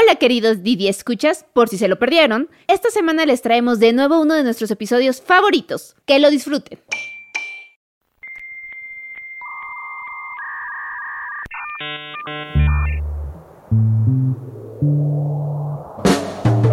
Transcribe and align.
Hola 0.00 0.14
queridos 0.14 0.62
Didi 0.62 0.86
Escuchas, 0.86 1.44
por 1.52 1.68
si 1.68 1.76
se 1.76 1.88
lo 1.88 1.98
perdieron, 1.98 2.48
esta 2.68 2.88
semana 2.88 3.26
les 3.26 3.42
traemos 3.42 3.80
de 3.80 3.92
nuevo 3.92 4.20
uno 4.20 4.34
de 4.34 4.44
nuestros 4.44 4.70
episodios 4.70 5.20
favoritos. 5.20 5.96
Que 6.06 6.20
lo 6.20 6.30
disfruten. 6.30 6.78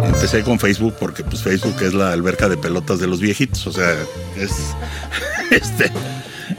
Empecé 0.04 0.44
con 0.44 0.60
Facebook 0.60 0.94
porque 1.00 1.24
pues 1.24 1.42
Facebook 1.42 1.82
es 1.82 1.94
la 1.94 2.12
alberca 2.12 2.48
de 2.48 2.56
pelotas 2.56 3.00
de 3.00 3.08
los 3.08 3.20
viejitos, 3.20 3.66
o 3.66 3.72
sea, 3.72 3.92
es 4.36 4.52
este 5.50 5.90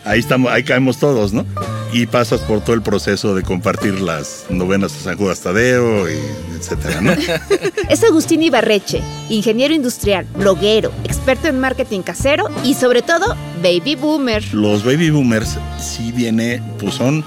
ahí 0.04 0.20
estamos, 0.20 0.52
ahí 0.52 0.64
caemos 0.64 1.00
todos, 1.00 1.32
¿no? 1.32 1.46
Y 1.94 2.06
pasas 2.06 2.42
por 2.42 2.62
todo 2.62 2.76
el 2.76 2.82
proceso 2.82 3.34
de 3.34 3.44
compartir 3.44 4.02
las 4.02 4.46
novenas 4.50 4.94
de 4.94 5.00
San 5.00 5.18
Judas 5.18 5.42
Tadeo, 5.42 6.10
y 6.10 6.18
etcétera, 6.58 7.02
¿no? 7.02 7.12
Es 7.90 8.04
Agustín 8.04 8.44
Ibarreche, 8.44 9.02
ingeniero 9.30 9.74
industrial, 9.74 10.26
bloguero, 10.36 10.92
experto 11.04 11.48
en 11.48 11.60
marketing 11.60 12.02
casero 12.02 12.50
y 12.64 12.74
sobre 12.74 13.02
todo 13.02 13.36
baby 13.64 13.96
boomer. 13.96 14.44
Los 14.54 14.84
baby 14.84 15.10
boomers 15.10 15.58
sí 15.80 16.12
viene, 16.12 16.62
pues 16.80 16.96
son 16.96 17.24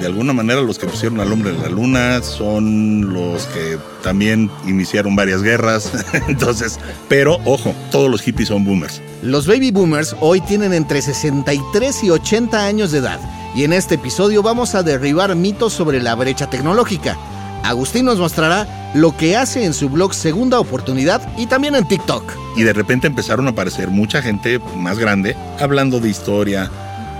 de 0.00 0.06
alguna 0.06 0.32
manera 0.32 0.62
los 0.62 0.78
que 0.78 0.86
pusieron 0.86 1.20
al 1.20 1.30
hombre 1.30 1.50
en 1.50 1.62
la 1.62 1.68
luna, 1.68 2.22
son 2.22 3.12
los 3.12 3.44
que 3.46 3.78
también 4.02 4.50
iniciaron 4.66 5.14
varias 5.14 5.42
guerras, 5.42 5.92
entonces, 6.28 6.78
pero 7.08 7.38
ojo, 7.44 7.74
todos 7.90 8.10
los 8.10 8.22
hippies 8.22 8.48
son 8.48 8.64
boomers. 8.64 9.02
Los 9.22 9.46
baby 9.46 9.70
boomers 9.70 10.16
hoy 10.20 10.40
tienen 10.40 10.72
entre 10.72 11.02
63 11.02 12.04
y 12.04 12.10
80 12.10 12.64
años 12.64 12.92
de 12.92 12.98
edad 12.98 13.20
y 13.54 13.64
en 13.64 13.72
este 13.72 13.96
episodio 13.96 14.42
vamos 14.42 14.74
a 14.74 14.82
derribar 14.82 15.34
mitos 15.36 15.74
sobre 15.74 16.00
la 16.00 16.14
brecha 16.14 16.48
tecnológica. 16.48 17.18
Agustín 17.62 18.06
nos 18.06 18.18
mostrará 18.18 18.92
lo 18.94 19.14
que 19.16 19.36
hace 19.36 19.64
en 19.64 19.74
su 19.74 19.90
blog 19.90 20.14
Segunda 20.14 20.58
Oportunidad 20.58 21.20
y 21.36 21.46
también 21.46 21.74
en 21.74 21.86
TikTok. 21.86 22.24
Y 22.56 22.62
de 22.62 22.72
repente 22.72 23.06
empezaron 23.06 23.46
a 23.46 23.50
aparecer 23.50 23.88
mucha 23.88 24.22
gente 24.22 24.60
más 24.76 24.98
grande 24.98 25.36
hablando 25.58 26.00
de 26.00 26.08
historia, 26.08 26.70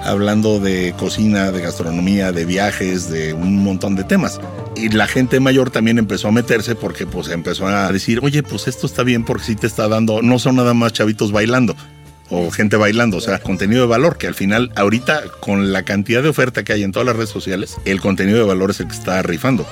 hablando 0.05 0.61
de 0.61 0.95
cocina, 0.99 1.51
de 1.53 1.61
gastronomía, 1.61 2.33
de 2.33 2.45
viajes, 2.45 3.11
de 3.11 3.33
un 3.33 3.63
montón 3.63 3.97
de 3.97 4.05
temas. 4.05 4.41
Y 4.77 4.89
la 4.89 5.07
gente 5.07 5.41
mayor 5.41 5.71
también 5.71 5.99
empezó 5.99 6.29
a 6.29 6.33
meterse 6.33 6.75
porque 6.75 7.07
pues 7.07 7.29
empezó 7.29 7.67
a 7.67 7.91
decir, 7.93 8.21
oye, 8.23 8.43
pues 8.43 8.69
esto 8.69 8.87
está 8.87 9.03
bien 9.03 9.25
porque 9.25 9.45
sí 9.45 9.57
te 9.57 9.67
está 9.67 9.89
dando, 9.89 10.23
no 10.23 10.39
son 10.39 10.57
nada 10.57 10.75
más 10.75 10.93
chavitos 10.93 11.33
bailando 11.33 11.77
o 12.31 12.51
gente 12.51 12.77
bailando, 12.77 13.17
o 13.17 13.21
sea, 13.21 13.41
contenido 13.41 13.83
de 13.83 13.89
valor, 13.89 14.17
que 14.17 14.29
al 14.29 14.35
final, 14.35 14.71
ahorita, 14.77 15.25
con 15.41 15.73
la 15.73 15.83
cantidad 15.83 16.23
de 16.23 16.29
oferta 16.29 16.63
que 16.63 16.73
hay 16.73 16.85
en 16.85 16.93
todas 16.93 17.07
las 17.07 17.17
redes 17.17 17.31
sociales, 17.31 17.77
el 17.85 18.01
contenido 18.01 18.39
de 18.39 18.45
valor 18.45 18.71
es 18.71 18.81
el 18.81 18.87
que 18.87 18.95
está 18.95 19.21
rifando. 19.23 19.67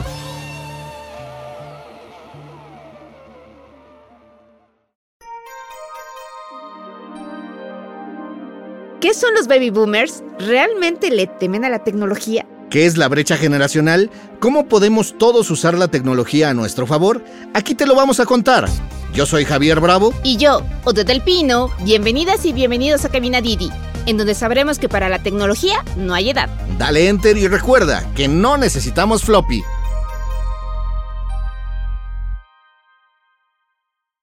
¿Qué 9.01 9.15
son 9.15 9.33
los 9.35 9.47
baby 9.47 9.71
boomers? 9.71 10.25
¿Realmente 10.41 11.11
le 11.13 11.29
temen 11.29 11.65
a 11.65 11.69
la 11.69 11.85
tecnología? 11.85 12.45
¿Qué 12.69 12.85
es 12.85 12.97
la 12.97 13.07
brecha 13.07 13.37
generacional? 13.37 14.11
¿Cómo 14.41 14.67
podemos 14.67 15.17
todos 15.17 15.53
usar 15.53 15.79
la 15.79 15.87
tecnología 15.87 16.51
a 16.51 16.55
nuestro 16.55 16.85
favor? 16.85 17.23
Aquí 17.55 17.77
te 17.77 17.87
lo 17.87 17.95
vamos 17.95 18.19
a 18.19 18.27
contar. 18.27 18.69
Yo 19.15 19.25
soy 19.25 19.45
Javier 19.45 19.79
Bravo. 19.79 20.13
Y 20.25 20.37
yo, 20.37 20.63
Ote 20.83 21.05
del 21.05 21.23
Pino, 21.23 21.71
bienvenidas 21.85 22.45
y 22.45 22.53
bienvenidos 22.53 23.05
a 23.05 23.09
Camina 23.09 23.41
Didi, 23.41 23.71
en 24.07 24.17
donde 24.17 24.35
sabremos 24.35 24.81
que 24.81 24.89
para 24.89 25.09
la 25.09 25.23
tecnología 25.23 25.85
no 25.97 26.13
hay 26.13 26.31
edad. 26.31 26.51
Dale 26.77 27.07
enter 27.07 27.39
y 27.39 27.47
recuerda 27.47 28.05
que 28.17 28.27
no 28.27 28.59
necesitamos 28.59 29.23
floppy. 29.23 29.63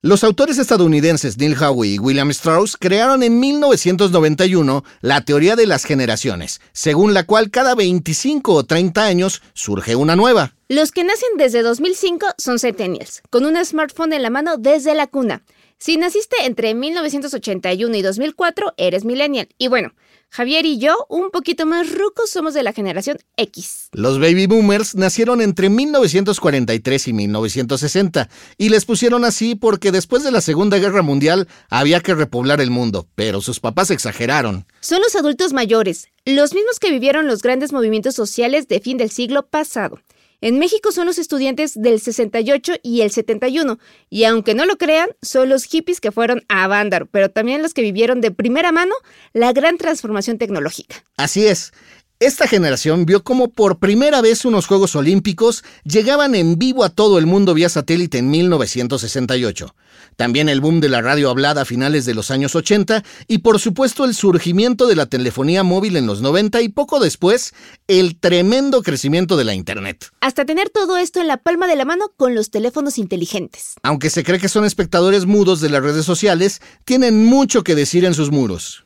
Los 0.05 0.23
autores 0.23 0.59
estadounidenses 0.59 1.39
Neil 1.39 1.55
Howe 1.59 1.83
y 1.83 1.97
William 1.97 2.29
Strauss 2.29 2.77
crearon 2.79 3.23
en 3.23 3.39
1991 3.39 4.83
la 5.01 5.21
teoría 5.21 5.55
de 5.55 5.65
las 5.65 5.83
generaciones, 5.83 6.61
según 6.73 7.15
la 7.15 7.23
cual 7.23 7.49
cada 7.49 7.73
25 7.73 8.53
o 8.53 8.63
30 8.63 9.03
años 9.03 9.41
surge 9.55 9.95
una 9.95 10.15
nueva. 10.15 10.53
Los 10.69 10.91
que 10.91 11.03
nacen 11.03 11.29
desde 11.39 11.63
2005 11.63 12.27
son 12.37 12.59
centennials, 12.59 13.23
con 13.31 13.45
un 13.45 13.65
smartphone 13.65 14.13
en 14.13 14.21
la 14.21 14.29
mano 14.29 14.57
desde 14.57 14.93
la 14.93 15.07
cuna. 15.07 15.41
Si 15.77 15.97
naciste 15.97 16.37
entre 16.45 16.73
1981 16.73 17.95
y 17.95 18.01
2004, 18.01 18.73
eres 18.77 19.03
millennial. 19.03 19.49
Y 19.57 19.67
bueno, 19.67 19.93
Javier 20.29 20.65
y 20.65 20.79
yo, 20.79 21.05
un 21.09 21.31
poquito 21.31 21.65
más 21.65 21.91
rucos, 21.93 22.29
somos 22.29 22.53
de 22.53 22.63
la 22.63 22.73
generación 22.73 23.17
X. 23.37 23.89
Los 23.91 24.19
baby 24.19 24.47
boomers 24.47 24.95
nacieron 24.95 25.41
entre 25.41 25.69
1943 25.69 27.07
y 27.07 27.13
1960 27.13 28.29
y 28.57 28.69
les 28.69 28.85
pusieron 28.85 29.25
así 29.25 29.55
porque 29.55 29.91
después 29.91 30.23
de 30.23 30.31
la 30.31 30.41
Segunda 30.41 30.77
Guerra 30.77 31.01
Mundial 31.01 31.47
había 31.69 31.99
que 31.99 32.15
repoblar 32.15 32.61
el 32.61 32.71
mundo, 32.71 33.07
pero 33.15 33.41
sus 33.41 33.59
papás 33.59 33.91
exageraron. 33.91 34.65
Son 34.79 35.01
los 35.01 35.15
adultos 35.15 35.53
mayores, 35.53 36.07
los 36.25 36.53
mismos 36.53 36.79
que 36.79 36.91
vivieron 36.91 37.27
los 37.27 37.41
grandes 37.41 37.71
movimientos 37.71 38.15
sociales 38.15 38.67
de 38.67 38.79
fin 38.79 38.97
del 38.97 39.11
siglo 39.11 39.47
pasado. 39.47 39.99
En 40.45 40.59
México 40.59 40.91
son 40.91 41.07
los 41.07 41.17
estudiantes 41.17 41.73
del 41.73 41.99
68 41.99 42.73
y 42.83 43.01
el 43.01 43.09
71, 43.09 43.79
y 44.11 44.25
aunque 44.25 44.53
no 44.53 44.67
lo 44.67 44.77
crean, 44.77 45.09
son 45.23 45.49
los 45.49 45.63
hippies 45.63 45.99
que 45.99 46.11
fueron 46.11 46.45
a 46.49 46.67
Vándaro, 46.67 47.07
pero 47.07 47.31
también 47.31 47.63
los 47.63 47.73
que 47.73 47.81
vivieron 47.81 48.21
de 48.21 48.29
primera 48.29 48.71
mano 48.71 48.93
la 49.33 49.53
gran 49.53 49.79
transformación 49.79 50.37
tecnológica. 50.37 51.03
Así 51.17 51.47
es. 51.47 51.73
Esta 52.21 52.47
generación 52.47 53.05
vio 53.05 53.25
cómo 53.25 53.49
por 53.49 53.77
primera 53.77 54.21
vez 54.21 54.45
unos 54.45 54.67
Juegos 54.67 54.95
Olímpicos 54.95 55.65
llegaban 55.83 56.33
en 56.33 56.57
vivo 56.57 56.85
a 56.85 56.89
todo 56.89 57.17
el 57.17 57.25
mundo 57.25 57.53
vía 57.53 57.67
satélite 57.67 58.19
en 58.19 58.29
1968. 58.29 59.75
También 60.15 60.47
el 60.47 60.61
boom 60.61 60.79
de 60.79 60.87
la 60.87 61.01
radio 61.01 61.29
hablada 61.29 61.63
a 61.63 61.65
finales 61.65 62.05
de 62.05 62.13
los 62.13 62.31
años 62.31 62.55
80 62.55 63.03
y 63.27 63.39
por 63.39 63.59
supuesto 63.59 64.05
el 64.05 64.15
surgimiento 64.15 64.87
de 64.87 64.95
la 64.95 65.07
telefonía 65.07 65.63
móvil 65.63 65.97
en 65.97 66.07
los 66.07 66.21
90 66.21 66.61
y 66.61 66.69
poco 66.69 67.01
después 67.01 67.53
el 67.89 68.17
tremendo 68.17 68.81
crecimiento 68.81 69.35
de 69.35 69.43
la 69.43 69.53
Internet. 69.53 70.09
Hasta 70.21 70.45
tener 70.45 70.69
todo 70.69 70.95
esto 70.95 71.19
en 71.19 71.27
la 71.27 71.35
palma 71.35 71.67
de 71.67 71.75
la 71.75 71.83
mano 71.83 72.13
con 72.15 72.33
los 72.33 72.49
teléfonos 72.49 72.97
inteligentes. 72.97 73.73
Aunque 73.83 74.09
se 74.09 74.23
cree 74.23 74.39
que 74.39 74.47
son 74.47 74.63
espectadores 74.63 75.25
mudos 75.25 75.59
de 75.59 75.69
las 75.69 75.83
redes 75.83 76.05
sociales, 76.05 76.61
tienen 76.85 77.25
mucho 77.25 77.65
que 77.65 77.75
decir 77.75 78.05
en 78.05 78.13
sus 78.13 78.31
muros. 78.31 78.84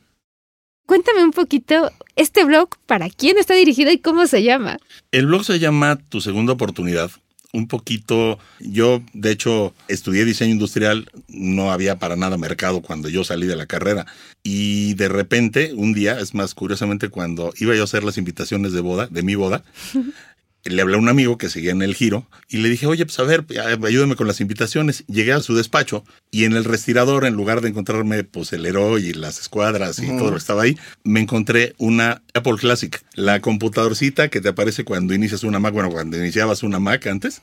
Cuéntame 0.89 1.23
un 1.23 1.29
poquito 1.29 1.91
este 2.16 2.44
blog, 2.45 2.69
¿para 2.88 3.11
quién 3.11 3.38
está 3.38 3.53
dirigido 3.53 3.91
y 3.91 4.00
cómo 4.00 4.25
se 4.25 4.41
llama? 4.41 4.79
El 5.11 5.27
blog 5.27 5.45
se 5.45 5.59
llama 5.59 6.00
Tu 6.09 6.19
Segunda 6.19 6.53
Oportunidad. 6.53 7.11
Un 7.53 7.67
poquito, 7.67 8.39
yo 8.59 9.03
de 9.13 9.29
hecho 9.29 9.75
estudié 9.88 10.25
diseño 10.25 10.53
industrial, 10.53 11.07
no 11.27 11.72
había 11.72 12.00
para 12.00 12.16
nada 12.16 12.38
mercado 12.38 12.81
cuando 12.81 13.07
yo 13.07 13.23
salí 13.23 13.45
de 13.45 13.55
la 13.55 13.67
carrera 13.67 14.07
y 14.41 14.95
de 14.95 15.09
repente 15.09 15.73
un 15.75 15.94
día, 15.94 16.19
es 16.19 16.33
más 16.33 16.55
curiosamente 16.55 17.09
cuando 17.09 17.53
iba 17.59 17.75
yo 17.75 17.81
a 17.81 17.83
hacer 17.83 18.03
las 18.03 18.17
invitaciones 18.17 18.71
de 18.73 18.81
boda, 18.81 19.06
de 19.11 19.21
mi 19.21 19.35
boda, 19.35 19.63
le 20.65 20.81
hablé 20.81 20.95
a 20.95 20.99
un 20.99 21.09
amigo 21.09 21.37
que 21.37 21.49
seguía 21.49 21.71
en 21.71 21.81
el 21.81 21.95
giro 21.95 22.27
y 22.49 22.57
le 22.57 22.69
dije, 22.69 22.85
oye, 22.85 23.05
pues 23.05 23.19
a 23.19 23.23
ver, 23.23 23.45
ayúdame 23.85 24.15
con 24.15 24.27
las 24.27 24.41
invitaciones. 24.41 25.03
Llegué 25.07 25.33
a 25.33 25.41
su 25.41 25.55
despacho 25.55 26.03
y 26.31 26.45
en 26.45 26.53
el 26.53 26.65
respirador, 26.65 27.25
en 27.25 27.35
lugar 27.35 27.61
de 27.61 27.69
encontrarme 27.69 28.23
pues 28.23 28.53
el 28.53 28.65
héroe 28.65 28.99
y 28.99 29.13
las 29.13 29.39
escuadras 29.39 29.99
y 29.99 30.07
todo 30.07 30.25
lo 30.25 30.31
que 30.31 30.37
estaba 30.37 30.63
ahí, 30.63 30.77
me 31.03 31.21
encontré 31.21 31.73
una 31.77 32.21
Apple 32.33 32.57
Classic, 32.59 33.01
la 33.13 33.39
computadorcita 33.39 34.29
que 34.29 34.41
te 34.41 34.49
aparece 34.49 34.83
cuando 34.83 35.13
inicias 35.13 35.43
una 35.43 35.59
Mac, 35.59 35.73
bueno, 35.73 35.89
cuando 35.89 36.17
iniciabas 36.17 36.63
una 36.63 36.79
Mac 36.79 37.07
antes. 37.07 37.41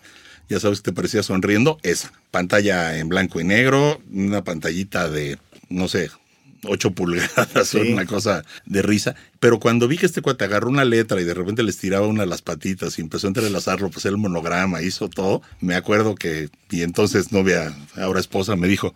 Ya 0.48 0.60
sabes 0.60 0.80
que 0.80 0.92
te 0.92 0.94
parecía 0.94 1.24
sonriendo, 1.24 1.78
esa. 1.82 2.12
Pantalla 2.30 2.98
en 2.98 3.08
blanco 3.08 3.40
y 3.40 3.44
negro, 3.44 4.00
una 4.12 4.44
pantallita 4.44 5.08
de, 5.08 5.38
no 5.68 5.88
sé, 5.88 6.08
8 6.64 6.90
pulgadas, 6.92 7.48
sí. 7.68 7.78
una 7.92 8.06
cosa 8.06 8.44
de 8.64 8.82
risa. 8.82 9.14
Pero 9.40 9.60
cuando 9.60 9.88
vi 9.88 9.98
que 9.98 10.06
este 10.06 10.22
cuate 10.22 10.44
agarró 10.44 10.68
una 10.68 10.84
letra 10.84 11.20
y 11.20 11.24
de 11.24 11.34
repente 11.34 11.62
le 11.62 11.70
estiraba 11.70 12.06
una 12.06 12.22
de 12.22 12.28
las 12.28 12.42
patitas 12.42 12.98
y 12.98 13.02
empezó 13.02 13.26
a 13.26 13.30
entrelazarlo, 13.30 13.90
pues 13.90 14.04
el 14.06 14.16
monograma, 14.16 14.82
hizo 14.82 15.08
todo, 15.08 15.42
me 15.60 15.74
acuerdo 15.74 16.14
que, 16.14 16.48
y 16.70 16.82
entonces 16.82 17.32
novia, 17.32 17.74
ahora 17.96 18.20
esposa, 18.20 18.56
me 18.56 18.68
dijo, 18.68 18.94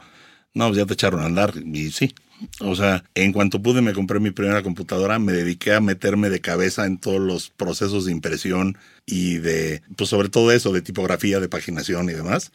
no, 0.55 0.67
pues 0.69 0.79
ya 0.79 0.87
te 0.87 0.94
echaron 0.94 1.20
a 1.20 1.26
andar. 1.26 1.55
Y 1.56 1.90
sí. 1.90 2.14
O 2.61 2.75
sea, 2.75 3.05
en 3.14 3.32
cuanto 3.32 3.61
pude 3.61 3.82
me 3.82 3.93
compré 3.93 4.19
mi 4.19 4.31
primera 4.31 4.62
computadora, 4.62 5.19
me 5.19 5.32
dediqué 5.32 5.75
a 5.75 5.81
meterme 5.81 6.31
de 6.31 6.40
cabeza 6.40 6.87
en 6.87 6.96
todos 6.96 7.20
los 7.20 7.50
procesos 7.50 8.06
de 8.06 8.12
impresión 8.12 8.79
y 9.05 9.37
de, 9.38 9.82
pues 9.96 10.08
sobre 10.08 10.31
todo 10.31 10.50
eso, 10.50 10.73
de 10.73 10.81
tipografía, 10.81 11.38
de 11.38 11.50
paginación 11.50 12.08
y 12.08 12.14
demás 12.14 12.50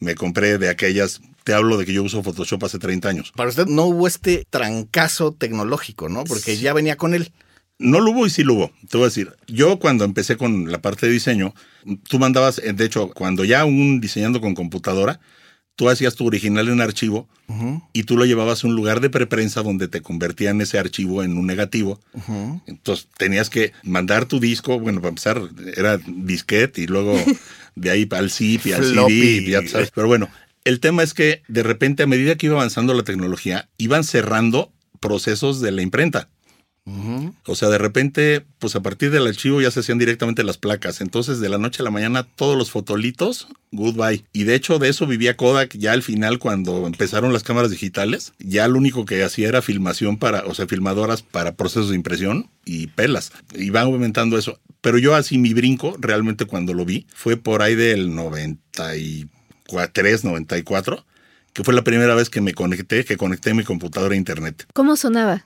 me 0.00 0.14
compré 0.14 0.58
de 0.58 0.68
aquellas, 0.68 1.20
te 1.44 1.54
hablo 1.54 1.76
de 1.76 1.86
que 1.86 1.92
yo 1.92 2.02
uso 2.02 2.22
Photoshop 2.22 2.64
hace 2.64 2.78
30 2.78 3.08
años. 3.08 3.32
Para 3.34 3.50
usted 3.50 3.66
no 3.66 3.84
hubo 3.84 4.06
este 4.06 4.44
trancazo 4.50 5.32
tecnológico, 5.32 6.08
¿no? 6.08 6.24
Porque 6.24 6.56
sí. 6.56 6.62
ya 6.62 6.72
venía 6.72 6.96
con 6.96 7.14
él. 7.14 7.32
No 7.78 8.00
lo 8.00 8.10
hubo 8.10 8.26
y 8.26 8.30
sí 8.30 8.42
lo 8.42 8.54
hubo. 8.54 8.72
Te 8.88 8.96
voy 8.96 9.04
a 9.04 9.08
decir, 9.08 9.32
yo 9.46 9.78
cuando 9.78 10.04
empecé 10.04 10.36
con 10.36 10.70
la 10.70 10.82
parte 10.82 11.06
de 11.06 11.12
diseño, 11.12 11.54
tú 12.08 12.18
mandabas, 12.18 12.56
de 12.56 12.84
hecho, 12.84 13.08
cuando 13.10 13.44
ya 13.44 13.64
un 13.64 14.00
diseñando 14.00 14.40
con 14.40 14.54
computadora, 14.54 15.20
tú 15.78 15.88
hacías 15.88 16.16
tu 16.16 16.26
original 16.26 16.68
en 16.68 16.80
archivo 16.80 17.28
uh 17.46 17.52
-huh. 17.52 17.82
y 17.92 18.02
tú 18.02 18.16
lo 18.16 18.24
llevabas 18.24 18.64
a 18.64 18.66
un 18.66 18.74
lugar 18.74 19.00
de 19.00 19.10
preprensa 19.10 19.62
donde 19.62 19.86
te 19.86 20.02
convertían 20.02 20.60
ese 20.60 20.76
archivo 20.76 21.22
en 21.22 21.38
un 21.38 21.46
negativo. 21.46 22.00
Uh 22.14 22.20
-huh. 22.20 22.62
Entonces 22.66 23.06
tenías 23.16 23.48
que 23.48 23.72
mandar 23.84 24.26
tu 24.26 24.40
disco, 24.40 24.80
bueno, 24.80 25.00
para 25.00 25.10
empezar 25.10 25.40
era 25.76 25.98
disquete 26.04 26.82
y 26.82 26.88
luego 26.88 27.14
de 27.80 27.90
ahí 27.90 28.08
al 28.10 28.30
zip 28.30 28.66
y 28.66 28.72
al. 28.72 28.84
CD, 28.84 29.44
ya 29.48 29.66
sabes. 29.66 29.90
Pero 29.94 30.06
bueno, 30.06 30.28
el 30.64 30.80
tema 30.80 31.02
es 31.02 31.14
que 31.14 31.42
de 31.48 31.62
repente 31.62 32.02
a 32.02 32.06
medida 32.06 32.36
que 32.36 32.46
iba 32.46 32.56
avanzando 32.56 32.94
la 32.94 33.02
tecnología, 33.02 33.68
iban 33.78 34.04
cerrando 34.04 34.72
procesos 35.00 35.60
de 35.60 35.70
la 35.70 35.82
imprenta. 35.82 36.28
O 37.46 37.54
sea, 37.54 37.68
de 37.68 37.78
repente, 37.78 38.44
pues 38.58 38.76
a 38.76 38.82
partir 38.82 39.10
del 39.10 39.26
archivo 39.26 39.60
ya 39.60 39.70
se 39.70 39.80
hacían 39.80 39.98
directamente 39.98 40.44
las 40.44 40.58
placas. 40.58 41.00
Entonces, 41.00 41.40
de 41.40 41.48
la 41.48 41.58
noche 41.58 41.82
a 41.82 41.84
la 41.84 41.90
mañana, 41.90 42.22
todos 42.22 42.56
los 42.56 42.70
fotolitos, 42.70 43.48
goodbye. 43.72 44.24
Y 44.32 44.44
de 44.44 44.54
hecho, 44.54 44.78
de 44.78 44.88
eso 44.88 45.06
vivía 45.06 45.36
Kodak 45.36 45.76
ya 45.76 45.92
al 45.92 46.02
final, 46.02 46.38
cuando 46.38 46.86
empezaron 46.86 47.32
las 47.32 47.42
cámaras 47.42 47.70
digitales. 47.70 48.32
Ya 48.38 48.68
lo 48.68 48.78
único 48.78 49.04
que 49.04 49.22
hacía 49.22 49.48
era 49.48 49.62
filmación 49.62 50.18
para, 50.18 50.44
o 50.46 50.54
sea, 50.54 50.66
filmadoras 50.66 51.22
para 51.22 51.56
procesos 51.56 51.90
de 51.90 51.96
impresión 51.96 52.50
y 52.64 52.88
pelas. 52.88 53.32
Y 53.54 53.70
van 53.70 53.84
aumentando 53.84 54.38
eso. 54.38 54.58
Pero 54.80 54.98
yo 54.98 55.14
así 55.14 55.38
mi 55.38 55.54
brinco, 55.54 55.96
realmente 55.98 56.44
cuando 56.44 56.74
lo 56.74 56.84
vi, 56.84 57.06
fue 57.14 57.36
por 57.36 57.62
ahí 57.62 57.74
del 57.74 58.14
93, 58.14 60.24
94, 60.24 61.04
que 61.52 61.64
fue 61.64 61.74
la 61.74 61.82
primera 61.82 62.14
vez 62.14 62.30
que 62.30 62.40
me 62.40 62.54
conecté, 62.54 63.04
que 63.04 63.16
conecté 63.16 63.54
mi 63.54 63.64
computadora 63.64 64.14
a 64.14 64.18
internet. 64.18 64.66
¿Cómo 64.72 64.96
sonaba? 64.96 65.44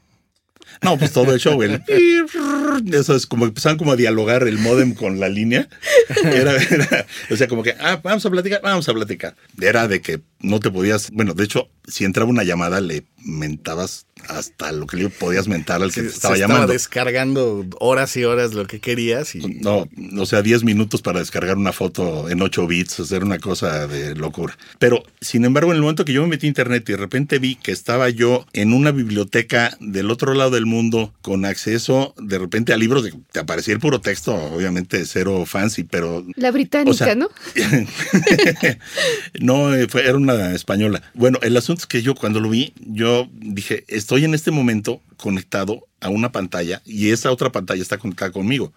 No, 0.81 0.99
pues 0.99 1.13
todo 1.13 1.33
el 1.33 1.41
show, 1.41 1.63
el 1.63 1.83
eso 2.93 3.15
es 3.15 3.27
como 3.27 3.45
empezaban 3.45 3.79
como 3.79 3.93
a 3.93 3.97
dialogar 3.97 4.47
el 4.47 4.59
modem 4.59 4.95
con 4.95 5.21
la 5.21 5.29
línea. 5.29 5.69
Era, 6.25 6.55
era, 6.57 7.07
o 7.31 7.37
sea, 7.37 7.49
como 7.49 7.63
que, 7.63 7.75
ah, 7.81 8.01
vamos 8.03 8.25
a 8.25 8.31
platicar, 8.31 8.61
vamos 8.63 8.89
a 8.89 8.95
platicar. 8.95 9.35
Era 9.61 9.89
de 9.89 10.01
que 10.01 10.21
no 10.41 10.61
te 10.61 10.71
podías, 10.71 11.11
bueno, 11.11 11.35
de 11.35 11.45
hecho, 11.45 11.69
si 11.87 12.05
entraba 12.05 12.31
una 12.31 12.45
llamada, 12.45 12.81
le 12.81 13.05
mentabas 13.25 14.07
hasta 14.29 14.73
lo 14.73 14.87
que 14.87 14.97
le 14.97 15.09
podías 15.09 15.49
mentar 15.49 15.83
al 15.83 15.89
que 15.93 16.01
Se- 16.01 16.07
te 16.09 16.09
estaba 16.15 16.35
se 16.35 16.41
llamando. 16.41 16.73
descargando 16.73 17.65
horas 17.81 18.17
y 18.17 18.25
horas 18.25 18.55
lo 18.55 18.67
que 18.67 18.81
querías 18.81 19.35
y 19.35 19.39
No, 19.41 19.89
o 20.19 20.27
sea, 20.27 20.43
10 20.43 20.65
minutos 20.65 21.03
para 21.03 21.19
descargar 21.21 21.57
una 21.57 21.73
foto 21.73 22.29
en 22.29 22.41
8 22.43 22.67
bits, 22.67 23.01
o 23.01 23.05
sea, 23.05 23.17
era 23.19 23.27
una 23.27 23.39
cosa 23.39 23.87
de 23.87 24.15
locura. 24.15 24.57
Pero, 24.79 25.03
sin 25.21 25.45
embargo, 25.45 25.71
en 25.73 25.77
el 25.77 25.83
momento 25.83 26.05
que 26.05 26.13
yo 26.13 26.23
me 26.23 26.29
metí 26.29 26.47
a 26.47 26.49
internet 26.49 26.85
y 26.89 26.93
de 26.93 26.99
repente 26.99 27.39
vi 27.39 27.57
que 27.57 27.73
estaba 27.73 28.09
yo 28.11 28.47
en 28.53 28.73
una 28.73 28.91
biblioteca 28.93 29.77
del 29.81 30.11
otro 30.11 30.35
lado 30.35 30.51
del 30.51 30.67
mundo 30.67 31.13
con 31.23 31.45
acceso 31.45 32.15
de 32.21 32.39
repente 32.39 32.73
a 32.73 32.77
libros, 32.77 33.05
de, 33.05 33.13
te 33.33 33.41
aparecía 33.41 33.75
el 33.75 33.81
puro 33.81 34.01
texto, 34.01 34.35
obviamente 34.35 35.05
cero 35.07 35.45
fancy, 35.47 35.85
pero 35.85 36.25
La 36.37 36.51
británica, 36.51 36.91
O 36.91 36.95
sea, 36.95 37.15
¿no? 37.15 37.29
no, 39.41 39.75
eh, 39.75 39.87
fue, 39.89 40.05
era 40.07 40.17
una 40.17 40.53
española. 40.53 41.03
Bueno, 41.15 41.39
el 41.43 41.57
asunto 41.57 41.81
es 41.83 41.87
que 41.87 42.03
yo 42.03 42.15
cuando 42.15 42.41
lo 42.41 42.49
vi, 42.51 42.73
yo 42.81 43.29
dije, 43.33 43.85
estoy 44.13 44.27
en 44.27 44.35
este 44.35 44.51
momento 44.51 45.01
conectado 45.17 45.87
a 45.99 46.11
una 46.11 46.33
pantalla 46.33 46.83
y 46.85 47.13
esa 47.13 47.31
otra 47.31 47.51
pantalla 47.51 47.81
está 47.81 47.97
conectada 47.97 48.31
conmigo. 48.31 48.71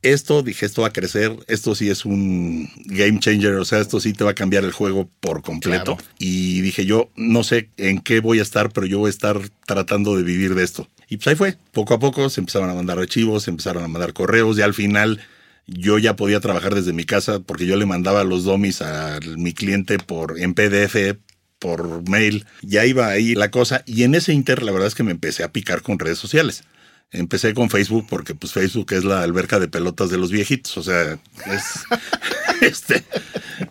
Esto, 0.00 0.42
dije, 0.42 0.64
esto 0.64 0.80
va 0.80 0.88
a 0.88 0.92
crecer, 0.92 1.36
esto 1.48 1.74
sí 1.74 1.90
es 1.90 2.06
un 2.06 2.66
game 2.86 3.18
changer, 3.18 3.56
o 3.56 3.66
sea, 3.66 3.80
esto 3.80 4.00
sí 4.00 4.14
te 4.14 4.24
va 4.24 4.30
a 4.30 4.34
cambiar 4.34 4.64
el 4.64 4.72
juego 4.72 5.06
por 5.20 5.42
completo. 5.42 5.96
Claro. 5.98 6.14
Y 6.18 6.62
dije, 6.62 6.86
yo 6.86 7.10
no 7.14 7.44
sé 7.44 7.68
en 7.76 8.00
qué 8.00 8.20
voy 8.20 8.38
a 8.38 8.42
estar, 8.42 8.72
pero 8.72 8.86
yo 8.86 9.00
voy 9.00 9.08
a 9.08 9.10
estar 9.10 9.38
tratando 9.66 10.16
de 10.16 10.22
vivir 10.22 10.54
de 10.54 10.64
esto. 10.64 10.88
Y 11.10 11.18
pues 11.18 11.26
ahí 11.26 11.34
fue, 11.34 11.58
poco 11.72 11.92
a 11.92 11.98
poco 11.98 12.30
se 12.30 12.40
empezaron 12.40 12.70
a 12.70 12.74
mandar 12.74 12.98
archivos, 12.98 13.42
se 13.42 13.50
empezaron 13.50 13.84
a 13.84 13.88
mandar 13.88 14.14
correos 14.14 14.56
y 14.56 14.62
al 14.62 14.72
final 14.72 15.20
yo 15.66 15.98
ya 15.98 16.16
podía 16.16 16.40
trabajar 16.40 16.74
desde 16.74 16.94
mi 16.94 17.04
casa 17.04 17.40
porque 17.40 17.66
yo 17.66 17.76
le 17.76 17.84
mandaba 17.84 18.24
los 18.24 18.44
domis 18.44 18.80
a 18.80 19.20
mi 19.36 19.52
cliente 19.52 19.98
por 19.98 20.40
en 20.40 20.54
PDF 20.54 21.18
por 21.60 22.08
mail, 22.08 22.46
ya 22.62 22.84
iba 22.84 23.06
ahí 23.06 23.36
la 23.36 23.52
cosa 23.52 23.84
y 23.86 24.02
en 24.02 24.16
ese 24.16 24.32
inter 24.32 24.64
la 24.64 24.72
verdad 24.72 24.88
es 24.88 24.96
que 24.96 25.04
me 25.04 25.12
empecé 25.12 25.44
a 25.44 25.52
picar 25.52 25.82
con 25.82 26.00
redes 26.00 26.18
sociales. 26.18 26.64
Empecé 27.12 27.54
con 27.54 27.70
Facebook 27.70 28.06
porque 28.08 28.34
pues 28.34 28.52
Facebook 28.52 28.92
es 28.92 29.04
la 29.04 29.22
alberca 29.22 29.58
de 29.58 29.68
pelotas 29.68 30.10
de 30.10 30.18
los 30.18 30.30
viejitos, 30.30 30.76
o 30.78 30.82
sea, 30.82 31.18
es 31.46 31.84
este 32.60 33.04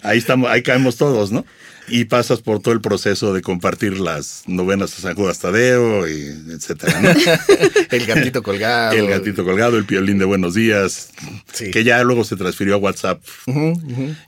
ahí 0.03 0.17
estamos, 0.17 0.49
ahí 0.49 0.61
caemos 0.61 0.97
todos, 0.97 1.31
¿no? 1.31 1.45
Y 1.89 2.05
pasas 2.05 2.41
por 2.41 2.59
todo 2.61 2.73
el 2.73 2.81
proceso 2.81 3.33
de 3.33 3.41
compartir 3.41 3.99
las 3.99 4.43
novenas 4.47 4.95
de 4.95 5.01
San 5.01 5.15
Judas 5.15 5.39
Tadeo 5.39 6.07
y 6.07 6.27
etcétera, 6.51 6.99
¿no? 7.01 7.09
el 7.91 8.05
gatito 8.05 8.43
colgado. 8.43 8.93
El 8.93 9.07
gatito 9.07 9.43
colgado, 9.43 9.77
el 9.77 9.85
piolín 9.85 10.19
de 10.19 10.25
buenos 10.25 10.53
días, 10.53 11.09
Sí. 11.53 11.71
que 11.71 11.83
ya 11.83 12.03
luego 12.03 12.23
se 12.23 12.35
transfirió 12.35 12.75
a 12.75 12.77
WhatsApp 12.77 13.21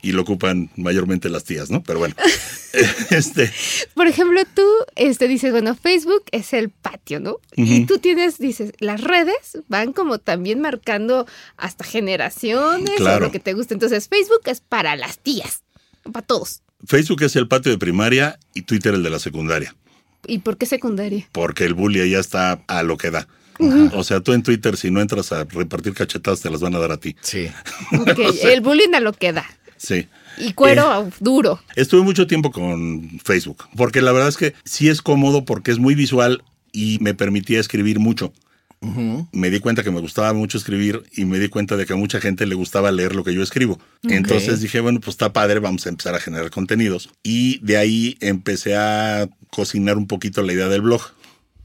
y 0.02 0.12
lo 0.12 0.22
ocupan 0.22 0.70
mayormente 0.76 1.28
las 1.28 1.44
tías, 1.44 1.70
¿no? 1.70 1.82
Pero 1.82 1.98
bueno, 1.98 2.14
este, 3.10 3.52
Por 3.94 4.06
ejemplo, 4.06 4.40
tú 4.54 4.66
este, 4.96 5.28
dices, 5.28 5.52
bueno, 5.52 5.74
Facebook 5.74 6.24
es 6.32 6.52
el 6.52 6.70
patio, 6.70 7.20
¿no? 7.20 7.38
Y 7.54 7.84
tú 7.86 7.98
tienes, 7.98 8.38
dices, 8.38 8.72
las 8.78 9.00
redes 9.00 9.58
van 9.68 9.92
como 9.92 10.18
también 10.18 10.60
marcando 10.60 11.26
hasta 11.56 11.84
generaciones 11.84 13.00
o 13.00 13.20
lo 13.20 13.30
que 13.30 13.40
te 13.40 13.52
gusta. 13.52 13.74
Entonces, 13.74 14.08
Facebook 14.08 14.42
es 14.46 14.60
para 14.60 14.96
las 14.96 15.18
tías, 15.18 15.62
para 16.10 16.26
todos. 16.26 16.62
Facebook 16.86 17.22
es 17.22 17.36
el 17.36 17.48
patio 17.48 17.72
de 17.72 17.78
primaria 17.78 18.38
y 18.54 18.62
Twitter 18.62 18.94
el 18.94 19.02
de 19.02 19.10
la 19.10 19.18
secundaria, 19.18 19.74
¿Y 20.26 20.38
por 20.38 20.56
qué 20.56 20.66
secundaria? 20.66 21.28
porque 21.32 21.64
el 21.64 21.74
bully 21.74 22.08
ya 22.10 22.18
está 22.18 22.62
a 22.66 22.82
lo 22.82 22.96
que 22.96 23.10
da. 23.10 23.28
O 23.92 24.02
sea, 24.02 24.20
tú 24.20 24.32
en 24.32 24.42
Twitter, 24.42 24.76
si 24.76 24.90
no 24.90 25.00
entras 25.00 25.30
a 25.30 25.44
repartir 25.44 25.94
cachetadas, 25.94 26.40
te 26.40 26.50
las 26.50 26.60
van 26.60 26.74
a 26.74 26.78
dar 26.78 26.90
a 26.90 26.96
ti. 26.96 27.14
Sí. 27.20 27.48
Ok, 27.92 28.18
el 28.44 28.60
bullying 28.60 28.94
a 28.94 29.00
lo 29.00 29.12
que 29.12 29.32
da. 29.32 29.44
Sí. 29.76 30.08
Y 30.38 30.52
cuero 30.54 31.08
duro. 31.20 31.60
Estuve 31.76 32.02
mucho 32.02 32.26
tiempo 32.26 32.50
con 32.50 33.20
Facebook, 33.24 33.64
porque 33.76 34.00
la 34.00 34.10
verdad 34.12 34.28
es 34.30 34.36
que 34.36 34.54
sí 34.64 34.88
es 34.88 35.02
cómodo 35.02 35.44
porque 35.44 35.70
es 35.70 35.78
muy 35.78 35.94
visual 35.94 36.42
y 36.72 36.98
me 37.00 37.14
permitía 37.14 37.60
escribir 37.60 38.00
mucho. 38.00 38.32
Me 39.32 39.50
di 39.50 39.60
cuenta 39.60 39.84
que 39.84 39.90
me 39.92 40.00
gustaba 40.00 40.32
mucho 40.32 40.58
escribir 40.58 41.04
y 41.14 41.24
me 41.24 41.38
di 41.38 41.48
cuenta 41.48 41.76
de 41.76 41.86
que 41.86 41.92
a 41.92 41.96
mucha 41.96 42.20
gente 42.20 42.46
le 42.46 42.56
gustaba 42.56 42.90
leer 42.90 43.14
lo 43.14 43.22
que 43.22 43.32
yo 43.32 43.42
escribo. 43.42 43.78
Entonces 44.02 44.60
dije, 44.60 44.80
bueno, 44.80 45.00
pues 45.00 45.14
está 45.14 45.32
padre, 45.32 45.60
vamos 45.60 45.86
a 45.86 45.90
empezar 45.90 46.14
a 46.14 46.20
generar 46.20 46.50
contenidos. 46.50 47.08
Y 47.22 47.58
de 47.64 47.76
ahí 47.76 48.16
empecé 48.20 48.76
a 48.76 49.28
cocinar 49.50 49.96
un 49.96 50.06
poquito 50.06 50.42
la 50.42 50.52
idea 50.52 50.68
del 50.68 50.82
blog. 50.82 51.02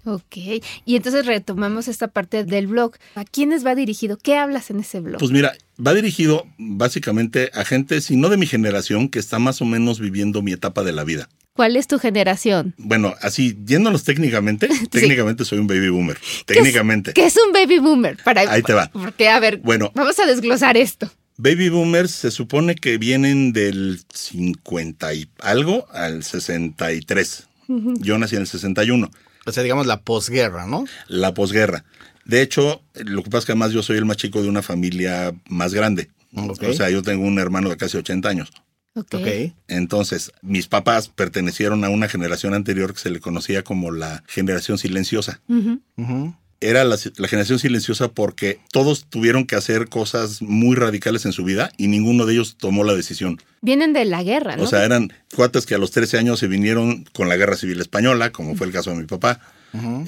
Ok. 0.07 0.37
Y 0.85 0.95
entonces 0.95 1.25
retomamos 1.25 1.87
esta 1.89 2.07
parte 2.07 2.45
del 2.45 2.67
blog. 2.67 2.93
¿A 3.15 3.25
quiénes 3.25 3.65
va 3.65 3.75
dirigido? 3.75 4.17
¿Qué 4.17 4.35
hablas 4.37 4.69
en 4.69 4.79
ese 4.79 5.01
blog? 5.01 5.19
Pues 5.19 5.31
mira, 5.31 5.53
va 5.85 5.93
dirigido 5.93 6.45
básicamente 6.57 7.51
a 7.53 7.65
gente, 7.65 7.99
si 7.99 8.15
no 8.15 8.29
de 8.29 8.37
mi 8.37 8.45
generación, 8.47 9.09
que 9.09 9.19
está 9.19 9.37
más 9.37 9.61
o 9.61 9.65
menos 9.65 9.99
viviendo 9.99 10.41
mi 10.41 10.53
etapa 10.53 10.83
de 10.83 10.93
la 10.93 11.03
vida. 11.03 11.27
¿Cuál 11.53 11.75
es 11.75 11.87
tu 11.87 11.99
generación? 11.99 12.73
Bueno, 12.77 13.15
así, 13.21 13.57
yéndonos 13.65 14.03
técnicamente, 14.05 14.69
técnicamente 14.91 15.43
soy 15.43 15.57
un 15.59 15.67
baby 15.67 15.89
boomer. 15.89 16.15
¿Qué 16.17 16.27
es- 16.27 16.45
Técnicamente. 16.45 17.13
¿Qué 17.13 17.25
es 17.25 17.35
un 17.45 17.51
baby 17.51 17.79
boomer? 17.79 18.15
Para, 18.23 18.41
Ahí 18.49 18.61
te 18.61 18.73
va. 18.73 18.89
Porque, 18.91 19.27
a 19.27 19.39
ver, 19.39 19.57
Bueno. 19.57 19.91
vamos 19.93 20.17
a 20.19 20.25
desglosar 20.25 20.77
esto. 20.77 21.11
Baby 21.39 21.69
boomers 21.69 22.11
se 22.11 22.31
supone 22.31 22.75
que 22.75 22.97
vienen 22.97 23.51
del 23.53 23.99
50 24.13 25.13
y 25.13 25.27
algo 25.39 25.85
al 25.91 26.23
63. 26.23 27.47
Yo 27.67 28.17
nací 28.17 28.35
en 28.35 28.41
el 28.43 28.47
61, 28.47 29.11
O 29.47 29.51
sea, 29.53 29.63
digamos 29.63 29.87
la 29.87 30.01
posguerra, 30.01 30.67
¿no? 30.67 30.85
la 31.07 31.33
posguerra. 31.33 31.85
De 32.25 32.41
hecho, 32.41 32.81
lo 32.93 33.23
que 33.23 33.29
pasa 33.29 33.39
es 33.39 33.45
que 33.45 33.51
además 33.53 33.71
yo 33.71 33.81
soy 33.81 33.97
el 33.97 34.05
más 34.05 34.17
chico 34.17 34.41
de 34.41 34.49
una 34.49 34.61
familia 34.61 35.33
más 35.47 35.73
grande. 35.73 36.09
Ok. 36.35 36.63
O 36.63 36.73
sea, 36.73 36.89
yo 36.89 37.01
tengo 37.01 37.25
un 37.25 37.39
hermano 37.39 37.69
de 37.69 37.77
casi 37.77 37.95
80 37.95 38.27
años. 38.27 38.51
Ok. 38.95 39.15
Ok. 39.15 39.53
Entonces, 39.69 40.33
mis 40.41 40.67
papás 40.67 41.07
pertenecieron 41.07 41.85
a 41.85 41.89
una 41.89 42.09
generación 42.09 42.53
anterior 42.53 42.93
que 42.93 42.99
se 42.99 43.09
le 43.09 43.21
conocía 43.21 43.63
como 43.63 43.91
la 43.91 44.23
generación 44.27 44.77
silenciosa. 44.77 45.39
Ujú. 45.47 45.81
Ujú. 45.95 46.35
Era 46.59 46.83
la, 46.83 46.97
la 47.17 47.27
generación 47.27 47.59
silenciosa 47.59 48.07
porque 48.09 48.59
todos 48.71 49.05
tuvieron 49.09 49.45
que 49.45 49.55
hacer 49.55 49.89
cosas 49.89 50.41
muy 50.41 50.75
radicales 50.75 51.25
en 51.25 51.33
su 51.33 51.43
vida 51.43 51.71
y 51.77 51.87
ninguno 51.87 52.25
de 52.25 52.33
ellos 52.33 52.55
tomó 52.57 52.83
la 52.83 52.95
decisión. 52.95 53.39
Vienen 53.61 53.93
de 53.93 54.05
la 54.05 54.23
guerra, 54.23 54.55
¿no? 54.55 54.63
O 54.63 54.67
sea, 54.67 54.85
eran 54.85 55.13
cuates 55.35 55.65
que 55.65 55.75
a 55.75 55.77
los 55.77 55.91
13 55.91 56.17
años 56.17 56.39
se 56.39 56.47
vinieron 56.47 57.05
con 57.13 57.29
la 57.29 57.37
guerra 57.37 57.55
civil 57.55 57.79
española, 57.79 58.31
como 58.31 58.55
fue 58.55 58.67
el 58.67 58.73
caso 58.73 58.91
de 58.91 58.97
mi 58.97 59.05
papá. 59.05 59.39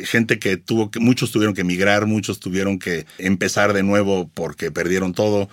Gente 0.04 0.40
que 0.40 0.58
tuvo 0.58 0.90
que, 0.90 1.00
muchos 1.00 1.32
tuvieron 1.32 1.54
que 1.54 1.62
emigrar, 1.62 2.08
muchos 2.08 2.40
tuvieron 2.40 2.80
que 2.80 3.06
empezar 3.18 3.74
de 3.74 3.84
nuevo 3.84 4.30
porque 4.34 4.72
perdieron 4.72 5.14
todo. 5.14 5.50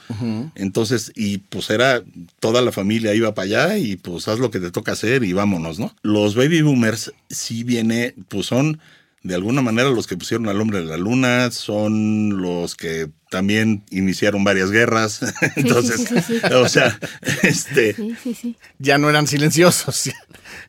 Entonces, 0.55 1.13
y 1.15 1.39
pues 1.39 1.69
era 1.71 2.03
toda 2.41 2.63
la 2.63 2.73
familia 2.73 3.15
iba 3.15 3.35
para 3.35 3.45
allá 3.47 3.79
y 3.79 3.97
pues 3.97 4.29
haz 4.29 4.39
lo 4.39 4.51
que 4.51 4.61
te 4.61 4.71
toca 4.71 4.93
hacer 4.93 5.25
y 5.25 5.33
vámonos, 5.33 5.79
¿no? 5.79 5.95
Los 6.03 6.35
baby 6.35 6.63
boomers 6.63 7.13
sí 7.29 7.65
viene, 7.65 8.15
pues 8.29 8.47
son 8.47 8.81
de 9.27 9.35
alguna 9.35 9.61
manera 9.63 9.91
los 9.91 10.07
que 10.07 10.17
pusieron 10.17 10.49
al 10.49 10.61
hombre 10.61 10.79
en 10.79 10.89
la 10.89 10.97
luna, 10.97 11.51
son 11.51 12.41
los 12.41 12.75
que 12.77 13.09
también 13.31 13.83
iniciaron 13.91 14.45
varias 14.45 14.71
guerras. 14.71 15.21
Entonces, 15.57 16.07
sí, 16.09 16.15
sí, 16.27 16.41
sí. 16.41 16.55
o 16.55 16.69
sea, 16.69 16.99
este, 17.43 17.95
Sí, 17.95 18.15
sí, 18.23 18.35
sí. 18.35 18.57
Ya 18.79 18.99
no 18.99 19.11
eran 19.11 19.27
silenciosos. 19.27 20.11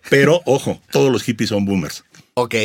pero 0.09 0.41
ojo, 0.45 0.81
todos 0.91 1.11
los 1.11 1.23
hippies 1.23 1.49
son 1.49 1.65
boomers, 1.65 2.03
ok. 2.33 2.55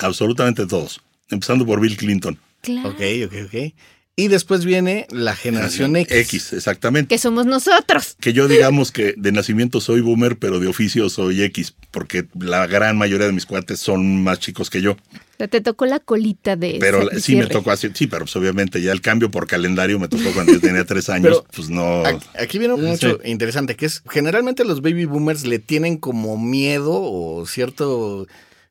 absolutamente 0.00 0.66
todos, 0.66 1.00
empezando 1.30 1.64
por 1.64 1.80
Bill 1.80 1.96
Clinton. 1.96 2.38
Claro. 2.62 2.88
Ok, 2.90 3.00
ok, 3.26 3.34
ok. 3.46 3.74
Y 4.18 4.28
después 4.28 4.64
viene 4.64 5.06
la 5.10 5.36
generación 5.36 5.94
X. 5.94 6.16
X, 6.16 6.52
exactamente. 6.54 7.14
Que 7.14 7.18
somos 7.18 7.44
nosotros. 7.44 8.16
Que 8.18 8.32
yo 8.32 8.48
digamos 8.48 8.90
que 8.90 9.12
de 9.14 9.30
nacimiento 9.30 9.82
soy 9.82 10.00
boomer, 10.00 10.38
pero 10.38 10.58
de 10.58 10.68
oficio 10.68 11.10
soy 11.10 11.42
X, 11.42 11.74
porque 11.90 12.26
la 12.40 12.66
gran 12.66 12.96
mayoría 12.96 13.26
de 13.26 13.34
mis 13.34 13.44
cuates 13.44 13.78
son 13.78 14.24
más 14.24 14.38
chicos 14.38 14.70
que 14.70 14.80
yo. 14.80 14.92
O 14.92 15.36
sea, 15.36 15.48
te 15.48 15.60
tocó 15.60 15.84
la 15.84 16.00
colita 16.00 16.56
de 16.56 16.78
Pero 16.80 17.10
sí 17.20 17.36
me 17.36 17.44
tocó 17.44 17.70
así, 17.70 17.90
sí, 17.92 18.06
pero 18.06 18.24
pues 18.24 18.34
obviamente 18.36 18.80
ya 18.80 18.92
el 18.92 19.02
cambio 19.02 19.30
por 19.30 19.46
calendario 19.46 19.98
me 19.98 20.08
tocó 20.08 20.32
cuando 20.32 20.54
yo 20.54 20.60
tenía 20.60 20.86
tres 20.86 21.10
años, 21.10 21.42
Pero 21.42 21.46
pues 21.54 21.68
no. 21.68 22.02
Aquí, 22.40 22.58
viene 22.58 22.72
un 22.72 22.86
hecho 22.86 23.20
interesante, 23.22 23.76
que 23.76 23.84
es 23.84 24.02
generalmente 24.08 24.64
los 24.64 24.80
baby 24.80 25.04
boomers 25.04 25.44
le 25.44 25.58
tienen 25.58 25.98
como 25.98 26.38
miedo 26.38 26.94
o 26.94 27.46
cierto... 27.46 28.26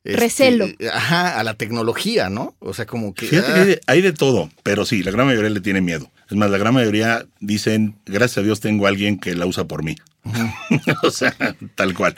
este, 0.06 0.20
Recelo. 0.20 0.66
Ajá, 0.92 1.38
a 1.38 1.44
la 1.44 1.54
tecnología, 1.54 2.28
¿no? 2.30 2.54
O 2.60 2.74
sea, 2.74 2.86
como 2.86 3.14
que... 3.14 3.26
Fíjate 3.26 3.50
ah, 3.50 3.54
que 3.54 3.60
hay 3.60 3.66
de, 3.66 3.80
hay 3.86 4.02
de 4.02 4.12
todo, 4.12 4.50
pero 4.62 4.84
sí, 4.84 5.02
la 5.02 5.10
gran 5.10 5.26
mayoría 5.26 5.50
le 5.50 5.60
tiene 5.60 5.80
miedo. 5.80 6.10
Es 6.30 6.36
más, 6.36 6.50
la 6.50 6.58
gran 6.58 6.74
mayoría 6.74 7.26
dicen, 7.40 7.96
gracias 8.06 8.38
a 8.38 8.42
Dios 8.42 8.60
tengo 8.60 8.86
a 8.86 8.88
alguien 8.88 9.18
que 9.18 9.34
la 9.34 9.46
usa 9.46 9.64
por 9.64 9.84
mí. 9.84 9.96
o 11.02 11.10
sea, 11.10 11.34
tal 11.74 11.94
cual. 11.94 12.16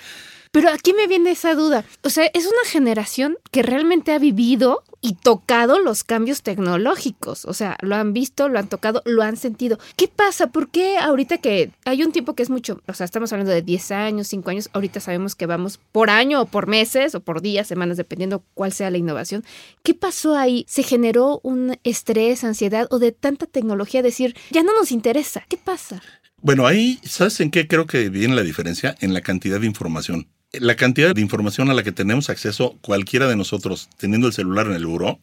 Pero 0.50 0.71
aquí 0.71 0.92
me 0.95 1.07
viene 1.07 1.30
esa 1.33 1.54
duda. 1.54 1.85
O 2.02 2.11
sea, 2.11 2.26
es 2.33 2.47
una 2.47 2.71
generación 2.71 3.37
que 3.50 3.62
realmente 3.62 4.12
ha 4.12 4.18
vivido 4.18 4.83
y 5.00 5.14
tocado 5.14 5.78
los 5.78 6.05
cambios 6.05 6.43
tecnológicos. 6.43 7.45
O 7.45 7.52
sea, 7.52 7.76
lo 7.81 7.97
han 7.97 8.12
visto, 8.12 8.49
lo 8.49 8.59
han 8.59 8.69
tocado, 8.69 9.02
lo 9.05 9.23
han 9.23 9.37
sentido. 9.37 9.78
¿Qué 9.97 10.09
pasa? 10.09 10.49
¿Por 10.49 10.71
qué 10.71 10.99
ahorita 10.99 11.38
que 11.38 11.71
hay 11.85 12.02
un 12.02 12.12
tiempo 12.12 12.35
que 12.35 12.43
es 12.43 12.50
mucho, 12.50 12.81
o 12.87 12.95
sea, 12.95 13.05
estamos 13.05 13.33
hablando 13.33 13.52
de 13.52 13.62
10 13.62 13.90
años, 13.93 14.28
5 14.28 14.50
años, 14.50 14.71
ahorita 14.73 15.00
sabemos 15.00 15.35
que 15.35 15.47
vamos 15.47 15.78
por 15.93 16.11
año 16.11 16.43
o 16.43 16.47
por 16.47 16.67
meses 16.67 17.14
o 17.14 17.21
por 17.21 17.43
días, 17.43 17.67
semanas, 17.67 17.97
dependiendo 17.97 18.45
cuál 18.55 18.73
sea 18.73 18.90
la 18.90 18.99
innovación. 18.99 19.45
¿Qué 19.83 19.95
pasó 19.95 20.37
ahí? 20.37 20.64
¿Se 20.69 20.83
generó 20.83 21.40
un 21.43 21.78
estrés, 21.85 22.45
ansiedad 22.45 22.87
o 22.90 22.99
de 22.99 23.12
tanta 23.12 23.47
tecnología 23.47 24.02
decir, 24.02 24.37
ya 24.50 24.62
no 24.62 24.73
nos 24.75 24.93
interesa? 24.93 25.45
¿Qué 25.49 25.57
pasa? 25.57 26.02
Bueno, 26.40 26.67
ahí, 26.67 27.00
¿sabes 27.02 27.40
en 27.40 27.50
qué 27.50 27.67
creo 27.67 27.87
que 27.87 28.09
viene 28.11 28.37
la 28.37 28.43
diferencia? 28.43 28.95
En 29.00 29.12
la 29.12 29.23
cantidad 29.23 29.61
de 29.61 29.67
información. 29.67 30.28
La 30.52 30.76
cantidad 30.76 31.14
de 31.14 31.21
información 31.21 31.71
a 31.71 31.75
la 31.75 31.83
que 31.83 31.93
tenemos 31.93 32.31
acceso 32.31 32.78
cualquiera 32.81 33.28
de 33.28 33.37
nosotros 33.37 33.88
teniendo 33.99 34.26
el 34.26 34.33
celular 34.33 34.67
en 34.67 34.73
el 34.73 34.87
buró, 34.87 35.21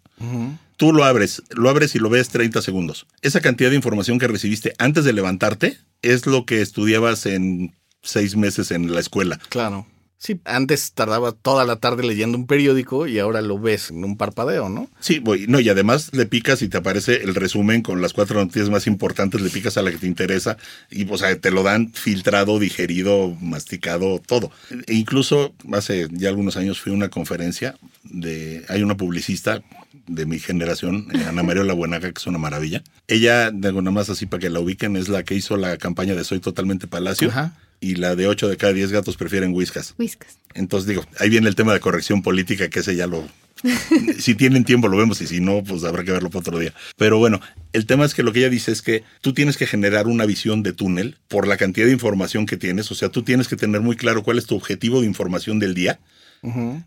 tú 0.78 0.94
lo 0.94 1.04
abres, 1.04 1.42
lo 1.50 1.70
abres 1.70 1.96
y 1.96 2.00
lo 2.00 2.10
ves 2.10 2.30
30 2.30 2.62
segundos. 2.62 3.08
Esa 3.22 3.42
cantidad 3.42 3.72
de 3.72 3.76
información 3.76 4.20
que 4.20 4.28
recibiste 4.28 4.74
antes 4.78 5.04
de 5.04 5.14
levantarte 5.14 5.78
es 6.02 6.28
lo 6.28 6.46
que 6.46 6.62
estudiabas 6.62 7.26
en 7.26 7.74
seis 8.04 8.36
meses 8.36 8.70
en 8.70 8.94
la 8.94 9.00
escuela. 9.00 9.40
Claro. 9.50 9.88
Sí, 10.18 10.40
antes 10.46 10.94
tardaba 10.94 11.34
toda 11.34 11.66
la 11.66 11.76
tarde 11.76 12.04
leyendo 12.04 12.38
un 12.38 12.48
periódico 12.48 13.06
y 13.06 13.20
ahora 13.20 13.42
lo 13.42 13.60
ves 13.60 13.92
en 13.92 14.04
un 14.04 14.18
parpadeo, 14.18 14.70
¿no? 14.70 14.90
Sí, 15.00 15.20
voy. 15.20 15.46
No, 15.48 15.60
y 15.60 15.70
además 15.70 16.10
le 16.14 16.26
picas 16.26 16.62
y 16.62 16.68
te 16.68 16.78
aparece 16.78 17.24
el 17.24 17.36
resumen 17.36 17.82
con 17.82 18.02
las 18.02 18.14
cuatro 18.14 18.40
noticias 18.40 18.70
más 18.70 18.88
importantes, 18.88 19.42
le 19.42 19.50
picas 19.50 19.78
a 19.78 19.82
la 19.82 19.92
que 19.92 19.98
te 19.98 20.08
interesa 20.08 20.58
y, 20.90 21.10
o 21.10 21.18
sea, 21.18 21.38
te 21.40 21.52
lo 21.52 21.64
dan 21.64 21.92
filtrado, 21.94 22.60
digerido, 22.60 23.36
masticado, 23.42 24.20
todo. 24.26 24.52
E 24.88 24.94
incluso 24.94 25.54
hace 25.74 26.08
ya 26.12 26.30
algunos 26.30 26.58
años 26.58 26.80
fui 26.80 26.92
a 26.92 26.96
una 26.96 27.10
conferencia 27.10 27.76
de, 28.04 28.66
hay 28.70 28.84
una 28.84 28.98
publicista 28.98 29.62
de 30.08 30.26
mi 30.26 30.40
generación, 30.40 31.08
eh, 31.14 31.26
Ana 31.28 31.44
María 31.44 31.64
La 31.64 31.74
Buenaga, 31.74 32.12
que 32.12 32.20
es 32.20 32.28
una 32.28 32.38
maravilla. 32.38 32.84
Ella, 33.08 33.52
de 33.52 33.68
alguna 33.68 33.92
más 33.92 34.10
así 34.10 34.26
para 34.26 34.42
que 34.42 34.50
la 34.50 34.60
ubiquen, 34.60 34.96
es 34.96 35.10
la 35.10 35.24
que 35.24 35.36
hizo 35.36 35.58
la 35.58 35.78
campaña 35.78 36.16
de 36.16 36.24
Soy 36.24 36.40
Totalmente 36.40 36.88
Palacio. 36.88 37.30
Ajá. 37.30 37.54
Y 37.80 37.96
la 37.96 38.16
de 38.16 38.28
8 38.28 38.48
de 38.48 38.58
cada 38.58 38.74
10 38.74 38.92
gatos 38.92 39.18
prefieren 39.18 39.54
whiskas. 39.54 39.96
Whiskas. 39.98 40.38
Entonces 40.54 40.88
digo, 40.88 41.04
ahí 41.20 41.30
viene 41.30 41.50
el 41.50 41.56
tema 41.56 41.74
de 41.74 41.80
corrección 41.80 42.22
política, 42.22 42.70
que 42.70 42.80
ese 42.80 42.96
ya 42.96 43.08
lo... 43.08 43.28
si 44.20 44.36
tienen 44.36 44.64
tiempo 44.64 44.88
lo 44.88 44.98
vemos 44.98 45.22
y 45.22 45.28
si 45.28 45.40
no, 45.40 45.64
pues 45.64 45.84
habrá 45.84 46.04
que 46.04 46.12
verlo 46.12 46.30
para 46.30 46.42
otro 46.42 46.60
día. 46.60 46.74
Pero 46.98 47.18
bueno, 47.18 47.40
el 47.74 47.86
tema 47.86 48.06
es 48.06 48.14
que 48.14 48.24
lo 48.24 48.34
que 48.34 48.40
ella 48.40 48.50
dice 48.50 48.72
es 48.72 48.82
que 48.82 49.04
tú 49.22 49.34
tienes 49.34 49.58
que 49.58 49.66
generar 49.66 50.08
una 50.08 50.26
visión 50.26 50.62
de 50.62 50.74
túnel 50.74 51.18
por 51.28 51.48
la 51.48 51.58
cantidad 51.58 51.86
de 51.86 51.94
información 51.94 52.46
que 52.46 52.58
tienes. 52.58 52.92
O 52.92 52.96
sea, 52.96 53.10
tú 53.10 53.24
tienes 53.24 53.48
que 53.48 53.56
tener 53.56 53.82
muy 53.82 53.96
claro 53.96 54.24
cuál 54.24 54.38
es 54.38 54.46
tu 54.46 54.56
objetivo 54.56 55.02
de 55.02 55.08
información 55.08 55.60
del 55.60 55.74
día 55.74 56.00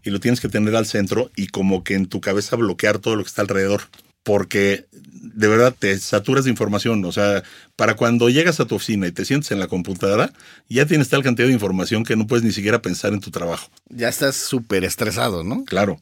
y 0.05 0.11
lo 0.11 0.21
tienes 0.21 0.41
que 0.41 0.49
tener 0.49 0.77
al 0.77 0.87
centro 0.87 1.31
y 1.35 1.49
como 1.49 1.83
que 1.83 1.95
en 1.95 2.07
tu 2.07 2.21
cabeza 2.21 2.57
bloquear 2.57 2.99
todo 2.99 3.17
lo 3.17 3.25
que 3.25 3.29
está 3.29 3.43
alrededor. 3.43 3.83
Porque 4.23 4.87
de 5.39 5.47
verdad 5.49 5.75
te 5.79 5.97
saturas 5.99 6.45
de 6.45 6.51
información. 6.51 7.05
O 7.05 7.13
sea, 7.13 7.43
para 7.77 7.95
cuando 7.95 8.29
llegas 8.29 8.59
a 8.61 8.65
tu 8.67 8.75
oficina 8.75 9.07
y 9.07 9.13
te 9.13 9.25
sientes 9.25 9.51
en 9.53 9.61
la 9.61 9.69
computadora, 9.69 10.33
ya 10.69 10.85
tienes 10.87 11.09
tal 11.09 11.23
cantidad 11.23 11.47
de 11.47 11.55
información 11.55 12.03
que 12.05 12.17
no 12.17 12.27
puedes 12.27 12.45
ni 12.45 12.51
siquiera 12.53 12.83
pensar 12.83 13.13
en 13.13 13.21
tu 13.21 13.31
trabajo. 13.31 13.71
Ya 13.89 14.09
estás 14.09 14.35
súper 14.37 14.83
estresado, 14.85 15.45
¿no? 15.45 15.65
Claro. 15.65 16.01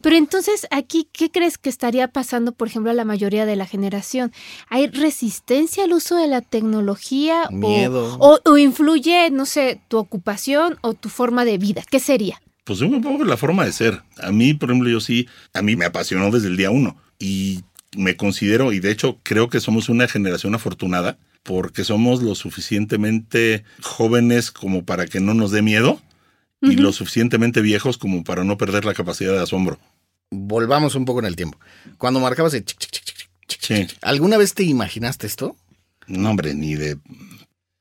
Pero 0.00 0.16
entonces, 0.16 0.66
aquí, 0.72 1.08
¿qué 1.12 1.30
crees 1.30 1.58
que 1.58 1.68
estaría 1.68 2.08
pasando, 2.08 2.50
por 2.52 2.66
ejemplo, 2.66 2.90
a 2.90 2.94
la 2.94 3.04
mayoría 3.04 3.46
de 3.46 3.54
la 3.54 3.66
generación? 3.66 4.32
¿Hay 4.68 4.88
resistencia 4.88 5.84
al 5.84 5.92
uso 5.92 6.16
de 6.16 6.26
la 6.26 6.40
tecnología? 6.40 7.44
o- 7.48 7.52
Miedo. 7.52 8.16
O, 8.18 8.38
o 8.44 8.58
influye, 8.58 9.30
no 9.30 9.46
sé, 9.46 9.80
tu 9.88 9.98
ocupación 9.98 10.78
o 10.80 10.94
tu 10.94 11.08
forma 11.08 11.44
de 11.44 11.58
vida? 11.58 11.82
¿Qué 11.88 12.00
sería? 12.00 12.40
Pues 12.64 12.80
un 12.80 13.00
poco 13.00 13.24
la 13.24 13.36
forma 13.36 13.64
de 13.64 13.72
ser. 13.72 14.02
A 14.20 14.30
mí, 14.32 14.54
por 14.54 14.70
ejemplo, 14.70 14.88
yo 14.90 15.00
sí, 15.00 15.28
a 15.54 15.62
mí 15.62 15.76
me 15.76 15.84
apasionó 15.84 16.30
desde 16.30 16.48
el 16.48 16.56
día 16.56 16.70
uno 16.70 16.96
y 17.18 17.62
me 17.96 18.16
considero, 18.16 18.72
y 18.72 18.80
de 18.80 18.90
hecho 18.90 19.18
creo 19.22 19.48
que 19.48 19.60
somos 19.60 19.88
una 19.88 20.08
generación 20.08 20.54
afortunada 20.54 21.18
porque 21.42 21.84
somos 21.84 22.22
lo 22.22 22.34
suficientemente 22.34 23.64
jóvenes 23.82 24.50
como 24.50 24.84
para 24.84 25.06
que 25.06 25.20
no 25.20 25.34
nos 25.34 25.50
dé 25.50 25.62
miedo 25.62 26.00
y 26.60 26.76
lo 26.76 26.92
suficientemente 26.92 27.60
viejos 27.60 27.98
como 27.98 28.22
para 28.22 28.44
no 28.44 28.56
perder 28.56 28.84
la 28.84 28.94
capacidad 28.94 29.32
de 29.32 29.40
asombro. 29.40 29.80
Volvamos 30.30 30.94
un 30.94 31.04
poco 31.04 31.18
en 31.18 31.26
el 31.26 31.34
tiempo. 31.36 31.58
Cuando 31.98 32.20
marcabas 32.20 32.54
el 32.54 32.64
chic, 32.64 32.78
chic, 32.78 32.92
chic, 32.92 33.04
chic, 33.04 33.28
chic, 33.48 33.88
Sí. 33.90 33.96
¿alguna 34.00 34.38
vez 34.38 34.54
te 34.54 34.62
imaginaste 34.62 35.26
esto? 35.26 35.56
No, 36.06 36.30
hombre, 36.30 36.54
ni 36.54 36.74
de... 36.74 36.98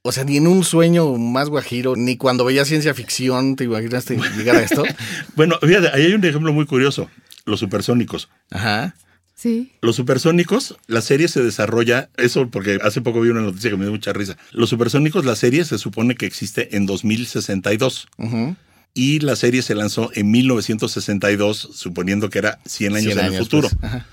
O 0.03 0.11
sea, 0.11 0.23
ni 0.23 0.37
en 0.37 0.47
un 0.47 0.63
sueño 0.63 1.15
más 1.17 1.49
guajiro, 1.49 1.95
ni 1.95 2.17
cuando 2.17 2.43
veías 2.43 2.67
ciencia 2.67 2.95
ficción 2.95 3.55
te 3.55 3.65
imaginaste 3.65 4.17
llegar 4.35 4.55
a 4.55 4.63
esto. 4.63 4.83
Bueno, 5.35 5.57
fíjate, 5.61 5.89
ahí 5.93 6.07
hay 6.07 6.13
un 6.13 6.25
ejemplo 6.25 6.51
muy 6.51 6.65
curioso. 6.65 7.07
Los 7.45 7.59
supersónicos. 7.59 8.29
Ajá. 8.49 8.95
Sí. 9.41 9.71
Los 9.81 9.95
supersónicos, 9.95 10.77
la 10.85 11.01
serie 11.01 11.27
se 11.27 11.41
desarrolla, 11.41 12.09
eso 12.15 12.49
porque 12.51 12.77
hace 12.83 13.01
poco 13.01 13.21
vi 13.21 13.29
una 13.29 13.41
noticia 13.41 13.71
que 13.71 13.75
me 13.75 13.85
dio 13.85 13.91
mucha 13.91 14.13
risa. 14.13 14.37
Los 14.51 14.69
supersónicos, 14.69 15.25
la 15.25 15.35
serie 15.35 15.65
se 15.65 15.79
supone 15.79 16.13
que 16.13 16.27
existe 16.27 16.77
en 16.77 16.85
2062 16.85 18.07
ujú. 18.17 18.55
y 18.93 19.19
la 19.21 19.35
serie 19.35 19.63
se 19.63 19.73
lanzó 19.73 20.11
en 20.13 20.29
1962, 20.29 21.69
suponiendo 21.73 22.29
que 22.29 22.37
era 22.37 22.59
100 22.67 22.95
años 22.97 23.13
100 23.13 23.25
en 23.25 23.33
el 23.33 23.39
futuro. 23.39 23.67
pues. 23.69 23.83
Ajá. 23.83 24.05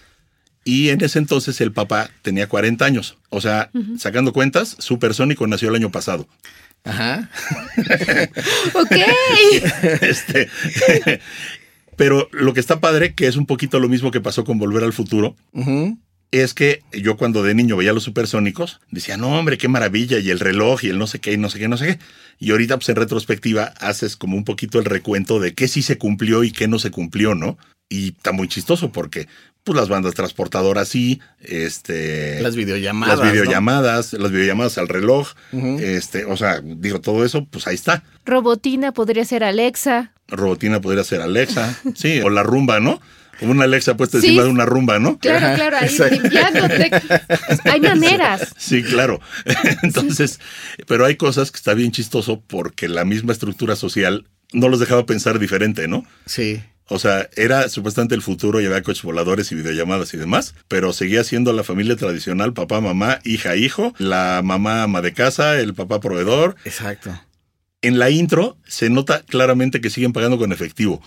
Y 0.65 0.89
en 0.89 1.05
ese 1.05 1.19
entonces 1.19 1.61
el 1.61 1.73
papá 1.73 2.11
tenía 2.23 2.49
40 2.49 2.87
años. 2.87 3.19
O 3.29 3.43
sea, 3.43 3.71
sacando 3.99 4.33
cuentas, 4.33 4.77
Supersónico 4.79 5.47
nació 5.47 5.69
el 5.69 5.75
año 5.75 5.91
pasado. 5.91 6.27
Ajá. 6.85 7.29
Ok. 8.75 8.93
Este, 10.01 10.49
pero 11.99 12.29
lo 12.31 12.55
que 12.55 12.61
está 12.61 12.79
padre, 12.79 13.13
que 13.13 13.27
es 13.27 13.37
un 13.37 13.45
poquito 13.45 13.81
lo 13.81 13.89
mismo 13.89 14.13
que 14.13 14.21
pasó 14.21 14.45
con 14.45 14.57
Volver 14.57 14.85
al 14.85 14.93
Futuro, 14.93 15.35
es 16.31 16.55
que 16.55 16.83
yo 16.93 17.17
cuando 17.17 17.43
de 17.43 17.55
niño 17.55 17.77
veía 17.77 17.93
los 17.93 18.05
supersónicos, 18.05 18.81
decía, 18.93 19.17
no, 19.17 19.37
hombre, 19.37 19.59
qué 19.59 19.67
maravilla, 19.67 20.21
y 20.21 20.31
el 20.31 20.39
reloj, 20.39 20.85
y 20.85 20.91
el 20.91 20.99
no 20.99 21.09
sé 21.09 21.19
qué, 21.19 21.33
y 21.33 21.39
no 21.39 21.51
sé 21.51 21.59
qué, 21.59 21.67
no 21.67 21.77
sé 21.77 21.87
qué. 21.87 21.99
Y 22.39 22.53
ahorita, 22.53 22.77
pues 22.77 22.89
en 22.89 22.97
retrospectiva, 22.97 23.75
haces 23.81 24.17
como 24.17 24.37
un 24.37 24.45
poquito 24.45 24.79
el 24.79 24.85
recuento 24.85 25.41
de 25.41 25.55
qué 25.55 25.67
sí 25.67 25.83
se 25.83 25.99
cumplió 25.99 26.45
y 26.45 26.53
qué 26.53 26.69
no 26.69 26.79
se 26.79 26.93
cumplió, 26.93 27.35
¿no? 27.35 27.59
Y 27.89 28.11
está 28.11 28.31
muy 28.31 28.47
chistoso 28.47 28.93
porque, 28.93 29.27
pues 29.69 29.77
las 29.77 29.91
bandas 29.91 30.15
transportadoras 30.15 30.89
sí, 30.89 31.21
este... 31.43 32.41
Las 32.41 32.57
videollamadas. 32.57 33.19
las 33.19 33.27
¿no? 33.27 33.33
videollamadas, 33.33 34.13
las 34.15 34.31
videollamadas 34.33 34.79
al 34.79 34.89
reloj, 34.89 35.33
este, 35.79 36.25
o 36.25 36.39
sea, 36.39 36.63
digo, 36.65 37.03
todo 37.03 37.23
eso, 37.23 37.45
pues 37.45 37.67
ahí 37.67 37.75
está. 37.75 38.03
Robotina 38.25 38.93
podría 38.93 39.27
ser 39.27 39.45
Alexa. 39.45 40.13
Robotina 40.27 40.81
podría 40.81 41.05
ser 41.05 41.21
Alexa, 41.21 41.79
sí, 41.95 42.19
o 42.23 42.31
la 42.31 42.43
rumba, 42.43 42.81
¿no? 42.81 42.99
Como 43.39 43.53
una 43.53 43.65
Alexa 43.65 43.95
puesta 43.95 44.19
Sí. 44.23 44.29
encima 44.29 44.45
de 44.45 44.49
una 44.49 44.65
rumba, 44.65 44.99
¿no? 44.99 45.19
Claro, 45.19 45.55
claro, 45.55 45.77
ahí 45.77 45.85
exacto. 45.85 46.15
limpiándote. 46.15 46.91
Hay 47.65 47.81
maneras. 47.81 48.55
Sí, 48.57 48.83
claro. 48.83 49.21
Entonces, 49.83 50.41
pero 50.87 51.05
hay 51.05 51.17
cosas 51.17 51.51
que 51.51 51.57
está 51.59 51.75
bien 51.75 51.93
chistoso 51.93 52.43
porque 52.47 52.89
la 52.89 53.05
misma 53.05 53.33
estructura 53.33 53.77
social 53.77 54.27
no 54.55 54.71
los 54.71 54.81
dejaba 54.81 55.05
pensar 55.05 55.39
diferente, 55.39 55.89
¿no? 55.89 56.07
Sí. 56.25 56.63
O 56.89 56.99
sea, 56.99 57.29
era 57.37 57.69
supuestamente 57.69 58.15
el 58.15 58.23
futuro 58.23 58.61
y 58.61 58.67
había 58.67 58.83
coches 58.83 59.03
voladores 59.03 59.53
y 59.53 59.55
videollamadas 59.55 60.15
y 60.15 60.17
demás, 60.17 60.55
pero 60.69 60.93
seguía 60.93 61.23
siendo 61.25 61.53
la 61.53 61.63
familia 61.65 61.97
tradicional, 61.97 62.55
papá, 62.55 62.81
mamá, 62.81 63.21
hija, 63.25 63.57
hijo, 63.57 63.95
la 63.99 64.41
mamá 64.43 64.85
ama 64.85 65.03
de 65.03 65.13
casa, 65.13 65.61
el 65.61 65.75
papá 65.75 66.01
proveedor. 66.01 66.57
Exacto. 66.65 67.19
En 67.83 67.99
la 67.99 68.11
intro 68.11 68.57
se 68.67 68.89
nota 68.91 69.23
claramente 69.23 69.81
que 69.81 69.91
siguen 69.91 70.13
pagando 70.13 70.39
con 70.39 70.51
efectivo. 70.53 71.03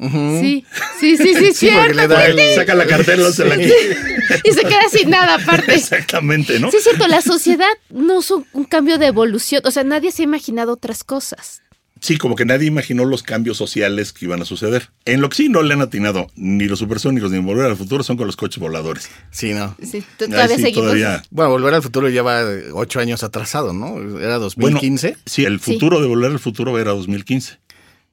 Sí, 0.00 0.64
sí, 1.00 1.16
sí, 1.16 1.34
sí, 1.34 1.34
Sí, 1.46 1.52
cierto. 1.54 1.94
le 1.94 2.08
da 2.08 2.26
el- 2.26 2.54
Saca 2.54 2.74
la 2.74 2.86
cartera, 2.86 3.30
se 3.30 3.44
la 3.44 3.56
Y 4.44 4.52
se 4.52 4.62
queda 4.62 4.88
sin 4.90 5.10
nada 5.10 5.34
aparte. 5.36 5.74
Exactamente, 5.74 6.58
¿no? 6.58 6.70
Sí, 6.70 6.78
es 6.78 6.84
cierto, 6.84 7.06
la 7.06 7.22
sociedad 7.22 7.68
no 7.90 8.20
es 8.20 8.30
un, 8.30 8.46
un 8.52 8.64
cambio 8.64 8.98
de 8.98 9.06
evolución. 9.06 9.62
O 9.64 9.70
sea, 9.70 9.84
nadie 9.84 10.10
se 10.12 10.22
ha 10.22 10.24
imaginado 10.24 10.72
otras 10.72 11.04
cosas. 11.04 11.62
Sí, 12.04 12.18
como 12.18 12.36
que 12.36 12.44
nadie 12.44 12.66
imaginó 12.68 13.06
los 13.06 13.22
cambios 13.22 13.56
sociales 13.56 14.12
que 14.12 14.26
iban 14.26 14.42
a 14.42 14.44
suceder. 14.44 14.90
En 15.06 15.22
lo 15.22 15.30
que 15.30 15.36
sí 15.38 15.48
no 15.48 15.62
le 15.62 15.72
han 15.72 15.80
atinado 15.80 16.26
ni 16.36 16.66
los 16.66 16.78
supersónicos 16.78 17.30
ni 17.30 17.38
Volver 17.38 17.64
al 17.64 17.78
Futuro 17.78 18.02
son 18.04 18.18
con 18.18 18.26
los 18.26 18.36
coches 18.36 18.58
voladores. 18.60 19.08
Sí, 19.30 19.54
¿no? 19.54 19.74
Sí, 19.82 20.04
todavía 20.18 20.48
sí, 20.54 20.62
seguimos. 20.64 20.82
todavía- 20.84 21.22
Bueno, 21.30 21.52
Volver 21.52 21.72
al 21.72 21.82
Futuro 21.82 22.10
lleva 22.10 22.42
eh, 22.42 22.64
ocho 22.74 23.00
años 23.00 23.22
atrasado, 23.22 23.72
¿no? 23.72 24.20
Era 24.20 24.36
2015. 24.36 25.16
Sí, 25.24 25.46
el 25.46 25.60
Sí. 25.60 25.72
futuro 25.72 25.98
de 26.02 26.06
Volver 26.06 26.30
al 26.32 26.38
Futuro 26.38 26.78
era 26.78 26.90
2015, 26.90 27.58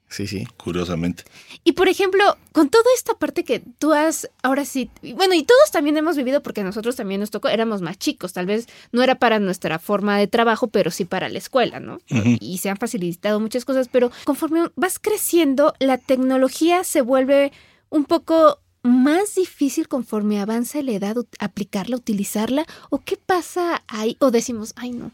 sí, 0.07 0.25
sí. 0.25 0.47
curiosamente. 0.55 1.25
Y 1.63 1.73
por 1.73 1.87
ejemplo, 1.87 2.37
con 2.53 2.69
toda 2.69 2.85
esta 2.95 3.13
parte 3.13 3.43
que 3.43 3.61
tú 3.77 3.93
has, 3.93 4.29
ahora 4.41 4.65
sí, 4.65 4.89
bueno, 5.15 5.35
y 5.35 5.43
todos 5.43 5.69
también 5.71 5.95
hemos 5.95 6.17
vivido 6.17 6.41
porque 6.41 6.63
nosotros 6.63 6.95
también 6.95 7.19
nos 7.21 7.29
tocó, 7.29 7.49
éramos 7.49 7.81
más 7.81 7.99
chicos, 7.99 8.33
tal 8.33 8.47
vez 8.47 8.67
no 8.91 9.03
era 9.03 9.15
para 9.15 9.39
nuestra 9.39 9.77
forma 9.77 10.17
de 10.17 10.27
trabajo, 10.27 10.67
pero 10.67 10.89
sí 10.89 11.05
para 11.05 11.29
la 11.29 11.37
escuela, 11.37 11.79
¿no? 11.79 11.99
Y 12.39 12.57
se 12.57 12.69
han 12.69 12.77
facilitado 12.77 13.39
muchas 13.39 13.63
cosas, 13.63 13.89
pero 13.89 14.11
conforme 14.23 14.71
vas 14.75 14.97
creciendo, 14.97 15.75
la 15.79 15.99
tecnología 15.99 16.83
se 16.83 17.01
vuelve 17.01 17.51
un 17.89 18.05
poco 18.05 18.59
más 18.81 19.35
difícil 19.35 19.87
conforme 19.87 20.39
avanza 20.39 20.81
la 20.81 20.93
edad, 20.93 21.15
aplicarla, 21.39 21.95
utilizarla, 21.95 22.65
o 22.89 22.99
qué 22.99 23.17
pasa 23.17 23.83
ahí, 23.87 24.17
o 24.19 24.31
decimos, 24.31 24.73
ay 24.75 24.91
no, 24.91 25.11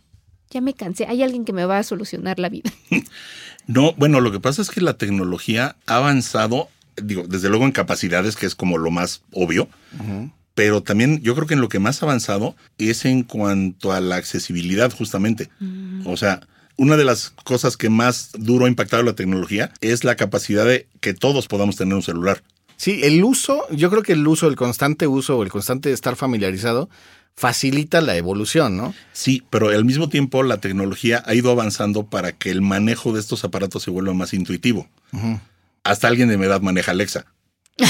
ya 0.50 0.62
me 0.62 0.74
cansé, 0.74 1.06
hay 1.08 1.24
alguien 1.24 1.44
que 1.44 1.54
me 1.54 1.66
va 1.66 1.80
a 1.80 1.84
solucionar 1.84 2.40
la 2.40 2.50
vida. 2.50 2.72
No, 3.68 3.94
bueno, 3.94 4.22
lo 4.22 4.32
que 4.32 4.40
pasa 4.40 4.62
es 4.62 4.70
que 4.70 4.82
la 4.82 4.98
tecnología 4.98 5.76
ha 5.86 5.98
avanzado, 5.98 6.70
digo, 6.96 7.26
desde 7.28 7.50
luego 7.50 7.66
en 7.66 7.72
capacidades, 7.72 8.36
que 8.36 8.46
es 8.46 8.56
como 8.56 8.78
lo 8.78 8.92
más 8.92 9.22
obvio, 9.32 9.68
pero 10.56 10.82
también 10.82 11.22
yo 11.22 11.36
creo 11.36 11.48
que 11.48 11.54
en 11.54 11.62
lo 11.62 11.70
que 11.70 11.80
más 11.80 12.02
ha 12.02 12.06
avanzado 12.06 12.56
es 12.78 13.06
en 13.06 13.24
cuanto 13.24 13.92
a 13.92 14.00
la 14.00 14.16
accesibilidad, 14.16 14.92
justamente. 14.92 15.50
O 16.06 16.18
sea, 16.18 16.48
una 16.78 16.96
de 16.96 17.06
las 17.06 17.32
cosas 17.44 17.76
que 17.76 17.90
más 17.90 18.32
duro 18.34 18.66
ha 18.66 18.70
impactado 18.70 19.04
la 19.04 19.14
tecnología 19.14 19.72
es 19.82 20.04
la 20.04 20.16
capacidad 20.16 20.66
de 20.66 20.88
que 21.02 21.14
todos 21.14 21.48
podamos 21.48 21.76
tener 21.76 21.94
un 21.94 22.04
celular. 22.04 22.42
Sí, 22.78 23.02
el 23.04 23.24
uso, 23.24 23.68
yo 23.72 23.90
creo 23.90 24.04
que 24.04 24.14
el 24.14 24.28
uso, 24.28 24.48
el 24.48 24.56
constante 24.56 25.08
uso 25.08 25.38
o 25.38 25.44
el 25.44 25.50
constante 25.50 25.92
estar 25.92 26.16
familiarizado 26.16 26.90
facilita 27.38 28.02
la 28.02 28.18
evolución, 28.18 28.76
¿no? 28.76 28.96
Sí, 29.14 29.44
pero 29.52 29.70
al 29.70 29.86
mismo 29.86 30.10
tiempo 30.10 30.42
la 30.42 30.58
tecnología 30.58 31.24
ha 31.26 31.36
ido 31.36 31.52
avanzando 31.52 32.08
para 32.08 32.32
que 32.32 32.50
el 32.50 32.64
manejo 32.64 33.14
de 33.14 33.20
estos 33.20 33.44
aparatos 33.44 33.84
se 33.84 33.92
vuelva 33.92 34.16
más 34.16 34.34
intuitivo. 34.34 34.90
Hasta 35.84 36.08
alguien 36.08 36.30
de 36.30 36.38
mi 36.38 36.46
edad 36.46 36.62
maneja 36.62 36.92
Alexa. 36.92 37.28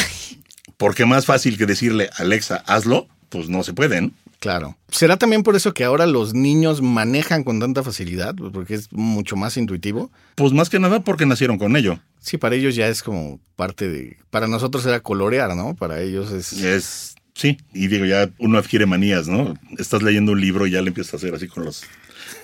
Porque 0.78 1.06
más 1.06 1.26
fácil 1.26 1.58
que 1.58 1.66
decirle, 1.66 2.10
Alexa, 2.18 2.58
hazlo, 2.68 3.08
pues 3.30 3.48
no 3.48 3.64
se 3.64 3.74
pueden. 3.74 4.14
Claro. 4.40 4.78
¿Será 4.90 5.18
también 5.18 5.44
por 5.44 5.56
eso 5.56 5.74
que 5.74 5.86
ahora 5.86 6.06
los 6.06 6.34
niños 6.34 6.82
manejan 6.82 7.46
con 7.46 7.60
tanta 7.60 7.84
facilidad? 7.84 8.36
Pues 8.36 8.52
Porque 8.52 8.76
es 8.76 8.92
mucho 8.92 9.38
más 9.38 9.56
intuitivo. 9.56 10.12
Pues 10.36 10.52
más 10.52 10.70
que 10.70 10.80
nada 10.80 11.00
porque 11.00 11.26
nacieron 11.26 11.58
con 11.58 11.76
ello. 11.78 12.00
Sí, 12.20 12.38
para 12.38 12.56
ellos 12.56 12.76
ya 12.76 12.90
es 12.90 13.02
como 13.02 13.40
parte 13.56 13.90
de... 13.90 14.18
Para 14.30 14.48
nosotros 14.48 14.86
era 14.86 15.00
colorear, 15.00 15.56
¿no? 15.56 15.74
Para 15.74 16.02
ellos 16.02 16.32
es... 16.32 16.54
Es, 16.54 17.16
sí, 17.38 17.58
y 17.74 17.88
digo, 17.88 18.06
ya 18.06 18.30
uno 18.40 18.58
adquiere 18.58 18.86
manías, 18.86 19.28
¿no? 19.28 19.54
Estás 19.78 20.02
leyendo 20.02 20.32
un 20.32 20.42
libro 20.42 20.68
y 20.68 20.72
ya 20.72 20.82
le 20.82 20.90
empiezas 20.90 21.14
a 21.14 21.18
hacer 21.18 21.36
así 21.36 21.48
con 21.48 21.66
los 21.66 21.84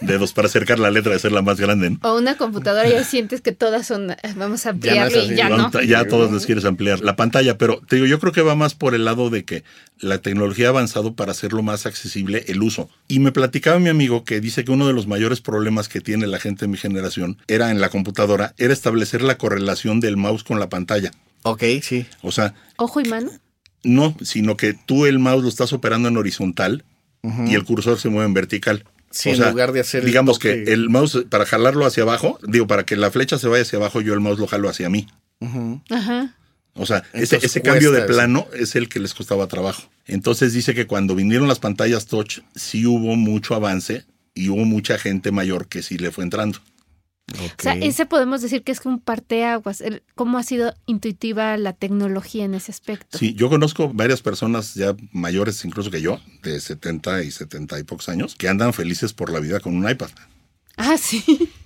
dedos 0.01 0.33
para 0.33 0.47
acercar 0.47 0.79
la 0.79 0.91
letra 0.91 1.13
y 1.13 1.15
hacerla 1.15 1.41
más 1.41 1.59
grande. 1.59 1.89
¿no? 1.89 1.97
O 2.03 2.17
una 2.17 2.35
computadora 2.37 2.87
ya 2.89 3.03
sientes 3.03 3.41
que 3.41 3.51
todas 3.51 3.87
son, 3.87 4.11
eh, 4.11 4.17
vamos 4.35 4.65
a 4.65 4.75
Ya 4.79 5.09
no 5.09 5.21
y 5.21 5.35
ya 5.35 5.49
¿no? 5.49 5.71
Ya, 5.81 6.05
todos 6.07 6.31
les 6.31 6.45
quieres 6.45 6.65
ampliar 6.65 7.01
la 7.01 7.15
pantalla, 7.15 7.57
pero 7.57 7.81
te 7.87 7.95
digo, 7.95 8.07
yo 8.07 8.19
creo 8.19 8.31
que 8.31 8.41
va 8.41 8.55
más 8.55 8.75
por 8.75 8.95
el 8.95 9.05
lado 9.05 9.29
de 9.29 9.45
que 9.45 9.63
la 9.99 10.19
tecnología 10.19 10.67
ha 10.67 10.69
avanzado 10.69 11.15
para 11.15 11.31
hacerlo 11.31 11.63
más 11.63 11.85
accesible 11.85 12.45
el 12.47 12.61
uso. 12.61 12.89
Y 13.07 13.19
me 13.19 13.31
platicaba 13.31 13.79
mi 13.79 13.89
amigo 13.89 14.23
que 14.23 14.41
dice 14.41 14.63
que 14.63 14.71
uno 14.71 14.87
de 14.87 14.93
los 14.93 15.07
mayores 15.07 15.41
problemas 15.41 15.89
que 15.89 16.01
tiene 16.01 16.27
la 16.27 16.39
gente 16.39 16.65
de 16.65 16.71
mi 16.71 16.77
generación 16.77 17.37
era 17.47 17.71
en 17.71 17.81
la 17.81 17.89
computadora, 17.89 18.53
era 18.57 18.73
establecer 18.73 19.21
la 19.21 19.37
correlación 19.37 19.99
del 19.99 20.17
mouse 20.17 20.43
con 20.43 20.59
la 20.59 20.69
pantalla. 20.69 21.11
Ok, 21.43 21.63
sí. 21.81 22.05
O 22.21 22.31
sea, 22.31 22.53
Ojo 22.77 23.01
y 23.01 23.05
mano. 23.05 23.31
No, 23.83 24.15
sino 24.21 24.57
que 24.57 24.73
tú 24.73 25.05
el 25.05 25.19
mouse 25.19 25.43
lo 25.43 25.49
estás 25.49 25.73
operando 25.73 26.09
en 26.09 26.17
horizontal 26.17 26.83
y 27.47 27.55
el 27.55 27.63
cursor 27.63 27.99
se 27.99 28.09
mueve 28.09 28.27
en 28.27 28.33
vertical. 28.33 28.83
Sí, 29.09 29.29
O 29.29 29.31
en 29.33 29.37
sea, 29.37 29.51
lugar 29.51 29.71
de 29.71 29.79
hacer 29.79 30.01
el 30.01 30.07
digamos 30.07 30.39
que 30.39 30.63
el 30.73 30.89
mouse 30.89 31.25
para 31.29 31.45
jalarlo 31.45 31.85
hacia 31.85 32.03
abajo, 32.03 32.39
digo, 32.47 32.65
para 32.67 32.85
que 32.85 32.95
la 32.95 33.11
flecha 33.11 33.37
se 33.37 33.47
vaya 33.47 33.61
hacia 33.61 33.77
abajo, 33.77 34.01
yo 34.01 34.13
el 34.13 34.19
mouse 34.19 34.39
lo 34.39 34.47
jalo 34.47 34.69
hacia 34.69 34.89
mí. 34.89 35.07
Ajá. 35.89 36.35
O 36.75 36.85
sea, 36.85 37.03
ese, 37.13 37.35
Entonces 37.35 37.43
ese 37.43 37.61
cambio 37.61 37.91
de 37.91 37.99
eso. 37.99 38.07
plano 38.07 38.47
es 38.53 38.75
el 38.75 38.89
que 38.89 38.99
les 38.99 39.13
costaba 39.13 39.47
trabajo. 39.47 39.83
Entonces 40.07 40.53
dice 40.53 40.73
que 40.73 40.87
cuando 40.87 41.13
vinieron 41.15 41.47
las 41.47 41.59
pantallas 41.59 42.07
touch, 42.07 42.39
sí 42.55 42.85
hubo 42.87 43.15
mucho 43.15 43.53
avance 43.53 44.05
y 44.33 44.49
hubo 44.49 44.65
mucha 44.65 44.97
gente 44.97 45.31
mayor 45.31 45.67
que 45.67 45.83
sí 45.83 45.97
le 45.97 46.11
fue 46.11 46.23
entrando. 46.23 46.59
Ok. 47.31 47.53
O 47.59 47.61
sea, 47.63 47.73
ese 47.73 48.05
podemos 48.05 48.41
decir 48.41 48.63
que 48.63 48.71
es 48.73 48.85
un 48.85 48.99
parteaguas. 48.99 49.81
el- 49.81 50.03
¿Cómo 50.15 50.37
ha 50.37 50.43
sido 50.43 50.73
intuitiva 50.85 51.55
la 51.57 51.73
tecnología 51.73 52.43
en 52.45 52.53
ese 52.53 52.71
aspecto? 52.71 53.17
Sí, 53.17 53.33
yo 53.33 53.49
conozco 53.49 53.91
varias 53.93 54.21
personas 54.21 54.73
ya 54.75 54.95
mayores 55.11 55.63
incluso 55.65 55.89
que 55.89 56.01
yo, 56.01 56.19
de 56.43 56.59
70 56.59 57.23
y 57.23 57.31
70 57.31 57.79
y 57.79 57.83
pocos 57.83 58.09
años, 58.09 58.35
que 58.35 58.49
andan 58.49 58.73
felices 58.73 59.13
por 59.13 59.31
la 59.31 59.39
vida 59.39 59.59
con 59.61 59.75
un 59.75 59.89
iPad. 59.89 60.09
Ah, 60.77 60.97
sí. 60.97 61.23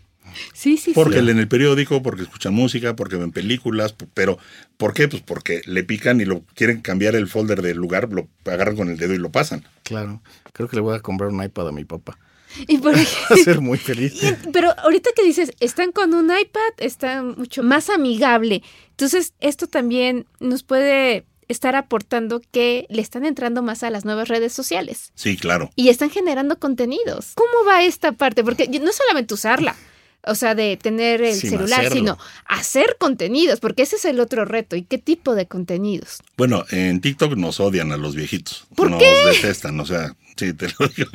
Sí, 0.53 0.77
sí, 0.77 0.91
Porque 0.93 1.15
sí. 1.19 1.21
leen 1.25 1.39
el 1.39 1.47
periódico, 1.47 2.03
porque 2.03 2.21
escuchan 2.21 2.53
música, 2.53 2.95
porque 2.95 3.15
ven 3.15 3.31
películas, 3.31 3.95
pero 4.13 4.37
¿por 4.75 4.93
qué? 4.93 5.07
Pues 5.07 5.23
porque 5.23 5.61
le 5.65 5.83
pican 5.83 6.21
y 6.21 6.25
lo 6.25 6.43
quieren 6.53 6.81
cambiar 6.81 7.15
el 7.15 7.27
folder 7.27 7.63
del 7.63 7.77
lugar, 7.77 8.09
lo 8.11 8.27
agarran 8.45 8.75
con 8.75 8.89
el 8.89 8.97
dedo 8.97 9.15
y 9.15 9.17
lo 9.17 9.31
pasan. 9.31 9.63
Claro. 9.81 10.21
Creo 10.53 10.67
que 10.67 10.75
le 10.75 10.81
voy 10.83 10.95
a 10.95 10.99
comprar 10.99 11.31
un 11.31 11.41
iPad 11.43 11.69
a 11.69 11.71
mi 11.71 11.85
papá. 11.85 12.19
Y 12.67 12.77
por 12.77 12.93
Va 12.95 12.99
a 12.99 13.01
ejemplo, 13.01 13.37
ser 13.43 13.61
muy 13.61 13.77
feliz. 13.77 14.13
pero 14.53 14.71
ahorita 14.79 15.09
que 15.15 15.23
dices, 15.23 15.51
están 15.59 15.91
con 15.91 16.13
un 16.13 16.25
iPad, 16.25 16.73
está 16.77 17.21
mucho 17.23 17.63
más 17.63 17.89
amigable. 17.89 18.63
Entonces, 18.91 19.33
esto 19.39 19.67
también 19.67 20.25
nos 20.39 20.63
puede 20.63 21.25
estar 21.49 21.75
aportando 21.75 22.41
que 22.51 22.85
le 22.89 23.01
están 23.01 23.25
entrando 23.25 23.61
más 23.61 23.81
a 23.83 23.89
las 23.89 24.03
nuevas 24.03 24.27
redes 24.27 24.51
sociales 24.51 25.13
Sí, 25.15 25.37
claro. 25.37 25.69
y 25.77 25.87
están 25.87 26.09
generando 26.09 26.59
contenidos. 26.59 27.31
¿Cómo 27.35 27.65
va 27.65 27.83
esta 27.83 28.11
parte? 28.11 28.43
Porque 28.43 28.67
no 28.67 28.91
solamente 28.91 29.33
usarla, 29.33 29.75
o 30.23 30.35
sea, 30.35 30.55
de 30.55 30.77
tener 30.77 31.21
el 31.21 31.35
celular, 31.35 31.81
hacerlo. 31.81 31.95
sino 31.95 32.17
hacer 32.45 32.97
contenidos, 32.99 33.59
porque 33.59 33.83
ese 33.83 33.95
es 33.95 34.05
el 34.05 34.19
otro 34.19 34.45
reto. 34.45 34.75
¿Y 34.75 34.83
qué 34.83 34.97
tipo 34.97 35.35
de 35.35 35.47
contenidos? 35.47 36.19
Bueno, 36.37 36.65
en 36.71 37.01
TikTok 37.01 37.35
nos 37.35 37.59
odian 37.59 37.91
a 37.91 37.97
los 37.97 38.15
viejitos. 38.15 38.65
¿Por 38.75 38.89
nos 38.89 39.01
qué? 39.01 39.09
detestan, 39.25 39.79
o 39.79 39.85
sea, 39.85 40.15
sí, 40.35 40.53
te 40.53 40.67
lo 40.79 40.87
digo. 40.87 41.09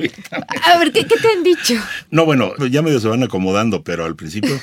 A 0.65 0.77
ver, 0.79 0.91
¿qué, 0.91 1.05
qué 1.05 1.17
te 1.17 1.27
han 1.27 1.43
dicho? 1.43 1.75
No, 2.09 2.25
bueno, 2.25 2.53
ya 2.67 2.81
medio 2.81 2.99
se 2.99 3.07
van 3.07 3.23
acomodando, 3.23 3.83
pero 3.83 4.05
al 4.05 4.15
principio 4.15 4.59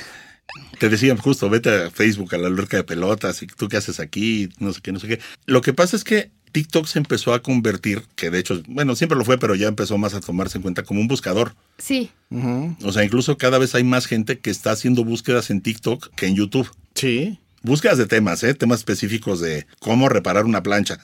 te 0.79 0.89
decían 0.89 1.17
justo, 1.17 1.49
vete 1.49 1.85
a 1.85 1.91
Facebook, 1.91 2.33
a 2.35 2.37
la 2.37 2.47
alberca 2.47 2.77
de 2.77 2.83
pelotas, 2.83 3.41
y 3.43 3.47
tú 3.47 3.67
qué 3.67 3.77
haces 3.77 3.99
aquí, 3.99 4.49
no 4.59 4.73
sé 4.73 4.81
qué, 4.81 4.91
no 4.91 4.99
sé 4.99 5.07
qué. 5.07 5.19
Lo 5.45 5.61
que 5.61 5.73
pasa 5.73 5.95
es 5.95 6.03
que 6.03 6.31
TikTok 6.51 6.85
se 6.85 6.99
empezó 6.99 7.33
a 7.33 7.41
convertir, 7.41 8.03
que 8.15 8.29
de 8.29 8.39
hecho, 8.39 8.61
bueno, 8.67 8.95
siempre 8.95 9.17
lo 9.17 9.25
fue, 9.25 9.37
pero 9.37 9.55
ya 9.55 9.67
empezó 9.67 9.97
más 9.97 10.13
a 10.13 10.21
tomarse 10.21 10.57
en 10.57 10.61
cuenta 10.61 10.83
como 10.83 10.99
un 11.01 11.07
buscador. 11.07 11.55
Sí. 11.77 12.11
O 12.83 12.91
sea, 12.91 13.03
incluso 13.03 13.37
cada 13.37 13.57
vez 13.57 13.75
hay 13.75 13.83
más 13.83 14.05
gente 14.05 14.39
que 14.39 14.49
está 14.49 14.71
haciendo 14.71 15.03
búsquedas 15.03 15.49
en 15.49 15.61
TikTok 15.61 16.13
que 16.15 16.27
en 16.27 16.35
YouTube. 16.35 16.69
Sí. 16.95 17.39
Búsquedas 17.63 17.97
de 17.97 18.07
temas, 18.07 18.43
¿eh? 18.43 18.53
Temas 18.53 18.79
específicos 18.79 19.39
de 19.39 19.67
cómo 19.79 20.09
reparar 20.09 20.45
una 20.45 20.63
plancha. 20.63 20.99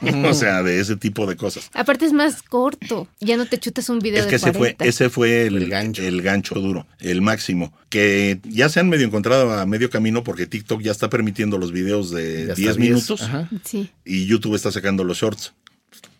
o 0.24 0.34
sea, 0.34 0.62
de 0.62 0.78
ese 0.80 0.96
tipo 0.96 1.26
de 1.26 1.36
cosas. 1.36 1.70
Aparte 1.72 2.04
es 2.04 2.12
más 2.12 2.42
corto. 2.42 3.08
Ya 3.20 3.36
no 3.36 3.46
te 3.46 3.58
chutas 3.58 3.88
un 3.88 3.98
video 3.98 4.20
Es 4.20 4.26
que 4.26 4.32
de 4.32 4.36
ese 4.36 4.52
fue, 4.52 4.58
40. 4.74 4.84
ese 4.84 5.08
fue 5.10 5.46
el, 5.46 5.56
El 5.56 5.68
gancho. 5.70 6.02
el 6.02 6.20
gancho 6.22 6.54
duro, 6.56 6.86
el 7.00 7.22
máximo. 7.22 7.72
Que 7.88 8.40
ya 8.44 8.68
se 8.68 8.80
han 8.80 8.88
medio 8.88 9.06
encontrado 9.06 9.52
a 9.52 9.64
medio 9.66 9.88
camino 9.90 10.22
porque 10.22 10.46
TikTok 10.46 10.82
ya 10.82 10.92
está 10.92 11.08
permitiendo 11.08 11.56
los 11.58 11.72
videos 11.72 12.10
De 12.10 12.44
de 12.46 12.52
hasta 12.52 12.54
10 12.62 12.78
minutos 12.78 13.22
Ajá. 13.22 13.48
Sí. 13.64 13.90
y 14.04 14.26
YouTube 14.26 14.54
está 14.54 14.70
sacando 14.70 15.04
los 15.04 15.18
shorts. 15.18 15.54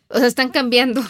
O 0.09 0.19
sea, 0.19 0.27
están 0.27 0.51
cambiando. 0.51 1.03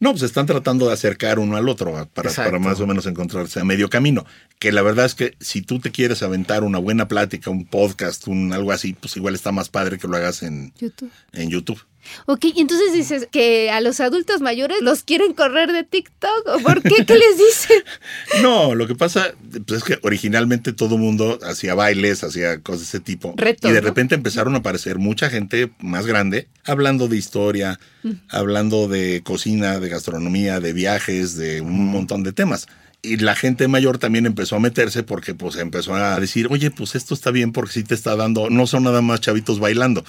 No, 0.00 0.10
pues 0.12 0.22
están 0.22 0.46
tratando 0.46 0.86
de 0.88 0.94
acercar 0.94 1.38
uno 1.38 1.56
al 1.56 1.68
otro 1.68 1.96
a- 1.96 2.06
para, 2.06 2.30
más 2.58 2.80
o 2.80 2.86
menos 2.86 3.04
encontrarse 3.06 3.60
a 3.60 3.64
medio 3.64 3.90
camino. 3.90 4.24
Que 4.58 4.72
la 4.72 4.80
verdad 4.82 5.04
es 5.06 5.14
que 5.14 5.34
si 5.40 5.60
tú 5.62 5.78
te 5.78 5.90
quieres 5.90 6.22
aventar 6.22 6.64
una 6.64 6.78
buena 6.78 7.06
plática, 7.06 7.50
un 7.50 7.66
podcast, 7.66 8.26
un 8.26 8.52
algo 8.52 8.72
así, 8.72 8.94
pues 8.94 9.16
igual 9.16 9.34
está 9.34 9.52
más 9.52 9.68
padre 9.68 9.98
que 9.98 10.08
lo 10.08 10.16
hagas 10.16 10.42
en, 10.42 10.72
YouTube. 10.78 11.10
en 11.32 11.50
YouTube. 11.50 11.80
Ok, 12.26 12.46
entonces 12.56 12.92
dices 12.92 13.28
que 13.30 13.70
a 13.70 13.80
los 13.80 14.00
adultos 14.00 14.40
mayores 14.40 14.78
los 14.82 15.02
quieren 15.02 15.34
correr 15.34 15.72
de 15.72 15.84
TikTok. 15.84 16.46
¿O 16.46 16.58
por 16.60 16.82
qué? 16.82 17.04
¿Qué 17.06 17.14
les 17.14 17.38
dicen? 17.38 17.82
No, 18.42 18.74
lo 18.74 18.86
que 18.86 18.94
pasa 18.94 19.32
pues, 19.66 19.78
es 19.78 19.84
que 19.84 19.98
originalmente 20.02 20.72
todo 20.72 20.94
el 20.96 21.00
mundo 21.00 21.38
hacía 21.42 21.74
bailes, 21.74 22.22
hacía 22.24 22.60
cosas 22.60 22.80
de 22.80 22.84
ese 22.86 23.00
tipo. 23.00 23.34
Retos, 23.36 23.70
y 23.70 23.74
de 23.74 23.80
¿no? 23.80 23.86
repente 23.88 24.14
empezaron 24.14 24.54
a 24.54 24.58
aparecer 24.58 24.98
mucha 24.98 25.30
gente 25.30 25.70
más 25.80 26.06
grande 26.06 26.48
hablando 26.64 27.08
de 27.08 27.16
historia, 27.16 27.78
Mm. 28.02 28.12
hablando 28.30 28.88
de 28.88 29.20
cocina, 29.22 29.78
de 29.78 29.90
gastronomía, 29.90 30.58
de 30.60 30.72
viajes, 30.72 31.36
de 31.36 31.60
un 31.60 31.86
montón 31.88 32.22
de 32.22 32.32
temas. 32.32 32.66
Y 33.02 33.16
la 33.18 33.34
gente 33.36 33.68
mayor 33.68 33.98
también 33.98 34.24
empezó 34.26 34.56
a 34.56 34.60
meterse 34.60 35.02
porque 35.02 35.34
pues 35.34 35.56
empezó 35.56 35.94
a 35.94 36.18
decir, 36.18 36.46
oye, 36.50 36.70
pues 36.70 36.94
esto 36.94 37.12
está 37.14 37.30
bien 37.30 37.52
porque 37.52 37.72
sí 37.74 37.82
te 37.84 37.94
está 37.94 38.16
dando, 38.16 38.48
no 38.48 38.66
son 38.66 38.84
nada 38.84 39.02
más 39.02 39.20
chavitos 39.20 39.58
bailando 39.58 40.02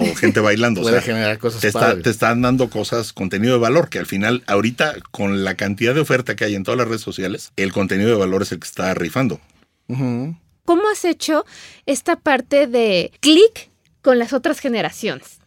o 0.00 0.14
gente 0.14 0.40
bailando. 0.40 0.80
o 0.80 0.84
Puede 0.84 0.96
sea, 0.96 1.14
generar 1.14 1.38
cosas 1.38 1.60
te, 1.60 1.68
está, 1.68 2.00
te 2.00 2.10
están 2.10 2.42
dando 2.42 2.70
cosas, 2.70 3.12
contenido 3.12 3.54
de 3.54 3.60
valor, 3.60 3.88
que 3.88 3.98
al 3.98 4.06
final, 4.06 4.44
ahorita, 4.46 4.94
con 5.10 5.44
la 5.44 5.54
cantidad 5.54 5.94
de 5.94 6.00
oferta 6.00 6.36
que 6.36 6.44
hay 6.44 6.54
en 6.54 6.64
todas 6.64 6.78
las 6.78 6.88
redes 6.88 7.02
sociales, 7.02 7.52
el 7.56 7.72
contenido 7.72 8.10
de 8.10 8.16
valor 8.16 8.42
es 8.42 8.52
el 8.52 8.60
que 8.60 8.66
está 8.66 8.94
rifando. 8.94 9.40
¿cómo 9.86 10.88
has 10.90 11.04
hecho 11.04 11.46
esta 11.86 12.16
parte 12.16 12.66
de 12.66 13.12
clic 13.20 13.70
con 14.02 14.18
las 14.18 14.32
otras 14.32 14.58
generaciones? 14.58 15.38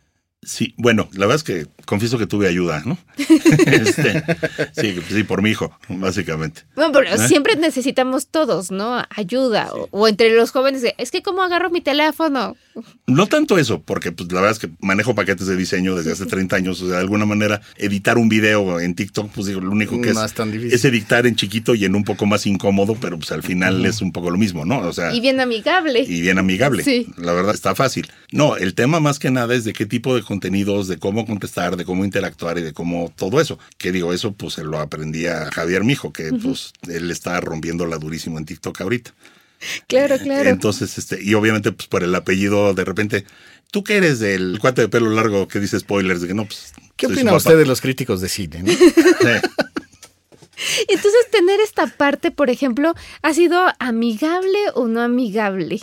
Sí, 0.41 0.73
bueno, 0.77 1.09
la 1.11 1.27
verdad 1.27 1.35
es 1.35 1.43
que 1.43 1.67
confieso 1.85 2.17
que 2.17 2.25
tuve 2.25 2.47
ayuda, 2.47 2.81
¿no? 2.85 2.97
Este, 3.17 4.23
sí, 4.71 4.97
sí, 5.09 5.23
por 5.23 5.41
mi 5.41 5.49
hijo, 5.49 5.77
básicamente. 5.89 6.61
Bueno, 6.75 6.93
pero 6.93 7.13
¿Eh? 7.13 7.27
siempre 7.27 7.57
necesitamos 7.57 8.27
todos, 8.27 8.71
¿no? 8.71 9.03
Ayuda. 9.09 9.69
O, 9.91 10.07
entre 10.07 10.33
los 10.33 10.51
jóvenes, 10.51 10.83
es 10.97 11.11
que 11.11 11.21
¿cómo 11.21 11.43
agarro 11.43 11.69
mi 11.69 11.81
teléfono? 11.81 12.55
No 13.07 13.27
tanto 13.27 13.57
eso, 13.57 13.81
porque 13.81 14.11
pues 14.11 14.31
la 14.31 14.41
verdad 14.41 14.51
es 14.51 14.59
que 14.59 14.69
manejo 14.81 15.15
paquetes 15.15 15.47
de 15.47 15.55
diseño 15.55 15.95
desde 15.95 16.11
hace 16.11 16.25
30 16.25 16.55
años. 16.55 16.81
O 16.81 16.87
sea, 16.87 16.95
de 16.95 17.01
alguna 17.01 17.25
manera, 17.25 17.61
editar 17.77 18.17
un 18.17 18.29
video 18.29 18.79
en 18.79 18.95
TikTok, 18.95 19.31
pues 19.31 19.47
digo, 19.47 19.61
lo 19.61 19.71
único 19.71 19.99
que 20.01 20.09
es, 20.09 20.17
es, 20.71 20.85
editar 20.85 21.25
en 21.27 21.35
chiquito 21.35 21.75
y 21.75 21.85
en 21.85 21.95
un 21.95 22.03
poco 22.03 22.25
más 22.25 22.45
incómodo, 22.45 22.95
pero 22.99 23.17
pues 23.17 23.31
al 23.31 23.43
final 23.43 23.85
es 23.85 24.01
un 24.01 24.11
poco 24.11 24.29
lo 24.29 24.37
mismo, 24.37 24.65
¿no? 24.65 24.79
O 24.79 24.93
sea. 24.93 25.13
Y 25.13 25.21
bien 25.21 25.39
amigable. 25.39 26.01
Y 26.01 26.21
bien 26.21 26.37
amigable. 26.37 26.83
Sí. 26.83 27.07
La 27.17 27.33
verdad 27.33 27.53
está 27.53 27.75
fácil. 27.75 28.09
No, 28.31 28.57
el 28.57 28.73
tema 28.73 28.99
más 28.99 29.19
que 29.19 29.31
nada 29.31 29.55
es 29.55 29.63
de 29.63 29.73
qué 29.73 29.85
tipo 29.85 30.15
de 30.15 30.21
contenidos, 30.21 30.87
de 30.87 30.97
cómo 30.97 31.25
contestar, 31.25 31.77
de 31.77 31.85
cómo 31.85 32.05
interactuar 32.05 32.57
y 32.57 32.61
de 32.61 32.73
cómo 32.73 33.11
todo 33.15 33.41
eso. 33.41 33.59
Que 33.77 33.91
digo, 33.91 34.13
eso 34.13 34.33
pues 34.33 34.53
se 34.53 34.63
lo 34.63 34.79
aprendí 34.79 35.25
a 35.27 35.49
Javier 35.51 35.83
Mijo, 35.83 36.13
que 36.13 36.31
pues 36.31 36.73
él 36.87 37.11
está 37.11 37.39
rompiéndola 37.41 37.97
durísimo 37.97 38.37
en 38.37 38.45
TikTok 38.45 38.81
ahorita. 38.81 39.13
Claro, 39.87 40.17
claro. 40.17 40.49
Entonces, 40.49 40.97
este, 40.97 41.21
y 41.21 41.33
obviamente, 41.33 41.71
pues 41.71 41.87
por 41.87 42.03
el 42.03 42.13
apellido, 42.15 42.73
de 42.73 42.85
repente, 42.85 43.25
¿tú 43.71 43.83
qué 43.83 43.97
eres 43.97 44.19
del 44.19 44.57
cuate 44.59 44.81
de 44.83 44.89
pelo 44.89 45.09
largo 45.09 45.47
que 45.47 45.59
dice 45.59 45.79
spoilers? 45.79 46.21
De 46.21 46.27
que 46.27 46.33
no, 46.33 46.45
pues. 46.45 46.73
¿Qué 46.95 47.07
opina 47.07 47.33
usted 47.33 47.57
de 47.57 47.65
los 47.65 47.81
críticos 47.81 48.21
de 48.21 48.29
cine? 48.29 48.59
Entonces, 50.87 51.31
tener 51.31 51.59
esta 51.61 51.87
parte, 51.87 52.31
por 52.31 52.49
ejemplo, 52.49 52.93
¿ha 53.21 53.33
sido 53.33 53.67
amigable 53.79 54.57
o 54.73 54.87
no 54.87 55.01
amigable? 55.01 55.81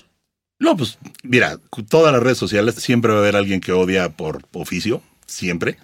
No, 0.58 0.76
pues 0.76 0.98
mira, 1.22 1.58
todas 1.88 2.12
las 2.12 2.22
redes 2.22 2.38
sociales 2.38 2.74
siempre 2.76 3.12
va 3.12 3.18
a 3.18 3.20
haber 3.20 3.36
alguien 3.36 3.60
que 3.60 3.72
odia 3.72 4.10
por 4.10 4.42
oficio, 4.52 5.02
siempre. 5.26 5.78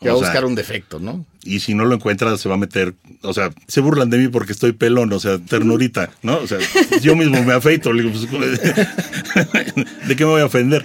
Que 0.00 0.08
va 0.08 0.14
a 0.14 0.18
buscar 0.18 0.44
un 0.44 0.54
defecto, 0.54 0.98
¿no? 0.98 1.24
Y 1.42 1.60
si 1.60 1.74
no 1.74 1.86
lo 1.86 1.94
encuentra, 1.94 2.36
se 2.36 2.48
va 2.48 2.56
a 2.56 2.58
meter, 2.58 2.94
o 3.22 3.32
sea, 3.32 3.50
se 3.66 3.80
burlan 3.80 4.10
de 4.10 4.18
mí 4.18 4.28
porque 4.28 4.52
estoy 4.52 4.72
pelón, 4.72 5.12
o 5.12 5.18
sea, 5.18 5.38
ternurita, 5.38 6.10
¿no? 6.22 6.36
O 6.38 6.46
sea, 6.46 6.58
yo 7.00 7.16
mismo 7.16 7.42
me 7.42 7.54
afeito, 7.54 7.92
le 7.92 8.02
digo, 8.02 8.14
pues, 8.30 8.60
¿de 10.08 10.16
qué 10.16 10.24
me 10.24 10.30
voy 10.32 10.42
a 10.42 10.46
ofender? 10.46 10.84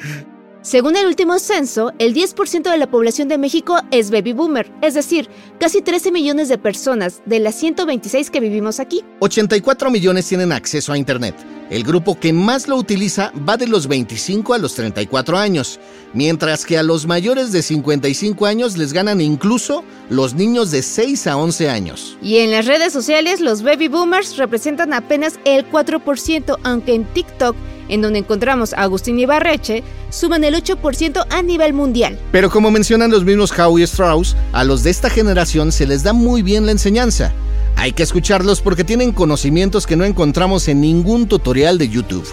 Según 0.72 0.96
el 0.96 1.06
último 1.06 1.38
censo, 1.38 1.92
el 2.00 2.14
10% 2.14 2.72
de 2.72 2.78
la 2.78 2.90
población 2.90 3.28
de 3.28 3.38
México 3.38 3.76
es 3.92 4.10
baby 4.10 4.32
boomer, 4.32 4.72
es 4.82 4.94
decir, 4.94 5.28
casi 5.60 5.82
13 5.82 6.14
millones 6.14 6.48
de 6.48 6.58
personas 6.58 7.22
de 7.26 7.40
las 7.40 7.56
126 7.56 8.30
que 8.32 8.40
vivimos 8.40 8.80
aquí. 8.80 9.04
84 9.20 9.92
millones 9.92 10.30
tienen 10.30 10.54
acceso 10.54 10.94
a 10.94 10.98
Internet. 10.98 11.36
El 11.70 11.84
grupo 11.84 12.18
que 12.18 12.32
más 12.32 12.70
lo 12.70 12.78
utiliza 12.78 13.34
va 13.48 13.58
de 13.58 13.68
los 13.68 13.88
25 13.88 14.54
a 14.54 14.60
los 14.60 14.74
34 14.76 15.38
años, 15.38 15.78
mientras 16.14 16.66
que 16.66 16.78
a 16.78 16.84
los 16.84 17.06
mayores 17.06 17.52
de 17.52 17.64
55 17.64 18.46
años 18.46 18.78
les 18.78 18.94
ganan 18.94 19.20
incluso 19.20 19.84
los 20.10 20.36
niños 20.36 20.72
de 20.72 20.84
6 20.84 21.28
a 21.28 21.36
11 21.36 21.70
años. 21.70 22.18
Y 22.22 22.38
en 22.38 22.52
las 22.52 22.66
redes 22.66 22.94
sociales 22.94 23.42
los 23.42 23.62
baby 23.62 23.90
boomers 23.90 24.38
representan 24.38 24.94
apenas 24.94 25.38
el 25.44 25.70
4%, 25.70 26.60
aunque 26.64 26.94
en 26.94 27.04
TikTok 27.14 27.58
en 27.92 28.02
donde 28.02 28.20
encontramos 28.20 28.74
a 28.74 28.82
Agustín 28.82 29.20
Ibarreche, 29.20 29.84
suman 30.10 30.44
el 30.44 30.56
8% 30.56 31.28
a 31.30 31.42
nivel 31.44 31.74
mundial. 31.74 32.18
Pero 32.32 32.50
como 32.50 32.72
mencionan 32.72 33.12
los 33.12 33.24
mismos 33.24 33.52
Howie 33.52 33.84
Strauss, 33.84 34.36
a 34.54 34.64
los 34.64 34.82
de 34.82 34.90
esta 34.90 35.10
generación 35.10 35.72
se 35.72 35.86
les 35.86 36.02
da 36.02 36.14
muy 36.14 36.42
bien 36.42 36.66
la 36.66 36.72
enseñanza. 36.72 37.32
Hay 37.76 37.92
que 37.92 38.04
escucharlos 38.04 38.62
porque 38.62 38.84
tienen 38.84 39.12
conocimientos 39.12 39.86
que 39.86 39.96
no 39.96 40.06
encontramos 40.06 40.68
en 40.68 40.82
ningún 40.82 41.28
tutorial 41.28 41.78
de 41.78 41.90
YouTube. 41.90 42.28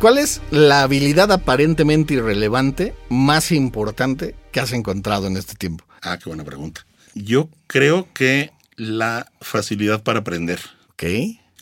¿Cuál 0.00 0.18
es 0.18 0.42
la 0.50 0.82
habilidad 0.82 1.32
aparentemente 1.32 2.14
irrelevante 2.14 2.94
más 3.08 3.50
importante 3.52 4.34
que 4.52 4.60
has 4.60 4.72
encontrado 4.72 5.26
en 5.26 5.36
este 5.36 5.54
tiempo? 5.54 5.84
Ah, 6.02 6.18
qué 6.18 6.28
buena 6.28 6.44
pregunta. 6.44 6.84
Yo 7.14 7.48
creo 7.66 8.06
que 8.12 8.52
la 8.76 9.32
facilidad 9.40 10.02
para 10.02 10.20
aprender. 10.20 10.60
Ok. 10.90 11.04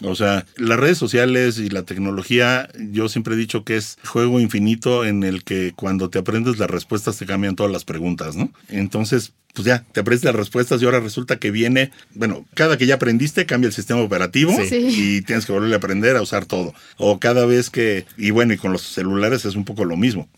O 0.03 0.15
sea, 0.17 0.45
las 0.57 0.79
redes 0.79 0.99
sociales 0.99 1.59
y 1.59 1.71
la 1.71 1.85
tecnología, 1.85 2.69
yo 2.91 3.09
siempre 3.09 3.35
he 3.35 3.39
dicho 3.39 3.65
que 3.65 3.77
es 3.77 3.97
juego 4.05 4.41
infinito 4.41 5.05
en 5.05 5.23
el 5.23 5.45
que 5.45 5.73
cuando 5.77 6.11
te 6.11 6.19
aprendes 6.19 6.59
las 6.59 6.69
respuestas 6.69 7.17
te 7.17 7.27
cambian 7.27 7.55
todas 7.55 7.71
las 7.71 7.85
preguntas, 7.85 8.35
¿no? 8.35 8.51
Entonces, 8.69 9.33
pues 9.55 9.67
ya, 9.67 9.85
te 9.93 10.01
aprendes 10.01 10.25
las 10.25 10.35
respuestas 10.35 10.83
y 10.83 10.85
ahora 10.85 10.99
resulta 10.99 11.37
que 11.37 11.53
viene, 11.53 11.93
bueno, 12.15 12.45
cada 12.55 12.77
que 12.77 12.87
ya 12.87 12.97
aprendiste 12.97 13.47
cambia 13.47 13.69
el 13.69 13.73
sistema 13.73 14.01
operativo 14.01 14.53
y 14.69 15.23
tienes 15.23 15.47
que 15.47 15.53
volver 15.53 15.73
a 15.73 15.77
aprender 15.77 16.17
a 16.17 16.23
usar 16.23 16.45
todo. 16.45 16.75
O 16.97 17.21
cada 17.21 17.47
vez 17.47 17.71
que, 17.71 18.05
y 18.17 18.33
bueno, 18.33 18.53
y 18.53 18.57
con 18.57 18.73
los 18.73 18.83
celulares 18.83 19.45
es 19.45 19.55
un 19.55 19.65
poco 19.65 19.85
lo 19.85 19.97
mismo. 19.97 20.29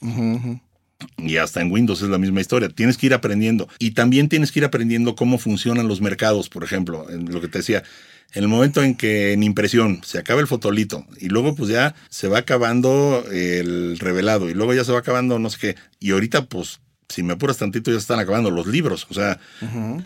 Y 1.17 1.39
hasta 1.39 1.63
en 1.63 1.73
Windows 1.73 2.03
es 2.03 2.09
la 2.11 2.19
misma 2.19 2.43
historia. 2.43 2.69
Tienes 2.69 2.99
que 2.99 3.07
ir 3.07 3.15
aprendiendo. 3.15 3.69
Y 3.79 3.93
también 3.93 4.29
tienes 4.29 4.53
que 4.53 4.61
ir 4.61 4.65
aprendiendo 4.67 5.15
cómo 5.15 5.39
funcionan 5.39 5.89
los 5.89 6.03
mercados, 6.03 6.51
por 6.51 6.63
ejemplo, 6.63 7.09
en 7.11 7.33
lo 7.33 7.41
que 7.41 7.49
te 7.49 7.59
decía 7.59 7.85
en 8.33 8.43
el 8.43 8.49
momento 8.49 8.83
en 8.83 8.95
que 8.95 9.33
en 9.33 9.43
impresión 9.43 10.01
se 10.05 10.19
acaba 10.19 10.41
el 10.41 10.47
fotolito 10.47 11.07
y 11.19 11.29
luego 11.29 11.55
pues 11.55 11.71
ya 11.71 11.95
se 12.11 12.29
va 12.29 12.39
acabando 12.39 13.25
el 13.33 13.99
revelado 13.99 14.51
y 14.51 14.55
luego 14.55 14.75
ya 14.75 14.85
se 14.85 14.93
va 14.93 14.99
acabando 14.99 15.39
no 15.39 15.51
sé 15.51 15.59
qué. 15.59 15.77
Y 16.01 16.11
ahorita 16.11 16.47
pues 16.47 16.81
si 17.09 17.23
me 17.23 17.35
apuras 17.35 17.59
tantito 17.59 17.91
ya 17.91 17.99
están 17.99 18.19
acabando 18.19 18.51
los 18.51 18.67
libros. 18.67 19.07
O 19.11 19.15
sea, 19.15 19.39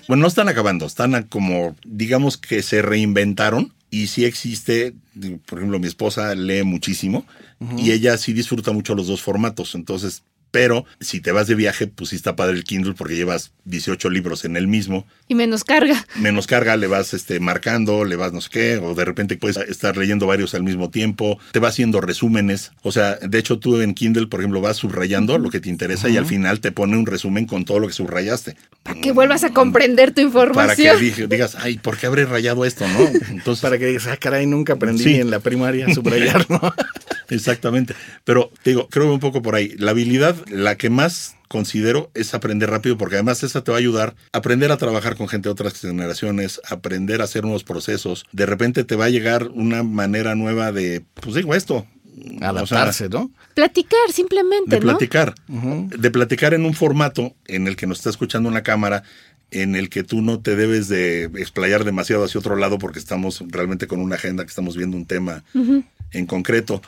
bueno, 0.06 0.22
no 0.22 0.26
están 0.26 0.48
acabando, 0.48 0.87
están 0.87 1.22
como, 1.24 1.76
digamos 1.85 2.37
que 2.37 2.62
se 2.62 2.83
reinventaron 2.83 3.72
y 3.90 4.06
sí 4.06 4.24
existe, 4.24 4.94
por 5.46 5.59
ejemplo, 5.59 5.78
mi 5.78 5.87
esposa 5.87 6.35
lee 6.35 6.62
muchísimo 6.62 7.26
y 7.76 7.90
ella 7.90 8.16
sí 8.16 8.33
disfruta 8.33 8.72
mucho 8.72 8.94
los 8.94 9.06
dos 9.06 9.22
formatos. 9.22 9.74
Entonces, 9.74 10.22
pero 10.50 10.84
si 11.00 11.20
te 11.20 11.32
vas 11.32 11.46
de 11.46 11.54
viaje, 11.54 11.86
pues 11.86 12.10
sí 12.10 12.16
está 12.16 12.36
padre 12.36 12.56
el 12.56 12.64
Kindle 12.64 12.94
porque 12.94 13.16
llevas 13.16 13.52
18 13.64 14.10
libros 14.10 14.44
en 14.44 14.56
el 14.56 14.66
mismo. 14.68 15.06
Y 15.28 15.34
menos 15.34 15.64
carga. 15.64 16.04
Menos 16.16 16.46
carga, 16.46 16.76
le 16.76 16.86
vas 16.86 17.14
este, 17.14 17.40
marcando, 17.40 18.04
le 18.04 18.16
vas 18.16 18.32
no 18.32 18.40
sé 18.40 18.48
qué, 18.50 18.76
o 18.78 18.94
de 18.94 19.04
repente 19.04 19.36
puedes 19.36 19.56
estar 19.56 19.96
leyendo 19.96 20.26
varios 20.26 20.54
al 20.54 20.62
mismo 20.62 20.90
tiempo, 20.90 21.38
te 21.52 21.60
va 21.60 21.68
haciendo 21.68 22.00
resúmenes. 22.00 22.72
O 22.82 22.92
sea, 22.92 23.16
de 23.16 23.38
hecho 23.38 23.58
tú 23.58 23.80
en 23.80 23.94
Kindle, 23.94 24.26
por 24.26 24.40
ejemplo, 24.40 24.60
vas 24.60 24.76
subrayando 24.76 25.38
lo 25.38 25.50
que 25.50 25.60
te 25.60 25.68
interesa 25.68 26.08
y 26.08 26.16
al 26.16 26.26
final 26.26 26.60
te 26.60 26.72
pone 26.72 26.96
un 26.96 27.06
resumen 27.06 27.46
con 27.46 27.64
todo 27.64 27.78
lo 27.78 27.86
que 27.86 27.92
subrayaste. 27.92 28.56
Para 28.82 29.00
que 29.00 29.12
vuelvas 29.12 29.44
a 29.44 29.50
comprender 29.50 30.12
tu 30.12 30.20
información. 30.20 30.96
Para 30.96 31.14
que 31.14 31.26
digas, 31.26 31.56
ay, 31.58 31.78
¿por 31.78 31.96
qué 31.96 32.06
habré 32.06 32.24
rayado 32.24 32.64
esto, 32.64 32.86
no? 32.88 33.00
Entonces, 33.30 33.60
para 33.62 33.78
que 33.78 33.86
digas, 33.86 34.06
ah, 34.06 34.16
caray, 34.16 34.46
nunca 34.46 34.74
aprendí 34.74 35.16
en 35.16 35.30
la 35.30 35.40
primaria 35.40 35.86
a 35.86 35.94
subrayar, 35.94 36.46
¿no? 36.50 36.60
Exactamente. 37.30 37.94
Pero 38.24 38.50
digo, 38.64 38.88
creo 38.88 39.06
que 39.06 39.12
un 39.12 39.20
poco 39.20 39.42
por 39.42 39.54
ahí. 39.54 39.74
La 39.78 39.92
habilidad, 39.92 40.36
la 40.48 40.76
que 40.76 40.90
más 40.90 41.36
considero 41.48 42.12
es 42.14 42.32
aprender 42.32 42.70
rápido 42.70 42.96
porque 42.96 43.16
además 43.16 43.42
esa 43.42 43.64
te 43.64 43.72
va 43.72 43.78
a 43.78 43.80
ayudar 43.80 44.14
a 44.32 44.38
aprender 44.38 44.70
a 44.70 44.76
trabajar 44.76 45.16
con 45.16 45.26
gente 45.26 45.48
de 45.48 45.52
otras 45.52 45.80
generaciones, 45.80 46.60
aprender 46.68 47.20
a 47.20 47.24
hacer 47.24 47.42
nuevos 47.42 47.64
procesos. 47.64 48.24
De 48.30 48.46
repente 48.46 48.84
te 48.84 48.94
va 48.94 49.06
a 49.06 49.10
llegar 49.10 49.48
una 49.48 49.82
manera 49.82 50.36
nueva 50.36 50.70
de, 50.70 51.02
pues 51.14 51.34
digo 51.34 51.54
esto. 51.54 51.86
Adaptarse, 52.40 53.08
¿no? 53.08 53.30
Platicar 53.54 54.12
simplemente. 54.12 54.76
De 54.76 54.80
platicar. 54.80 55.34
De 55.48 56.10
platicar 56.10 56.54
en 56.54 56.64
un 56.64 56.74
formato 56.74 57.34
en 57.46 57.66
el 57.66 57.76
que 57.76 57.86
nos 57.86 57.98
está 57.98 58.10
escuchando 58.10 58.48
una 58.48 58.62
cámara 58.62 59.02
en 59.50 59.74
el 59.74 59.88
que 59.88 60.04
tú 60.04 60.22
no 60.22 60.40
te 60.40 60.54
debes 60.54 60.88
de 60.88 61.24
explayar 61.24 61.84
demasiado 61.84 62.24
hacia 62.24 62.38
otro 62.38 62.56
lado 62.56 62.78
porque 62.78 62.98
estamos 62.98 63.42
realmente 63.48 63.86
con 63.86 64.00
una 64.00 64.14
agenda 64.14 64.44
que 64.44 64.50
estamos 64.50 64.76
viendo 64.76 64.96
un 64.96 65.06
tema 65.06 65.42
en 66.12 66.27
concreto, 66.27 66.83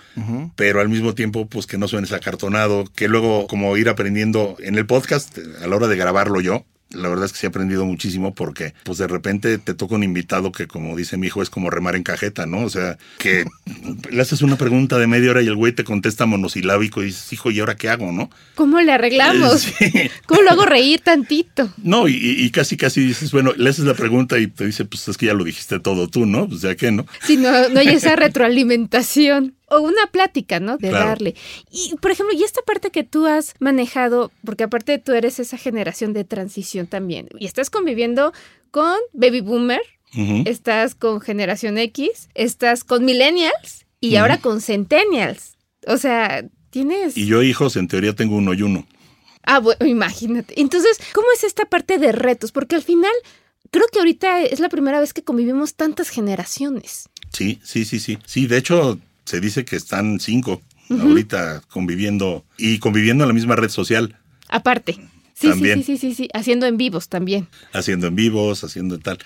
pero 0.57 0.81
al 0.81 0.89
mismo 0.89 1.15
tiempo 1.15 1.47
pues 1.47 1.67
que 1.67 1.79
no 1.79 1.89
suenes 1.89 2.13
acartonado, 2.13 2.85
que 2.95 3.09
luego 3.09 3.47
como 3.47 3.77
ir 3.77 3.89
aprendiendo 3.89 4.57
en 4.61 4.77
el 4.77 4.87
podcast 4.87 5.39
a 5.63 5.67
la 5.67 5.77
hora 5.77 5.89
de 5.89 5.97
grabarlo 5.97 6.41
yo, 6.41 6.65
la 6.95 7.09
verdad 7.09 7.27
es 7.27 7.33
que 7.33 7.39
sí 7.39 7.47
he 7.47 7.49
aprendido 7.49 7.85
muchísimo 7.85 8.35
porque, 8.35 8.75
pues 8.85 8.99
de 8.99 9.07
repente 9.07 9.59
te 9.59 9.75
toca 9.75 9.95
un 9.95 10.03
invitado 10.03 10.53
que, 10.53 10.67
como 10.67 10.97
dice 10.97 11.17
mi 11.17 11.27
hijo, 11.27 11.43
es 11.43 11.51
como 11.51 11.71
remar 11.71 11.97
en 11.97 12.03
cajeta, 12.03 12.47
¿no? 12.47 12.65
O 12.65 12.71
sea, 12.71 12.99
que 13.19 13.45
le 14.11 14.23
haces 14.23 14.43
una 14.43 14.57
pregunta 14.57 14.99
de 14.99 15.07
media 15.07 15.31
hora 15.31 15.43
y 15.43 15.47
el 15.47 15.57
güey 15.57 15.73
te 15.73 15.85
contesta 15.85 16.27
monosilábico 16.27 17.03
y 17.03 17.07
dices, 17.07 17.33
hijo, 17.33 17.51
¿y 17.51 17.61
ahora 17.61 17.77
qué 17.77 17.89
hago, 17.89 18.13
no? 18.13 18.31
¿Cómo 18.55 18.81
le 18.81 18.93
arreglamos? 18.93 19.67
¿Cómo 20.27 20.43
lo 20.43 20.51
hago 20.51 20.65
reír 20.65 21.01
tantito? 21.01 21.73
No, 21.83 22.09
y, 22.09 22.51
casi, 22.51 22.77
casi 22.77 23.01
dices, 23.01 23.33
bueno, 23.33 23.53
le 23.57 23.71
haces 23.71 23.85
la 23.85 23.95
pregunta 23.95 24.39
y 24.39 24.47
te 24.47 24.67
dice, 24.67 24.85
pues 24.85 25.09
es 25.09 25.17
que 25.17 25.27
ya 25.27 25.35
lo 25.35 25.45
dijiste 25.45 25.81
todo 25.81 26.09
tú, 26.09 26.27
¿no? 26.27 26.49
Pues 26.49 26.61
ya 26.63 26.75
que, 26.75 26.91
¿no? 26.93 27.07
Si 27.23 27.37
no, 27.37 27.69
no 27.69 27.81
hay 27.81 27.89
esa 27.89 28.17
retroalimentación 28.17 29.55
o 29.73 29.81
una 29.81 30.07
plática, 30.11 30.61
¿no? 30.61 30.77
De 30.77 30.91
darle. 30.91 31.35
Y, 31.71 31.97
por 31.97 32.11
ejemplo, 32.11 32.37
y 32.37 32.43
esta 32.45 32.61
parte 32.63 32.91
que 32.91 33.05
tú 33.05 33.27
has 33.27 33.55
manejado, 33.59 34.31
porque 34.45 34.65
aparte 34.65 34.99
tú 34.99 35.13
eres 35.13 35.39
esa 35.39 35.57
generación 35.57 36.13
de 36.13 36.25
transición 36.25 36.87
también, 36.87 37.29
y 37.39 37.47
estás 37.47 37.71
conviviendo 37.71 38.33
con 38.71 38.97
baby 39.15 39.41
boomer, 39.41 39.81
estás 40.45 40.95
con 40.95 41.23
generación 41.23 41.79
X, 41.79 42.29
estás 42.35 42.85
con 42.85 43.07
millennials 43.07 43.87
y 43.99 44.17
ahora 44.17 44.39
con 44.39 44.61
centennials. 44.61 45.57
O 45.87 45.97
sea, 45.97 46.45
tienes... 46.69 47.17
Y 47.17 47.27
yo 47.27 47.43
hijos, 47.43 47.77
en 47.77 47.89
teoría 47.89 48.15
tengo 48.15 48.37
uno 48.37 48.53
y 48.53 48.61
uno. 48.61 48.87
Ah, 49.43 49.59
bueno, 49.59 49.87
imagínate. 49.87 50.61
Entonces, 50.61 51.01
¿cómo 51.15 51.27
es 51.35 51.45
esta 51.45 51.65
parte 51.65 51.99
de 51.99 52.13
retos? 52.13 52.53
Porque 52.53 52.77
al 52.77 52.83
final, 52.83 53.13
creo 53.71 53.87
que 53.91 54.01
ahorita 54.01 54.43
es 54.43 54.61
la 54.61 54.69
primera 54.69 55.01
vez 55.01 55.15
que 55.15 55.25
convivimos 55.25 55.75
tantas 55.77 56.11
generaciones. 56.11 57.09
Sí, 57.33 57.59
sí, 57.65 57.87
sí, 57.87 57.99
sí. 57.99 58.19
Sí, 58.27 58.47
de 58.47 58.59
hecho, 58.59 58.99
se 59.25 59.41
dice 59.41 59.65
que 59.65 59.77
están 59.77 60.21
cinco 60.21 60.63
ahorita 60.91 61.63
conviviendo 61.71 62.45
y 62.59 62.79
conviviendo 62.79 63.25
en 63.25 63.29
la 63.29 63.35
misma 63.35 63.57
red 63.57 63.71
social. 63.71 64.17
Aparte. 64.49 64.99
Sí, 65.35 65.49
También. 65.49 65.79
sí, 65.79 65.85
sí, 65.85 65.97
sí, 65.97 66.09
sí, 66.11 66.15
sí, 66.15 66.29
haciendo 66.35 66.67
en 66.67 66.77
vivos 66.77 67.09
también. 67.09 67.49
haciendo 67.73 68.07
en 68.09 68.15
vivos, 68.15 68.63
haciendo 68.65 68.99
tal. 68.99 69.19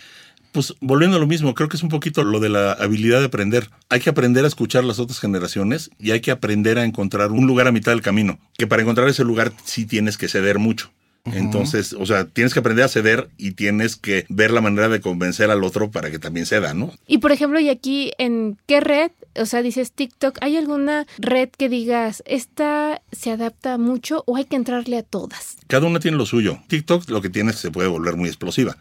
Pues 0.52 0.72
volviendo 0.80 1.16
a 1.18 1.20
lo 1.20 1.26
mismo, 1.26 1.52
creo 1.54 1.68
que 1.68 1.76
es 1.76 1.82
un 1.82 1.90
poquito 1.90 2.24
lo 2.24 2.40
de 2.40 2.48
la 2.48 2.72
habilidad 2.72 3.18
de 3.18 3.26
aprender. 3.26 3.68
Hay 3.90 4.00
que 4.00 4.08
aprender 4.08 4.44
a 4.44 4.48
escuchar 4.48 4.84
las 4.84 4.98
otras 4.98 5.18
generaciones 5.20 5.90
y 5.98 6.12
hay 6.12 6.20
que 6.20 6.30
aprender 6.30 6.78
a 6.78 6.84
encontrar 6.84 7.32
un 7.32 7.46
lugar 7.46 7.66
a 7.66 7.72
mitad 7.72 7.92
del 7.92 8.00
camino. 8.00 8.38
Que 8.56 8.66
para 8.66 8.80
encontrar 8.82 9.08
ese 9.08 9.24
lugar 9.24 9.52
sí 9.64 9.84
tienes 9.84 10.16
que 10.16 10.28
ceder 10.28 10.58
mucho. 10.58 10.90
Entonces, 11.32 11.92
o 11.92 12.06
sea, 12.06 12.26
tienes 12.26 12.52
que 12.52 12.60
aprender 12.60 12.84
a 12.84 12.88
ceder 12.88 13.28
y 13.36 13.52
tienes 13.52 13.96
que 13.96 14.26
ver 14.28 14.50
la 14.50 14.60
manera 14.60 14.88
de 14.88 15.00
convencer 15.00 15.50
al 15.50 15.64
otro 15.64 15.90
para 15.90 16.10
que 16.10 16.18
también 16.18 16.46
ceda, 16.46 16.74
¿no? 16.74 16.92
Y 17.06 17.18
por 17.18 17.32
ejemplo, 17.32 17.58
y 17.60 17.68
aquí, 17.68 18.12
¿en 18.18 18.58
qué 18.66 18.80
red? 18.80 19.10
O 19.38 19.46
sea, 19.46 19.62
dices 19.62 19.92
TikTok, 19.92 20.38
¿hay 20.40 20.56
alguna 20.56 21.06
red 21.18 21.48
que 21.50 21.68
digas, 21.68 22.22
esta 22.26 23.02
se 23.12 23.30
adapta 23.30 23.78
mucho 23.78 24.22
o 24.26 24.36
hay 24.36 24.44
que 24.44 24.56
entrarle 24.56 24.98
a 24.98 25.02
todas? 25.02 25.56
Cada 25.66 25.86
uno 25.86 26.00
tiene 26.00 26.16
lo 26.16 26.26
suyo. 26.26 26.58
TikTok 26.68 27.08
lo 27.10 27.20
que 27.20 27.30
tiene 27.30 27.50
es 27.50 27.56
que 27.56 27.62
se 27.62 27.70
puede 27.70 27.88
volver 27.88 28.16
muy 28.16 28.28
explosiva. 28.28 28.76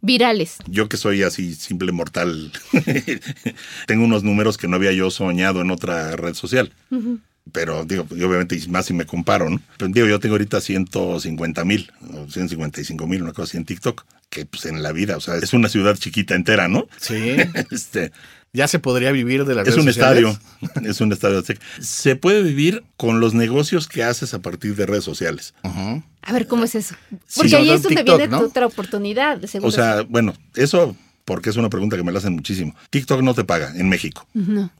Virales. 0.00 0.58
Yo 0.68 0.88
que 0.88 0.96
soy 0.96 1.22
así 1.24 1.54
simple 1.54 1.90
mortal, 1.90 2.52
tengo 3.86 4.04
unos 4.04 4.22
números 4.22 4.56
que 4.56 4.68
no 4.68 4.76
había 4.76 4.92
yo 4.92 5.10
soñado 5.10 5.60
en 5.60 5.70
otra 5.70 6.14
red 6.16 6.34
social. 6.34 6.72
Pero 7.52 7.84
digo, 7.84 8.06
obviamente 8.10 8.56
y 8.56 8.68
más 8.68 8.86
si 8.86 8.94
me 8.94 9.06
comparo, 9.06 9.48
¿no? 9.50 9.60
Pero 9.78 9.90
digo, 9.92 10.06
yo 10.06 10.20
tengo 10.20 10.34
ahorita 10.34 10.60
150 10.60 11.64
mil 11.64 11.90
o 12.12 12.28
155 12.30 13.06
mil, 13.06 13.22
una 13.22 13.32
cosa 13.32 13.44
así 13.44 13.56
en 13.56 13.64
TikTok, 13.64 14.04
que 14.30 14.46
pues 14.46 14.66
en 14.66 14.82
la 14.82 14.92
vida, 14.92 15.16
o 15.16 15.20
sea, 15.20 15.36
es 15.36 15.52
una 15.52 15.68
ciudad 15.68 15.96
chiquita 15.96 16.34
entera, 16.34 16.68
¿no? 16.68 16.86
Sí. 17.00 17.36
Este, 17.70 18.12
Ya 18.52 18.66
se 18.68 18.78
podría 18.78 19.12
vivir 19.12 19.44
de 19.44 19.54
las 19.54 19.66
es 19.68 19.74
redes 19.74 19.86
un 19.86 19.92
sociales? 19.92 20.24
estadio, 20.62 20.88
es 20.90 21.00
un 21.00 21.12
estadio. 21.12 21.42
Se 21.80 22.16
puede 22.16 22.42
vivir 22.42 22.84
con 22.96 23.20
los 23.20 23.34
negocios 23.34 23.88
que 23.88 24.02
haces 24.04 24.34
a 24.34 24.40
partir 24.40 24.74
de 24.74 24.86
redes 24.86 25.04
sociales. 25.04 25.54
Ujú. 25.64 26.02
A 26.22 26.32
ver, 26.32 26.46
¿cómo 26.46 26.64
es 26.64 26.74
eso? 26.74 26.94
Porque 27.36 27.56
ahí 27.56 27.66
todo 27.66 27.74
es 27.76 27.82
donde 27.82 27.96
TikTok, 27.96 28.16
viene 28.18 28.30
¿no? 28.30 28.40
tu 28.40 28.46
otra 28.46 28.66
oportunidad, 28.66 29.42
seguro. 29.46 29.68
O 29.68 29.72
sea, 29.72 30.02
bueno, 30.02 30.34
eso 30.54 30.96
porque 31.24 31.50
es 31.50 31.56
una 31.56 31.68
pregunta 31.68 31.96
que 31.96 32.02
me 32.02 32.10
la 32.10 32.18
hacen 32.18 32.32
muchísimo. 32.32 32.74
TikTok 32.90 33.20
no 33.22 33.34
te 33.34 33.44
paga 33.44 33.72
en 33.76 33.88
México. 33.90 34.26
No. 34.32 34.70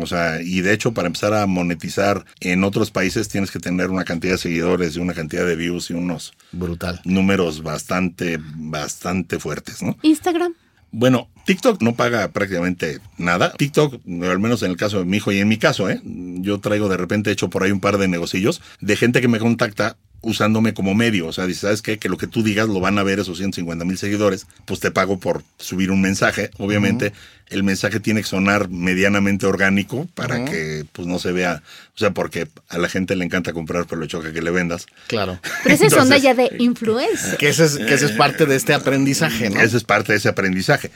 O 0.00 0.06
sea, 0.06 0.40
y 0.42 0.60
de 0.60 0.72
hecho 0.72 0.92
para 0.92 1.06
empezar 1.06 1.34
a 1.34 1.46
monetizar 1.46 2.24
en 2.40 2.64
otros 2.64 2.90
países 2.90 3.28
tienes 3.28 3.50
que 3.50 3.58
tener 3.58 3.90
una 3.90 4.04
cantidad 4.04 4.34
de 4.34 4.38
seguidores 4.38 4.96
y 4.96 5.00
una 5.00 5.14
cantidad 5.14 5.46
de 5.46 5.56
views 5.56 5.90
y 5.90 5.94
unos 5.94 6.32
Brutal. 6.52 7.00
números 7.04 7.62
bastante, 7.62 8.38
bastante 8.40 9.38
fuertes, 9.38 9.82
¿no? 9.82 9.96
Instagram. 10.02 10.54
Bueno, 10.90 11.28
TikTok 11.44 11.82
no 11.82 11.94
paga 11.96 12.28
prácticamente 12.32 13.00
nada. 13.18 13.52
TikTok, 13.52 14.00
al 14.22 14.38
menos 14.38 14.62
en 14.62 14.70
el 14.70 14.76
caso 14.76 14.98
de 14.98 15.04
mi 15.04 15.18
hijo 15.18 15.32
y 15.32 15.38
en 15.38 15.48
mi 15.48 15.58
caso, 15.58 15.90
¿eh? 15.90 16.00
yo 16.04 16.60
traigo 16.60 16.88
de 16.88 16.96
repente 16.96 17.30
hecho 17.30 17.50
por 17.50 17.62
ahí 17.62 17.70
un 17.70 17.80
par 17.80 17.98
de 17.98 18.08
negocillos 18.08 18.62
de 18.80 18.96
gente 18.96 19.20
que 19.20 19.28
me 19.28 19.38
contacta 19.38 19.98
usándome 20.20 20.74
como 20.74 20.94
medio. 20.94 21.26
O 21.26 21.32
sea, 21.32 21.46
dice, 21.46 21.62
¿sabes 21.62 21.82
qué? 21.82 21.98
Que 21.98 22.08
lo 22.08 22.16
que 22.16 22.26
tú 22.26 22.42
digas 22.42 22.68
lo 22.68 22.80
van 22.80 22.98
a 22.98 23.02
ver 23.02 23.20
esos 23.20 23.38
150 23.38 23.84
mil 23.84 23.98
seguidores, 23.98 24.46
pues 24.64 24.80
te 24.80 24.90
pago 24.90 25.18
por 25.18 25.42
subir 25.58 25.90
un 25.90 26.00
mensaje. 26.00 26.50
Obviamente, 26.58 27.12
el 27.48 27.62
mensaje 27.62 28.00
tiene 28.00 28.20
que 28.20 28.26
sonar 28.26 28.68
medianamente 28.68 29.46
orgánico 29.46 30.06
para 30.14 30.44
que 30.44 30.84
pues 30.92 31.08
no 31.08 31.18
se 31.18 31.32
vea, 31.32 31.62
o 31.94 31.98
sea, 31.98 32.10
porque 32.10 32.48
a 32.68 32.78
la 32.78 32.88
gente 32.88 33.16
le 33.16 33.24
encanta 33.24 33.52
comprar, 33.52 33.86
pero 33.86 34.00
le 34.00 34.06
choca 34.06 34.32
que 34.32 34.42
le 34.42 34.50
vendas. 34.50 34.86
Claro. 35.06 35.40
Pero 35.62 35.74
esa 35.74 35.86
es 35.86 35.92
onda 35.94 36.18
ya 36.18 36.34
de 36.34 36.50
influencer. 36.58 37.38
Que 37.38 37.48
ese 37.48 37.64
es, 37.64 37.78
que 37.78 37.94
ese 37.94 38.06
es 38.06 38.12
parte 38.12 38.46
de 38.46 38.56
este 38.56 38.74
aprendizaje, 38.74 39.50
¿no? 39.50 39.60
Esa 39.60 39.76
es 39.76 39.84
parte 39.84 40.12
de 40.12 40.18
ese 40.18 40.28
aprendizaje. 40.28 40.90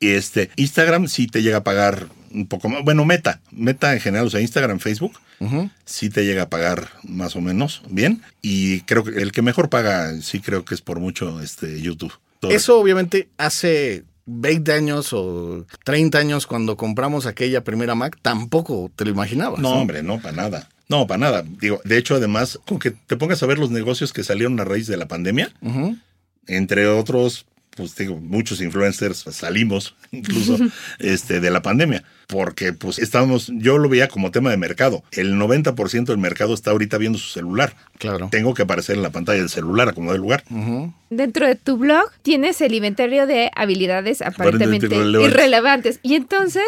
Y 0.00 0.10
este, 0.10 0.50
Instagram 0.56 1.08
sí 1.08 1.26
te 1.26 1.42
llega 1.42 1.58
a 1.58 1.64
pagar 1.64 2.08
un 2.34 2.46
poco 2.46 2.68
más. 2.68 2.82
Bueno, 2.84 3.04
Meta, 3.04 3.40
Meta 3.52 3.94
en 3.94 4.00
general, 4.00 4.26
o 4.26 4.30
sea, 4.30 4.40
Instagram, 4.40 4.78
Facebook, 4.80 5.18
Ujú. 5.40 5.70
sí 5.84 6.10
te 6.10 6.24
llega 6.26 6.42
a 6.42 6.48
pagar 6.50 6.88
más 7.04 7.36
o 7.36 7.40
menos 7.40 7.82
bien. 7.88 8.20
Y 8.42 8.80
creo 8.82 9.04
que 9.04 9.22
el 9.22 9.32
que 9.32 9.40
mejor 9.42 9.70
paga, 9.70 10.12
sí 10.20 10.40
creo 10.40 10.64
que 10.64 10.74
es 10.74 10.80
por 10.82 11.00
mucho 11.00 11.40
este 11.40 11.80
YouTube. 11.80 12.12
Todo- 12.40 12.50
Eso 12.50 12.78
obviamente 12.78 13.28
hace 13.38 14.04
20 14.26 14.72
años 14.72 15.12
o 15.12 15.66
30 15.84 16.18
años 16.18 16.46
cuando 16.46 16.76
compramos 16.76 17.26
aquella 17.26 17.62
primera 17.64 17.94
Mac, 17.94 18.18
tampoco 18.22 18.90
te 18.96 19.04
lo 19.04 19.10
imaginabas. 19.10 19.60
No, 19.60 19.70
hombre, 19.70 20.02
no, 20.02 20.20
para 20.20 20.34
nada. 20.36 20.68
No, 20.88 21.06
para 21.06 21.18
nada. 21.18 21.44
Digo, 21.60 21.80
de 21.84 21.96
hecho, 21.96 22.14
además, 22.16 22.58
con 22.66 22.78
que 22.78 22.90
te 22.90 23.16
pongas 23.16 23.42
a 23.42 23.46
ver 23.46 23.58
los 23.58 23.70
negocios 23.70 24.12
que 24.12 24.22
salieron 24.24 24.58
a 24.60 24.64
raíz 24.64 24.86
de 24.86 24.96
la 24.98 25.08
pandemia, 25.08 25.50
entre 26.46 26.86
otros, 26.88 27.46
pues 27.76 27.94
digo, 27.96 28.16
muchos 28.20 28.60
influencers 28.60 29.24
salimos 29.30 29.96
incluso 30.12 30.58
este, 30.98 31.40
de 31.40 31.50
la 31.50 31.62
pandemia, 31.62 32.04
porque 32.26 32.72
pues 32.72 32.98
estábamos, 32.98 33.50
yo 33.54 33.78
lo 33.78 33.88
veía 33.88 34.08
como 34.08 34.30
tema 34.30 34.50
de 34.50 34.56
mercado. 34.56 35.02
El 35.12 35.34
90% 35.34 36.04
del 36.06 36.18
mercado 36.18 36.54
está 36.54 36.70
ahorita 36.70 36.98
viendo 36.98 37.18
su 37.18 37.28
celular. 37.30 37.74
Claro. 37.98 38.28
Tengo 38.30 38.54
que 38.54 38.62
aparecer 38.62 38.96
en 38.96 39.02
la 39.02 39.10
pantalla 39.10 39.40
del 39.40 39.50
celular 39.50 39.88
a 39.88 39.92
como 39.92 40.12
del 40.12 40.20
lugar. 40.20 40.44
Dentro 41.10 41.46
de 41.46 41.54
tu 41.54 41.76
blog 41.76 42.10
tienes 42.22 42.60
el 42.60 42.74
inventario 42.74 43.26
de 43.26 43.50
habilidades 43.54 44.22
aparentemente 44.22 44.86
Aparentemente 44.86 44.96
irrelevantes. 44.96 45.32
irrelevantes. 45.34 46.00
Y 46.02 46.14
entonces, 46.14 46.64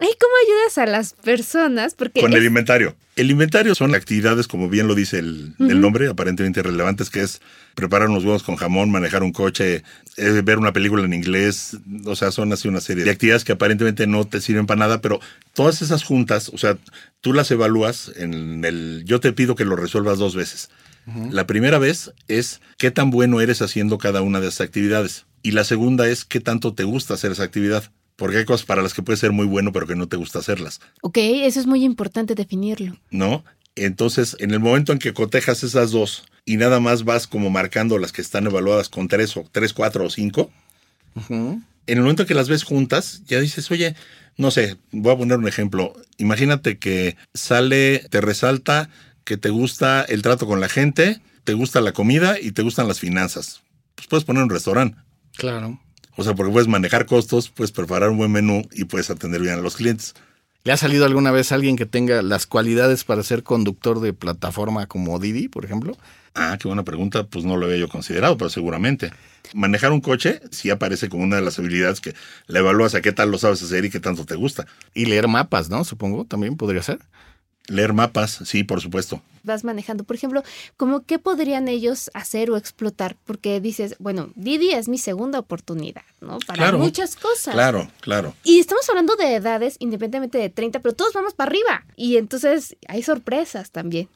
¿ay, 0.00 0.08
¿cómo 0.20 0.32
ayudas 0.46 0.78
a 0.78 0.86
las 0.86 1.12
personas? 1.14 1.94
Porque 1.94 2.20
Con 2.20 2.32
es- 2.32 2.38
el 2.38 2.44
inventario. 2.46 2.94
El 3.16 3.32
inventario 3.32 3.74
son 3.74 3.96
actividades, 3.96 4.46
como 4.46 4.68
bien 4.68 4.86
lo 4.86 4.94
dice 4.94 5.18
el, 5.18 5.52
el 5.58 5.80
nombre, 5.80 6.06
aparentemente 6.06 6.62
relevantes, 6.62 7.10
que 7.10 7.20
es 7.22 7.40
preparar 7.74 8.08
unos 8.10 8.22
huevos 8.22 8.44
con 8.44 8.54
jamón, 8.54 8.92
manejar 8.92 9.24
un 9.24 9.32
coche, 9.32 9.82
eh, 10.16 10.42
ver 10.44 10.58
una 10.58 10.72
película 10.72 11.04
en 11.04 11.12
inglés. 11.12 11.76
O 12.04 12.14
sea, 12.14 12.30
son 12.30 12.52
así 12.52 12.68
una 12.68 12.80
serie 12.80 13.02
de 13.02 13.10
actividades 13.10 13.42
que 13.42 13.50
aparentemente 13.50 14.06
no 14.06 14.24
te 14.24 14.40
sirven 14.40 14.66
para 14.66 14.78
nada, 14.78 15.00
pero 15.00 15.18
todas 15.52 15.82
esas 15.82 16.04
juntas, 16.04 16.48
o 16.50 16.58
sea, 16.58 16.78
tú 17.20 17.32
las 17.32 17.50
evalúas 17.50 18.12
en 18.14 18.64
el... 18.64 19.02
Yo 19.04 19.18
te 19.18 19.32
pido 19.32 19.56
que 19.56 19.64
lo 19.64 19.74
resuelvas 19.74 20.18
dos 20.18 20.36
veces. 20.36 20.70
La 21.32 21.46
primera 21.46 21.78
vez 21.78 22.12
es 22.28 22.60
qué 22.76 22.90
tan 22.92 23.10
bueno 23.10 23.40
eres 23.40 23.62
haciendo 23.62 23.96
cada 23.98 24.20
una 24.22 24.40
de 24.40 24.46
esas 24.48 24.60
actividades. 24.60 25.24
Y 25.42 25.52
la 25.52 25.64
segunda 25.64 26.06
es 26.08 26.24
qué 26.24 26.38
tanto 26.38 26.72
te 26.74 26.84
gusta 26.84 27.14
hacer 27.14 27.32
esa 27.32 27.44
actividad. 27.44 27.90
Porque 28.18 28.38
hay 28.38 28.44
cosas 28.44 28.66
para 28.66 28.82
las 28.82 28.94
que 28.94 29.02
puedes 29.02 29.20
ser 29.20 29.30
muy 29.30 29.46
bueno, 29.46 29.72
pero 29.72 29.86
que 29.86 29.94
no 29.94 30.08
te 30.08 30.16
gusta 30.16 30.40
hacerlas. 30.40 30.80
Ok, 31.02 31.18
eso 31.18 31.60
es 31.60 31.66
muy 31.66 31.84
importante 31.84 32.34
definirlo. 32.34 32.96
¿no? 33.12 33.44
Entonces, 33.76 34.36
en 34.40 34.50
el 34.50 34.58
momento 34.58 34.92
en 34.92 34.98
que 34.98 35.14
cotejas 35.14 35.62
esas 35.62 35.92
dos 35.92 36.24
y 36.44 36.56
nada 36.56 36.80
más 36.80 37.04
vas 37.04 37.28
como 37.28 37.48
marcando 37.48 37.96
las 37.96 38.10
que 38.10 38.20
están 38.20 38.46
evaluadas 38.46 38.88
con 38.88 39.06
tres 39.06 39.36
o 39.36 39.44
tres, 39.52 39.72
cuatro 39.72 40.04
o 40.04 40.10
cinco, 40.10 40.50
en 41.28 41.62
el 41.86 42.00
momento 42.00 42.26
que 42.26 42.34
las 42.34 42.48
ves 42.48 42.64
juntas, 42.64 43.22
ya 43.28 43.38
dices, 43.38 43.70
oye, 43.70 43.94
no 44.36 44.50
sé, 44.50 44.76
voy 44.90 45.14
a 45.14 45.18
poner 45.18 45.38
un 45.38 45.46
ejemplo. 45.46 45.94
Imagínate 46.16 46.78
que 46.78 47.16
sale, 47.34 48.00
te 48.10 48.20
resalta 48.20 48.90
que 49.22 49.36
te 49.36 49.50
gusta 49.50 50.02
el 50.02 50.22
trato 50.22 50.48
con 50.48 50.60
la 50.60 50.68
gente, 50.68 51.20
te 51.44 51.52
gusta 51.52 51.80
la 51.80 51.92
comida 51.92 52.40
y 52.40 52.50
te 52.50 52.62
gustan 52.62 52.88
las 52.88 52.98
finanzas. 52.98 53.62
Pues 53.94 54.08
puedes 54.08 54.24
poner 54.24 54.42
un 54.42 54.50
restaurante. 54.50 54.98
Claro. 55.36 55.80
O 56.18 56.24
sea, 56.24 56.34
porque 56.34 56.50
puedes 56.50 56.66
manejar 56.66 57.06
costos, 57.06 57.48
puedes 57.48 57.70
preparar 57.70 58.10
un 58.10 58.18
buen 58.18 58.32
menú 58.32 58.62
y 58.72 58.86
puedes 58.86 59.08
atender 59.08 59.40
bien 59.40 59.54
a 59.54 59.58
los 59.58 59.76
clientes. 59.76 60.14
¿Le 60.64 60.72
ha 60.72 60.76
salido 60.76 61.04
alguna 61.06 61.30
vez 61.30 61.52
alguien 61.52 61.76
que 61.76 61.86
tenga 61.86 62.22
las 62.22 62.44
cualidades 62.44 63.04
para 63.04 63.22
ser 63.22 63.44
conductor 63.44 64.00
de 64.00 64.12
plataforma 64.12 64.86
como 64.86 65.20
Didi, 65.20 65.46
por 65.46 65.64
ejemplo? 65.64 65.96
Ah, 66.34 66.58
qué 66.60 66.66
buena 66.66 66.82
pregunta. 66.82 67.28
Pues 67.28 67.44
no 67.44 67.56
lo 67.56 67.66
había 67.66 67.78
yo 67.78 67.88
considerado, 67.88 68.36
pero 68.36 68.50
seguramente. 68.50 69.12
Manejar 69.54 69.92
un 69.92 70.00
coche 70.00 70.40
sí 70.50 70.70
aparece 70.70 71.08
como 71.08 71.22
una 71.22 71.36
de 71.36 71.42
las 71.42 71.56
habilidades 71.60 72.00
que 72.00 72.16
le 72.48 72.58
evalúas 72.58 72.96
a 72.96 73.00
qué 73.00 73.12
tal 73.12 73.30
lo 73.30 73.38
sabes 73.38 73.62
hacer 73.62 73.84
y 73.84 73.90
qué 73.90 74.00
tanto 74.00 74.24
te 74.24 74.34
gusta. 74.34 74.66
Y 74.94 75.04
leer 75.04 75.28
mapas, 75.28 75.70
¿no? 75.70 75.84
Supongo, 75.84 76.24
también 76.24 76.56
podría 76.56 76.82
ser. 76.82 76.98
Leer 77.68 77.92
mapas, 77.92 78.40
sí, 78.44 78.64
por 78.64 78.80
supuesto. 78.80 79.22
Vas 79.42 79.62
manejando. 79.62 80.04
Por 80.04 80.16
ejemplo, 80.16 80.42
¿cómo 80.76 81.04
qué 81.04 81.18
podrían 81.18 81.68
ellos 81.68 82.10
hacer 82.14 82.50
o 82.50 82.56
explotar? 82.56 83.16
Porque 83.24 83.60
dices, 83.60 83.94
bueno, 83.98 84.30
Didi 84.36 84.72
es 84.72 84.88
mi 84.88 84.96
segunda 84.98 85.38
oportunidad, 85.38 86.02
¿no? 86.20 86.38
Para 86.46 86.56
Claro. 86.58 86.78
muchas 86.78 87.14
cosas. 87.14 87.54
Claro, 87.54 87.90
claro. 88.00 88.34
Y 88.42 88.58
estamos 88.58 88.88
hablando 88.88 89.16
de 89.16 89.34
edades 89.34 89.76
independientemente 89.80 90.38
de 90.38 90.48
30, 90.48 90.80
pero 90.80 90.94
todos 90.94 91.12
vamos 91.12 91.34
para 91.34 91.50
arriba. 91.50 91.84
Y 91.94 92.16
entonces 92.16 92.76
hay 92.88 93.02
sorpresas 93.02 93.70
también. 93.70 94.08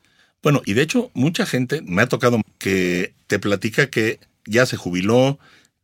Bueno, 0.43 0.63
y 0.65 0.73
de 0.73 0.83
hecho, 0.83 1.11
mucha 1.15 1.45
gente 1.47 1.83
me 1.83 2.03
ha 2.03 2.09
tocado 2.09 2.41
que 2.59 3.15
te 3.27 3.39
platica 3.39 3.89
que 3.91 4.19
ya 4.47 4.65
se 4.67 4.77
jubiló, 4.77 5.39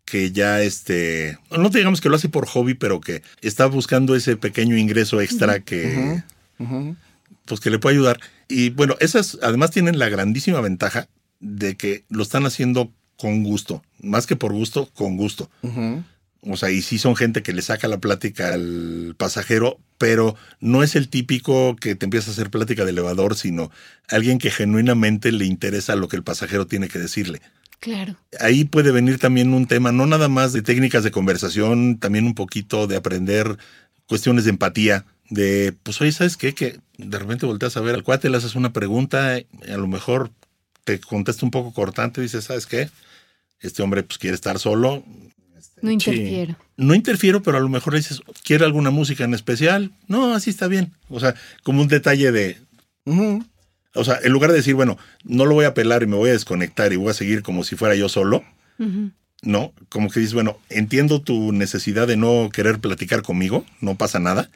que 0.06 0.32
ya 0.32 0.62
este, 0.62 1.38
no 1.50 1.70
te 1.70 1.78
digamos 1.78 2.00
que 2.00 2.08
lo 2.08 2.16
hace 2.16 2.28
por 2.30 2.46
hobby, 2.46 2.72
pero 2.74 3.00
que 3.00 3.22
está 3.42 3.66
buscando 3.66 4.16
ese 4.16 4.36
pequeño 4.38 4.76
ingreso 4.78 5.20
extra 5.20 5.60
que, 5.60 6.22
Ujú. 6.58 6.96
Pues 7.48 7.60
que 7.60 7.70
le 7.70 7.78
puede 7.78 7.96
ayudar. 7.96 8.20
Y 8.48 8.70
bueno, 8.70 8.96
esas 9.00 9.38
además 9.42 9.70
tienen 9.70 9.98
la 9.98 10.08
grandísima 10.08 10.60
ventaja 10.60 11.08
de 11.40 11.76
que 11.76 12.04
lo 12.08 12.22
están 12.22 12.46
haciendo 12.46 12.92
con 13.16 13.42
gusto, 13.42 13.82
más 14.00 14.26
que 14.26 14.36
por 14.36 14.52
gusto, 14.52 14.90
con 14.94 15.16
gusto. 15.16 15.50
O 16.42 16.56
sea, 16.56 16.70
y 16.70 16.82
sí 16.82 16.98
son 16.98 17.16
gente 17.16 17.42
que 17.42 17.52
le 17.52 17.62
saca 17.62 17.88
la 17.88 17.98
plática 17.98 18.54
al 18.54 19.14
pasajero, 19.16 19.80
pero 19.98 20.36
no 20.60 20.84
es 20.84 20.94
el 20.94 21.08
típico 21.08 21.74
que 21.74 21.96
te 21.96 22.06
empieza 22.06 22.30
a 22.30 22.32
hacer 22.32 22.50
plática 22.50 22.84
de 22.84 22.92
elevador, 22.92 23.34
sino 23.34 23.72
alguien 24.08 24.38
que 24.38 24.50
genuinamente 24.50 25.32
le 25.32 25.46
interesa 25.46 25.96
lo 25.96 26.06
que 26.06 26.16
el 26.16 26.22
pasajero 26.22 26.66
tiene 26.66 26.88
que 26.88 27.00
decirle. 27.00 27.40
Claro. 27.80 28.16
Ahí 28.40 28.64
puede 28.64 28.92
venir 28.92 29.18
también 29.18 29.52
un 29.52 29.66
tema, 29.66 29.92
no 29.92 30.06
nada 30.06 30.28
más 30.28 30.52
de 30.52 30.62
técnicas 30.62 31.04
de 31.04 31.10
conversación, 31.10 31.98
también 31.98 32.24
un 32.24 32.34
poquito 32.34 32.86
de 32.86 32.96
aprender 32.96 33.58
cuestiones 34.06 34.44
de 34.44 34.50
empatía, 34.50 35.04
de, 35.30 35.74
pues 35.82 36.00
oye, 36.00 36.12
¿sabes 36.12 36.36
qué? 36.36 36.54
Que 36.54 36.78
de 36.96 37.18
repente 37.18 37.46
volteas 37.46 37.76
a 37.76 37.80
ver 37.80 37.94
al 37.94 38.02
cuate, 38.02 38.30
le 38.30 38.36
haces 38.36 38.54
una 38.54 38.72
pregunta, 38.72 39.38
y 39.38 39.46
a 39.70 39.76
lo 39.76 39.86
mejor 39.86 40.30
te 40.84 40.98
contesta 41.00 41.44
un 41.44 41.50
poco 41.50 41.72
cortante, 41.72 42.20
dices, 42.20 42.44
¿sabes 42.44 42.66
qué? 42.66 42.90
Este 43.60 43.82
hombre 43.82 44.02
pues 44.02 44.18
quiere 44.18 44.34
estar 44.34 44.58
solo. 44.58 45.04
No 45.82 45.90
interfiero. 45.90 46.56
No 46.76 46.94
interfiero, 46.94 47.42
pero 47.42 47.58
a 47.58 47.60
lo 47.60 47.68
mejor 47.68 47.92
le 47.92 48.00
dices, 48.00 48.20
¿quiere 48.44 48.64
alguna 48.64 48.90
música 48.90 49.24
en 49.24 49.34
especial? 49.34 49.92
No, 50.06 50.34
así 50.34 50.50
está 50.50 50.66
bien. 50.66 50.92
O 51.08 51.20
sea, 51.20 51.34
como 51.62 51.82
un 51.82 51.88
detalle 51.88 52.32
de... 52.32 52.58
O 53.94 54.04
sea, 54.04 54.18
en 54.22 54.32
lugar 54.32 54.50
de 54.50 54.58
decir, 54.58 54.74
bueno, 54.74 54.98
no 55.24 55.46
lo 55.46 55.54
voy 55.54 55.64
a 55.64 55.74
pelar 55.74 56.02
y 56.02 56.06
me 56.06 56.16
voy 56.16 56.30
a 56.30 56.34
desconectar 56.34 56.92
y 56.92 56.96
voy 56.96 57.10
a 57.10 57.14
seguir 57.14 57.42
como 57.42 57.64
si 57.64 57.74
fuera 57.74 57.94
yo 57.94 58.08
solo, 58.08 58.44
¿no? 59.42 59.72
Como 59.88 60.10
que 60.10 60.20
dices, 60.20 60.34
bueno, 60.34 60.58
entiendo 60.68 61.22
tu 61.22 61.52
necesidad 61.52 62.06
de 62.06 62.16
no 62.16 62.50
querer 62.52 62.78
platicar 62.78 63.22
conmigo, 63.22 63.64
no 63.80 63.96
pasa 63.96 64.18
nada. 64.18 64.50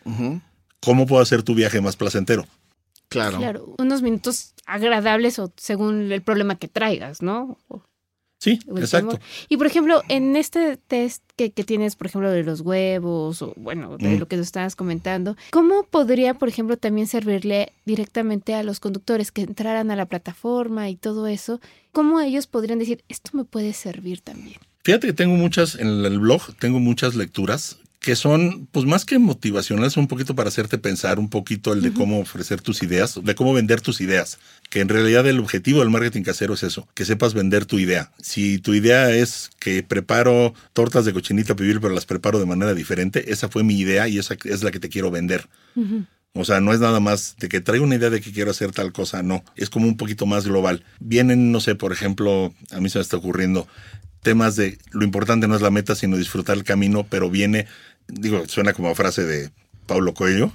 ¿Cómo 0.84 1.06
puedo 1.06 1.22
hacer 1.22 1.42
tu 1.42 1.54
viaje 1.54 1.80
más 1.80 1.96
placentero? 1.96 2.46
Claro. 3.08 3.38
Claro, 3.38 3.74
unos 3.78 4.02
minutos 4.02 4.54
agradables 4.66 5.38
o 5.38 5.52
según 5.56 6.10
el 6.12 6.22
problema 6.22 6.56
que 6.56 6.66
traigas, 6.68 7.20
¿no? 7.22 7.58
Sí, 8.40 8.58
exacto. 8.76 9.20
Y 9.48 9.56
por 9.56 9.68
ejemplo, 9.68 10.02
en 10.08 10.34
este 10.34 10.76
test 10.76 11.22
que, 11.36 11.52
que 11.52 11.62
tienes, 11.62 11.94
por 11.94 12.08
ejemplo, 12.08 12.28
de 12.30 12.42
los 12.42 12.60
huevos 12.62 13.40
o 13.42 13.52
bueno, 13.56 13.96
de 13.98 14.08
Mm. 14.16 14.18
lo 14.18 14.26
que 14.26 14.34
tú 14.36 14.42
estabas 14.42 14.74
comentando, 14.74 15.36
¿cómo 15.50 15.84
podría, 15.84 16.34
por 16.34 16.48
ejemplo, 16.48 16.76
también 16.76 17.06
servirle 17.06 17.72
directamente 17.84 18.54
a 18.54 18.64
los 18.64 18.80
conductores 18.80 19.30
que 19.30 19.42
entraran 19.42 19.92
a 19.92 19.96
la 19.96 20.06
plataforma 20.06 20.88
y 20.88 20.96
todo 20.96 21.28
eso? 21.28 21.60
¿Cómo 21.92 22.20
ellos 22.20 22.48
podrían 22.48 22.80
decir, 22.80 23.04
esto 23.08 23.30
me 23.34 23.44
puede 23.44 23.72
servir 23.74 24.22
también? 24.22 24.56
Fíjate 24.82 25.06
que 25.06 25.12
tengo 25.12 25.36
muchas, 25.36 25.76
en 25.76 25.86
el 26.04 26.18
blog 26.18 26.42
tengo 26.58 26.80
muchas 26.80 27.14
lecturas 27.14 27.78
que 28.02 28.16
son, 28.16 28.66
pues 28.72 28.84
más 28.84 29.04
que 29.04 29.20
motivacionales, 29.20 29.96
un 29.96 30.08
poquito 30.08 30.34
para 30.34 30.48
hacerte 30.48 30.76
pensar 30.76 31.20
un 31.20 31.30
poquito 31.30 31.72
el 31.72 31.82
de 31.82 31.92
cómo 31.92 32.18
ofrecer 32.18 32.60
tus 32.60 32.82
ideas, 32.82 33.20
de 33.22 33.34
cómo 33.36 33.54
vender 33.54 33.80
tus 33.80 34.00
ideas. 34.00 34.40
Que 34.70 34.80
en 34.80 34.88
realidad 34.88 35.24
el 35.28 35.38
objetivo 35.38 35.80
del 35.80 35.90
marketing 35.90 36.22
casero 36.22 36.54
es 36.54 36.64
eso, 36.64 36.88
que 36.94 37.04
sepas 37.04 37.32
vender 37.32 37.64
tu 37.64 37.78
idea. 37.78 38.10
Si 38.20 38.58
tu 38.58 38.74
idea 38.74 39.12
es 39.12 39.50
que 39.60 39.84
preparo 39.84 40.52
tortas 40.72 41.04
de 41.04 41.12
cochinita 41.12 41.54
pibil, 41.54 41.80
pero 41.80 41.94
las 41.94 42.04
preparo 42.04 42.40
de 42.40 42.46
manera 42.46 42.74
diferente, 42.74 43.30
esa 43.32 43.48
fue 43.48 43.62
mi 43.62 43.78
idea 43.78 44.08
y 44.08 44.18
esa 44.18 44.36
es 44.44 44.64
la 44.64 44.72
que 44.72 44.80
te 44.80 44.88
quiero 44.88 45.12
vender. 45.12 45.48
O 46.34 46.44
sea, 46.44 46.60
no 46.60 46.72
es 46.72 46.80
nada 46.80 46.98
más 46.98 47.36
de 47.38 47.48
que 47.48 47.60
traigo 47.60 47.84
una 47.84 47.94
idea 47.94 48.10
de 48.10 48.20
que 48.20 48.32
quiero 48.32 48.50
hacer 48.50 48.72
tal 48.72 48.92
cosa, 48.92 49.22
no. 49.22 49.44
Es 49.54 49.70
como 49.70 49.86
un 49.86 49.96
poquito 49.96 50.26
más 50.26 50.44
global. 50.44 50.82
Vienen, 50.98 51.52
no 51.52 51.60
sé, 51.60 51.76
por 51.76 51.92
ejemplo, 51.92 52.52
a 52.72 52.80
mí 52.80 52.88
se 52.88 52.98
me 52.98 53.02
está 53.02 53.16
ocurriendo 53.16 53.68
temas 54.22 54.56
de 54.56 54.78
lo 54.92 55.04
importante 55.04 55.48
no 55.48 55.56
es 55.56 55.62
la 55.62 55.70
meta, 55.70 55.94
sino 55.94 56.16
disfrutar 56.16 56.56
el 56.56 56.64
camino, 56.64 57.04
pero 57.08 57.28
viene, 57.28 57.66
digo, 58.12 58.46
suena 58.46 58.72
como 58.72 58.94
frase 58.94 59.24
de 59.24 59.50
Paulo 59.86 60.14
Coelho, 60.14 60.52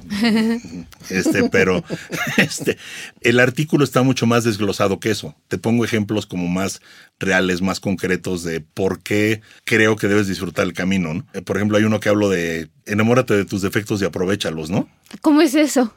este, 1.09 1.49
pero 1.49 1.83
este, 2.37 2.77
el 3.21 3.39
artículo 3.39 3.83
está 3.83 4.01
mucho 4.01 4.25
más 4.25 4.43
desglosado 4.43 4.99
que 4.99 5.11
eso. 5.11 5.35
Te 5.47 5.57
pongo 5.57 5.83
ejemplos 5.83 6.25
como 6.25 6.47
más 6.47 6.81
reales, 7.19 7.61
más 7.61 7.79
concretos 7.79 8.43
de 8.43 8.61
por 8.61 9.01
qué 9.01 9.41
creo 9.65 9.95
que 9.95 10.07
debes 10.07 10.27
disfrutar 10.27 10.65
el 10.65 10.73
camino. 10.73 11.13
¿no? 11.13 11.27
Eh, 11.33 11.41
Por 11.41 11.57
ejemplo, 11.57 11.77
hay 11.77 11.83
uno 11.83 11.99
que 11.99 12.09
hablo 12.09 12.29
de 12.29 12.69
enamórate 12.85 13.35
de 13.35 13.45
tus 13.45 13.61
defectos 13.61 14.01
y 14.01 14.05
aprovechalos, 14.05 14.69
¿no? 14.69 14.87
¿Cómo 15.21 15.41
es 15.41 15.55
eso? 15.55 15.93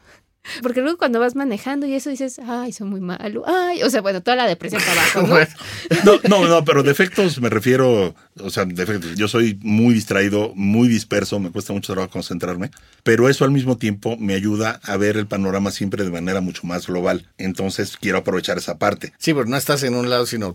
Porque 0.62 0.80
luego 0.80 0.98
cuando 0.98 1.20
vas 1.20 1.36
manejando 1.36 1.86
y 1.86 1.94
eso 1.94 2.10
dices, 2.10 2.40
ay, 2.44 2.72
soy 2.72 2.88
muy 2.88 3.00
malo. 3.00 3.44
Ay, 3.46 3.82
o 3.82 3.90
sea, 3.90 4.00
bueno, 4.00 4.22
toda 4.22 4.36
la 4.36 4.46
depresión 4.46 4.82
para 4.82 5.02
abajo, 5.02 5.22
¿no? 5.22 5.28
Bueno, 5.30 6.20
No, 6.28 6.28
no, 6.28 6.48
no, 6.48 6.64
pero 6.64 6.82
defectos 6.82 7.40
me 7.40 7.50
refiero, 7.50 8.14
o 8.38 8.50
sea, 8.50 8.64
defectos. 8.64 9.14
Yo 9.16 9.28
soy 9.28 9.58
muy 9.62 9.94
distraído, 9.94 10.52
muy 10.54 10.88
disperso, 10.88 11.38
me 11.38 11.50
cuesta 11.50 11.72
mucho 11.72 11.92
trabajo 11.92 12.12
concentrarme, 12.12 12.70
pero 13.02 13.28
eso 13.28 13.44
al 13.44 13.50
mismo 13.50 13.76
tiempo 13.76 14.16
me 14.18 14.34
ayuda 14.34 14.80
a 14.82 14.96
ver 14.96 15.16
el 15.16 15.26
panorama 15.26 15.70
siempre 15.70 16.04
de 16.04 16.10
manera 16.10 16.40
mucho 16.40 16.66
más 16.66 16.86
global. 16.86 17.26
Entonces 17.38 17.96
quiero 18.00 18.18
aprovechar 18.18 18.58
esa 18.58 18.78
parte. 18.78 19.12
Sí, 19.18 19.32
pero 19.32 19.46
no 19.46 19.56
estás 19.56 19.82
en 19.82 19.94
un 19.94 20.10
lado, 20.10 20.26
sino... 20.26 20.54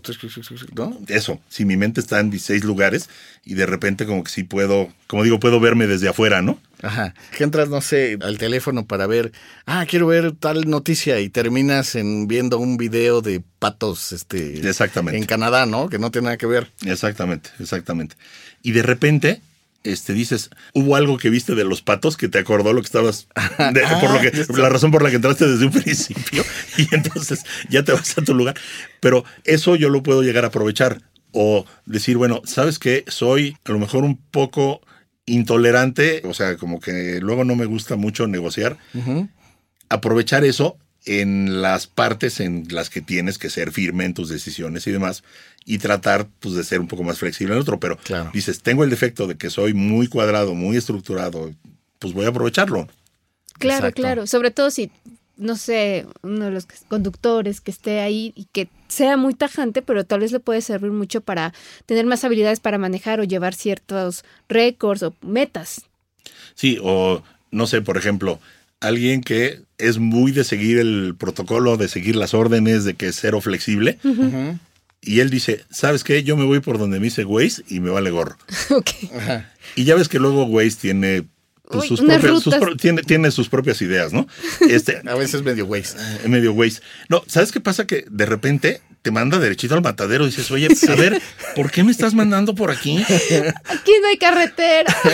¿no? 0.74 0.98
Eso, 1.08 1.40
si 1.48 1.64
mi 1.64 1.76
mente 1.76 2.00
está 2.00 2.20
en 2.20 2.30
16 2.30 2.64
lugares 2.64 3.08
y 3.44 3.54
de 3.54 3.66
repente 3.66 4.06
como 4.06 4.24
que 4.24 4.30
sí 4.30 4.42
puedo, 4.42 4.88
como 5.06 5.22
digo, 5.22 5.40
puedo 5.40 5.60
verme 5.60 5.86
desde 5.86 6.08
afuera, 6.08 6.42
¿no? 6.42 6.58
Ajá. 6.82 7.14
Que 7.36 7.44
entras, 7.44 7.68
no 7.68 7.80
sé, 7.80 8.18
al 8.20 8.38
teléfono 8.38 8.86
para 8.86 9.06
ver, 9.06 9.32
ah, 9.64 9.86
quiero 9.88 10.06
ver 10.06 10.32
tal 10.32 10.68
noticia 10.68 11.20
y 11.20 11.28
terminas 11.30 11.94
en 11.94 12.28
viendo 12.28 12.58
un 12.58 12.76
video 12.76 13.22
de 13.22 13.42
patos 13.58 14.12
este, 14.12 14.58
Exactamente. 14.68 15.18
en 15.18 15.24
Canadá, 15.24 15.66
¿no? 15.66 15.88
Que 15.88 15.98
no 15.98 16.10
tiene 16.10 16.26
nada 16.26 16.36
que 16.36 16.46
ver. 16.46 16.70
Exactamente, 16.84 17.50
exactamente. 17.60 18.16
Y 18.62 18.72
de 18.72 18.82
repente, 18.82 19.40
este, 19.84 20.12
dices, 20.12 20.50
hubo 20.74 20.96
algo 20.96 21.16
que 21.16 21.30
viste 21.30 21.54
de 21.54 21.64
los 21.64 21.80
patos 21.80 22.16
que 22.16 22.28
te 22.28 22.38
acordó 22.38 22.72
lo 22.72 22.80
que 22.82 22.86
estabas, 22.86 23.28
de- 23.72 23.82
por 24.00 24.10
lo 24.10 24.20
que, 24.20 24.60
la 24.60 24.68
razón 24.68 24.90
por 24.90 25.02
la 25.02 25.10
que 25.10 25.16
entraste 25.16 25.46
desde 25.46 25.64
un 25.64 25.72
principio, 25.82 26.44
y 26.76 26.94
entonces 26.94 27.42
ya 27.70 27.84
te 27.84 27.92
vas 27.92 28.18
a 28.18 28.22
tu 28.22 28.34
lugar. 28.34 28.54
Pero 29.00 29.24
eso 29.44 29.76
yo 29.76 29.88
lo 29.88 30.02
puedo 30.02 30.22
llegar 30.22 30.44
a 30.44 30.48
aprovechar. 30.48 31.00
O 31.38 31.66
decir, 31.84 32.16
bueno, 32.16 32.40
¿sabes 32.46 32.78
qué? 32.78 33.04
Soy 33.08 33.58
a 33.66 33.72
lo 33.72 33.78
mejor 33.78 34.04
un 34.04 34.16
poco 34.16 34.80
intolerante, 35.26 36.22
o 36.24 36.32
sea, 36.34 36.56
como 36.56 36.80
que 36.80 37.20
luego 37.20 37.44
no 37.44 37.56
me 37.56 37.66
gusta 37.66 37.96
mucho 37.96 38.26
negociar. 38.26 38.78
Aprovechar 39.88 40.44
eso 40.44 40.76
en 41.04 41.62
las 41.62 41.86
partes 41.86 42.40
en 42.40 42.66
las 42.70 42.90
que 42.90 43.00
tienes 43.00 43.38
que 43.38 43.50
ser 43.50 43.70
firme 43.70 44.04
en 44.04 44.14
tus 44.14 44.28
decisiones 44.28 44.86
y 44.86 44.90
demás 44.92 45.22
y 45.64 45.78
tratar 45.78 46.26
pues 46.40 46.54
de 46.54 46.64
ser 46.64 46.80
un 46.80 46.88
poco 46.88 47.04
más 47.04 47.18
flexible 47.18 47.54
en 47.54 47.60
otro, 47.60 47.78
pero 47.78 47.96
Claro. 47.98 48.30
dices, 48.32 48.60
tengo 48.62 48.82
el 48.84 48.90
defecto 48.90 49.26
de 49.28 49.36
que 49.36 49.50
soy 49.50 49.74
muy 49.74 50.08
cuadrado, 50.08 50.54
muy 50.54 50.76
estructurado, 50.76 51.52
pues 52.00 52.12
voy 52.12 52.24
a 52.26 52.28
aprovecharlo. 52.30 52.88
Claro, 53.58 53.86
Exacto. 53.86 54.02
claro. 54.02 54.26
Sobre 54.26 54.50
todo 54.50 54.70
si, 54.70 54.90
no 55.36 55.56
sé, 55.56 56.06
uno 56.22 56.46
de 56.46 56.50
los 56.50 56.66
conductores 56.88 57.60
que 57.60 57.70
esté 57.70 58.00
ahí 58.00 58.32
y 58.34 58.46
que 58.52 58.68
sea 58.88 59.16
muy 59.16 59.34
tajante, 59.34 59.82
pero 59.82 60.04
tal 60.04 60.20
vez 60.20 60.32
le 60.32 60.40
puede 60.40 60.62
servir 60.62 60.90
mucho 60.90 61.20
para 61.20 61.52
tener 61.84 62.06
más 62.06 62.24
habilidades 62.24 62.60
para 62.60 62.78
manejar 62.78 63.20
o 63.20 63.24
llevar 63.24 63.54
ciertos 63.54 64.24
récords 64.48 65.02
o 65.02 65.14
metas. 65.20 65.82
Sí, 66.54 66.78
o 66.82 67.22
no 67.50 67.66
sé, 67.66 67.82
por 67.82 67.96
ejemplo, 67.96 68.40
alguien 68.80 69.20
que 69.20 69.60
es 69.78 69.98
muy 69.98 70.32
de 70.32 70.44
seguir 70.44 70.78
el 70.78 71.14
protocolo, 71.18 71.76
de 71.76 71.88
seguir 71.88 72.16
las 72.16 72.34
órdenes, 72.34 72.84
de 72.84 72.94
que 72.94 73.08
es 73.08 73.16
cero 73.20 73.40
flexible, 73.40 73.98
y 75.02 75.20
él 75.20 75.30
dice, 75.30 75.64
¿sabes 75.70 76.02
qué? 76.02 76.22
Yo 76.22 76.36
me 76.36 76.44
voy 76.44 76.60
por 76.60 76.78
donde 76.78 76.98
me 76.98 77.04
dice 77.04 77.24
Waze 77.24 77.62
y 77.68 77.80
me 77.80 77.90
vale 77.90 78.10
gorro. 78.10 78.36
ok. 78.70 78.90
Ajá. 79.14 79.52
Y 79.76 79.84
ya 79.84 79.94
ves 79.94 80.08
que 80.08 80.18
luego 80.18 80.44
Waze 80.44 80.78
tiene 80.80 81.24
pues, 81.68 81.82
Uy, 81.82 81.88
sus, 81.88 82.00
unas 82.00 82.18
propias, 82.20 82.42
sus 82.42 82.54
rutas. 82.54 82.60
pro- 82.68 82.76
tiene, 82.76 83.02
tiene 83.02 83.30
sus 83.30 83.48
propias 83.48 83.80
ideas, 83.82 84.12
¿no? 84.12 84.26
Este, 84.68 85.00
A 85.06 85.14
veces 85.14 85.42
medio 85.42 85.66
güey. 85.66 85.82
en 86.24 86.30
medio 86.30 86.52
Waze. 86.52 86.80
No, 87.08 87.22
¿sabes 87.26 87.52
qué 87.52 87.60
pasa? 87.60 87.86
Que 87.86 88.04
de 88.10 88.26
repente 88.26 88.80
te 89.02 89.10
manda 89.12 89.38
derechito 89.38 89.74
al 89.74 89.82
matadero 89.82 90.24
y 90.24 90.30
dices, 90.30 90.50
oye, 90.50 90.66
a 90.88 90.94
ver, 90.96 91.22
¿por 91.54 91.70
qué 91.70 91.84
me 91.84 91.92
estás 91.92 92.12
mandando 92.14 92.56
por 92.56 92.72
aquí? 92.72 92.98
Aquí 93.64 93.92
no 94.02 94.08
hay 94.08 94.16
carretera. 94.18 94.94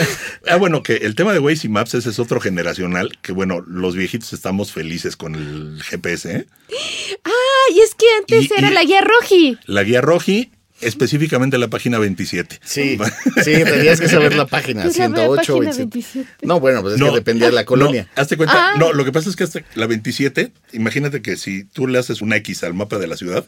Ah, 0.49 0.57
bueno, 0.57 0.83
que 0.83 0.97
el 0.97 1.15
tema 1.15 1.31
de 1.31 1.39
Waze 1.39 1.67
y 1.67 1.69
Maps 1.69 1.93
ese 1.93 2.09
es 2.09 2.19
otro 2.19 2.41
generacional, 2.41 3.17
que 3.21 3.31
bueno, 3.31 3.61
los 3.65 3.95
viejitos 3.95 4.33
estamos 4.33 4.71
felices 4.73 5.15
con 5.15 5.35
el 5.35 5.81
GPS, 5.83 6.31
¿eh? 6.35 6.47
Ay, 7.23 7.79
es 7.79 7.95
que 7.95 8.05
antes 8.19 8.43
Y- 8.51 8.53
era 8.57 8.69
y- 8.69 8.73
la 8.73 8.83
guía 8.83 9.01
roji. 9.01 9.57
La 9.65 9.83
guía 9.83 10.01
roji, 10.01 10.51
específicamente 10.81 11.57
la 11.57 11.69
página 11.69 11.99
27. 11.99 12.59
Sí, 12.63 12.97
sí, 13.43 13.51
tenías 13.63 13.99
que 13.99 14.09
saber 14.09 14.35
la 14.35 14.45
página, 14.45 14.83
Pues 14.83 14.97
la 14.97 15.07
108 15.07 15.35
página 15.35 15.75
27. 15.75 15.89
27. 15.89 16.45
No, 16.45 16.59
bueno, 16.59 16.81
pues 16.81 16.95
es 16.95 17.01
que 17.01 17.11
dependía 17.11 17.47
de 17.47 17.53
la 17.53 17.65
colonia. 17.65 18.09
No, 18.15 18.21
hazte 18.21 18.37
cuenta. 18.37 18.73
Ah. 18.73 18.77
No, 18.77 18.93
lo 18.93 19.05
que 19.05 19.11
pasa 19.11 19.29
es 19.29 19.35
que 19.35 19.43
hasta 19.43 19.61
la 19.75 19.87
27, 19.87 20.51
imagínate 20.73 21.21
que 21.21 21.37
si 21.37 21.63
tú 21.63 21.87
le 21.87 21.99
haces 21.99 22.21
una 22.21 22.35
X 22.37 22.63
al 22.63 22.73
mapa 22.73 22.97
de 22.97 23.07
la 23.07 23.17
ciudad, 23.17 23.45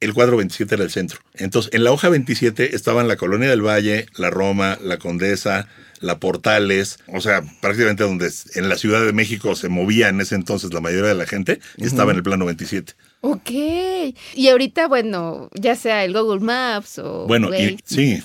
el 0.00 0.14
cuadro 0.14 0.36
27 0.36 0.74
era 0.74 0.84
el 0.84 0.90
centro. 0.90 1.20
Entonces, 1.34 1.72
en 1.72 1.84
la 1.84 1.92
hoja 1.92 2.08
27 2.08 2.74
estaban 2.74 3.06
la 3.06 3.16
Colonia 3.16 3.48
del 3.48 3.64
Valle, 3.64 4.06
la 4.16 4.30
Roma, 4.30 4.78
la 4.82 4.98
Condesa, 4.98 5.68
la 6.00 6.18
Portales, 6.18 6.98
o 7.06 7.20
sea, 7.20 7.42
prácticamente 7.60 8.02
donde 8.02 8.30
en 8.56 8.68
la 8.68 8.76
Ciudad 8.76 9.04
de 9.04 9.12
México 9.12 9.54
se 9.54 9.68
movía 9.68 10.08
en 10.08 10.20
ese 10.20 10.34
entonces 10.34 10.74
la 10.74 10.80
mayoría 10.80 11.10
de 11.10 11.14
la 11.14 11.26
gente, 11.26 11.60
estaba 11.78 12.10
en 12.10 12.16
el 12.18 12.24
plano 12.24 12.44
27. 12.44 12.94
Ok. 13.24 13.50
Y 14.34 14.48
ahorita, 14.48 14.88
bueno, 14.88 15.48
ya 15.54 15.76
sea 15.76 16.04
el 16.04 16.12
Google 16.12 16.40
Maps 16.40 16.98
o. 16.98 17.26
Bueno, 17.28 17.54
y, 17.54 17.78
sí, 17.84 18.20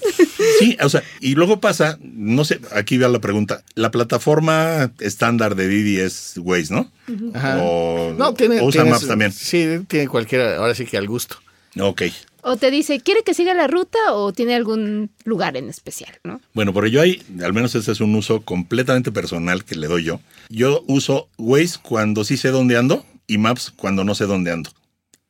sí, 0.59 0.75
o 0.81 0.89
sea, 0.89 1.03
y 1.21 1.35
luego 1.35 1.59
pasa, 1.59 1.99
no 2.01 2.43
sé, 2.43 2.59
aquí 2.71 2.97
va 2.97 3.07
la 3.07 3.19
pregunta, 3.21 3.63
la 3.75 3.91
plataforma 3.91 4.91
estándar 4.99 5.55
de 5.55 5.67
Didi 5.67 5.99
es 5.99 6.33
Waze, 6.37 6.73
¿no? 6.73 6.91
Ajá. 7.35 7.59
O, 7.63 8.13
No, 8.17 8.33
tiene, 8.33 8.59
o 8.59 8.65
usan 8.65 8.71
tiene 8.81 8.89
Maps 8.89 9.01
su- 9.03 9.07
también. 9.07 9.31
Sí, 9.31 9.67
tiene 9.87 10.07
cualquiera, 10.07 10.57
ahora 10.57 10.73
sí 10.73 10.85
que 10.85 10.97
al 10.97 11.07
gusto. 11.07 11.37
Ok. 11.79 12.01
O 12.41 12.55
te 12.57 12.71
dice, 12.71 12.99
¿quiere 13.01 13.21
que 13.23 13.33
siga 13.35 13.53
la 13.53 13.67
ruta 13.67 13.99
o 14.13 14.31
tiene 14.33 14.55
algún 14.55 15.11
lugar 15.25 15.57
en 15.57 15.69
especial, 15.69 16.11
no? 16.23 16.41
Bueno, 16.53 16.73
pero 16.73 16.87
yo 16.87 17.01
hay, 17.01 17.21
al 17.43 17.53
menos 17.53 17.75
ese 17.75 17.91
es 17.91 17.99
un 17.99 18.15
uso 18.15 18.41
completamente 18.41 19.11
personal 19.11 19.63
que 19.63 19.75
le 19.75 19.85
doy 19.87 20.05
yo. 20.05 20.21
Yo 20.49 20.83
uso 20.87 21.27
Waze 21.37 21.77
cuando 21.83 22.23
sí 22.23 22.35
sé 22.37 22.49
dónde 22.49 22.77
ando 22.77 23.05
y 23.27 23.37
Maps 23.37 23.71
cuando 23.75 24.03
no 24.03 24.15
sé 24.15 24.25
dónde 24.25 24.51
ando. 24.51 24.71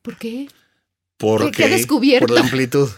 ¿Por 0.08 0.16
qué? 0.16 0.48
Porque, 1.18 1.50
¿Qué 1.50 1.64
ha 1.64 1.68
descubierto? 1.68 2.28
Por 2.28 2.34
la 2.34 2.40
amplitud. 2.40 2.88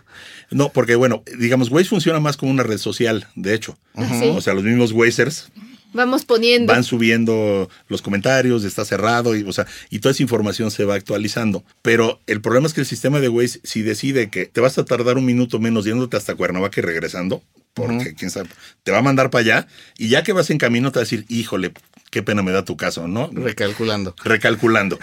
no, 0.52 0.68
porque 0.68 0.94
bueno, 0.94 1.24
digamos, 1.38 1.72
Waze 1.72 1.88
funciona 1.88 2.20
más 2.20 2.36
como 2.36 2.52
una 2.52 2.62
red 2.62 2.78
social, 2.78 3.26
de 3.34 3.52
hecho. 3.52 3.76
Ah, 3.96 4.08
sí. 4.20 4.28
O 4.28 4.40
sea, 4.40 4.54
los 4.54 4.62
mismos 4.62 4.92
Wazers 4.92 5.50
Vamos 5.92 6.24
poniendo. 6.24 6.72
Van 6.72 6.84
subiendo 6.84 7.68
los 7.88 8.00
comentarios, 8.00 8.64
está 8.64 8.84
cerrado, 8.84 9.36
y, 9.36 9.42
o 9.42 9.52
sea, 9.52 9.66
y 9.90 9.98
toda 9.98 10.12
esa 10.12 10.22
información 10.22 10.70
se 10.70 10.84
va 10.84 10.94
actualizando. 10.94 11.64
Pero 11.82 12.20
el 12.28 12.40
problema 12.40 12.68
es 12.68 12.74
que 12.74 12.80
el 12.80 12.86
sistema 12.86 13.18
de 13.18 13.28
Waze, 13.28 13.61
si 13.64 13.82
decide 13.82 14.30
que 14.30 14.46
te 14.46 14.61
vas 14.61 14.78
a 14.78 14.84
tardar 14.84 15.18
un 15.18 15.24
minuto 15.24 15.58
menos 15.58 15.84
yéndote 15.84 16.16
hasta 16.16 16.36
Cuernavaca 16.36 16.80
y 16.80 16.84
regresando, 16.84 17.42
porque 17.74 18.14
quién 18.14 18.30
sabe, 18.30 18.50
te 18.84 18.92
va 18.92 18.98
a 18.98 19.02
mandar 19.02 19.30
para 19.30 19.42
allá, 19.42 19.68
y 19.98 20.08
ya 20.08 20.22
que 20.22 20.32
vas 20.32 20.50
en 20.50 20.58
camino 20.58 20.92
te 20.92 21.00
va 21.00 21.02
a 21.02 21.04
decir, 21.04 21.24
híjole, 21.28 21.72
qué 22.11 22.22
pena 22.22 22.42
me 22.42 22.52
da 22.52 22.64
tu 22.64 22.76
caso, 22.76 23.08
¿no? 23.08 23.30
Recalculando. 23.32 24.14
Recalculando. 24.22 24.98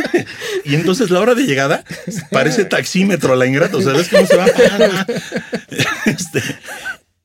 y 0.64 0.74
entonces 0.74 1.10
la 1.10 1.20
hora 1.20 1.34
de 1.34 1.44
llegada 1.44 1.84
parece 2.30 2.64
taxímetro 2.64 3.34
la 3.36 3.46
ingrata, 3.46 3.78
o 3.78 3.82
sea, 3.82 3.92
¿ves 3.92 4.08
cómo 4.08 4.26
se 4.26 4.36
va? 4.36 4.46
este, 6.06 6.42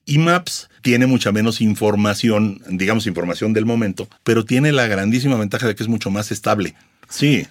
y 0.06 0.18
Maps 0.18 0.70
tiene 0.82 1.06
mucha 1.06 1.34
menos 1.34 1.60
información, 1.60 2.62
digamos 2.70 3.08
información 3.08 3.52
del 3.52 3.66
momento, 3.66 4.08
pero 4.24 4.46
tiene 4.46 4.72
la 4.72 4.88
grandísima 4.88 5.36
ventaja 5.36 5.68
de 5.68 5.76
que 5.76 5.84
es 5.84 5.90
mucho 5.90 6.10
más 6.10 6.32
estable. 6.32 6.76
Sí. 7.10 7.46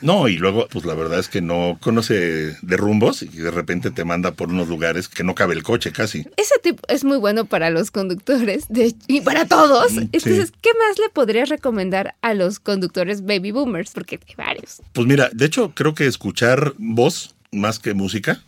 No, 0.00 0.28
y 0.28 0.36
luego, 0.36 0.68
pues 0.70 0.84
la 0.84 0.94
verdad 0.94 1.18
es 1.18 1.28
que 1.28 1.40
no 1.40 1.78
conoce 1.80 2.56
de 2.60 2.76
rumbos 2.76 3.22
y 3.22 3.28
de 3.28 3.50
repente 3.50 3.90
te 3.90 4.04
manda 4.04 4.32
por 4.32 4.50
unos 4.50 4.68
lugares 4.68 5.08
que 5.08 5.24
no 5.24 5.34
cabe 5.34 5.54
el 5.54 5.62
coche 5.62 5.92
casi. 5.92 6.26
Ese 6.36 6.58
tipo 6.62 6.82
es 6.88 7.04
muy 7.04 7.16
bueno 7.18 7.46
para 7.46 7.70
los 7.70 7.90
conductores 7.90 8.66
de, 8.68 8.94
y 9.08 9.22
para 9.22 9.46
todos. 9.46 9.92
Entonces, 9.96 10.48
sí. 10.48 10.54
¿qué 10.60 10.70
más 10.74 10.98
le 10.98 11.08
podrías 11.08 11.48
recomendar 11.48 12.14
a 12.22 12.34
los 12.34 12.60
conductores 12.60 13.24
baby 13.24 13.50
boomers? 13.50 13.92
Porque 13.92 14.20
hay 14.28 14.34
varios. 14.36 14.82
Pues 14.92 15.06
mira, 15.06 15.30
de 15.32 15.46
hecho 15.46 15.72
creo 15.74 15.94
que 15.94 16.06
escuchar 16.06 16.74
voz 16.78 17.34
más 17.50 17.78
que 17.78 17.94
música. 17.94 18.42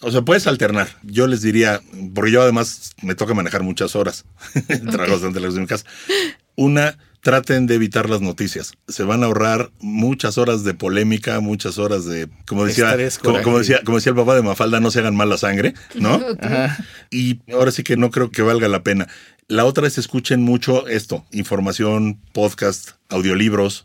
O 0.00 0.12
sea, 0.12 0.22
puedes 0.22 0.46
alternar. 0.46 0.88
Yo 1.02 1.26
les 1.26 1.42
diría, 1.42 1.80
porque 2.14 2.30
yo 2.30 2.42
además 2.42 2.92
me 3.02 3.16
toca 3.16 3.34
manejar 3.34 3.64
muchas 3.64 3.96
horas. 3.96 4.24
Trabajo 4.90 5.14
bastante 5.14 5.40
lejos 5.40 5.56
de 5.56 5.60
mi 5.60 5.66
casa. 5.66 5.84
Una, 6.54 6.96
traten 7.28 7.66
de 7.66 7.74
evitar 7.74 8.08
las 8.08 8.22
noticias. 8.22 8.72
Se 8.88 9.02
van 9.02 9.22
a 9.22 9.26
ahorrar 9.26 9.70
muchas 9.80 10.38
horas 10.38 10.64
de 10.64 10.72
polémica, 10.72 11.40
muchas 11.40 11.76
horas 11.76 12.06
de, 12.06 12.26
como 12.46 12.64
decía, 12.64 12.88
Estrés, 12.88 13.18
como, 13.18 13.58
decía, 13.58 13.82
como 13.84 13.98
decía 13.98 14.10
el 14.12 14.16
papá 14.16 14.34
de 14.34 14.40
Mafalda, 14.40 14.80
no 14.80 14.90
se 14.90 15.00
hagan 15.00 15.14
mala 15.14 15.36
sangre, 15.36 15.74
¿no? 15.94 16.18
Y 17.10 17.40
ahora 17.52 17.70
sí 17.70 17.82
que 17.82 17.98
no 17.98 18.10
creo 18.10 18.30
que 18.30 18.40
valga 18.40 18.66
la 18.68 18.82
pena. 18.82 19.08
La 19.46 19.66
otra 19.66 19.86
es 19.86 19.98
escuchen 19.98 20.42
mucho 20.42 20.88
esto, 20.88 21.26
información, 21.30 22.18
podcast, 22.32 22.92
audiolibros, 23.10 23.84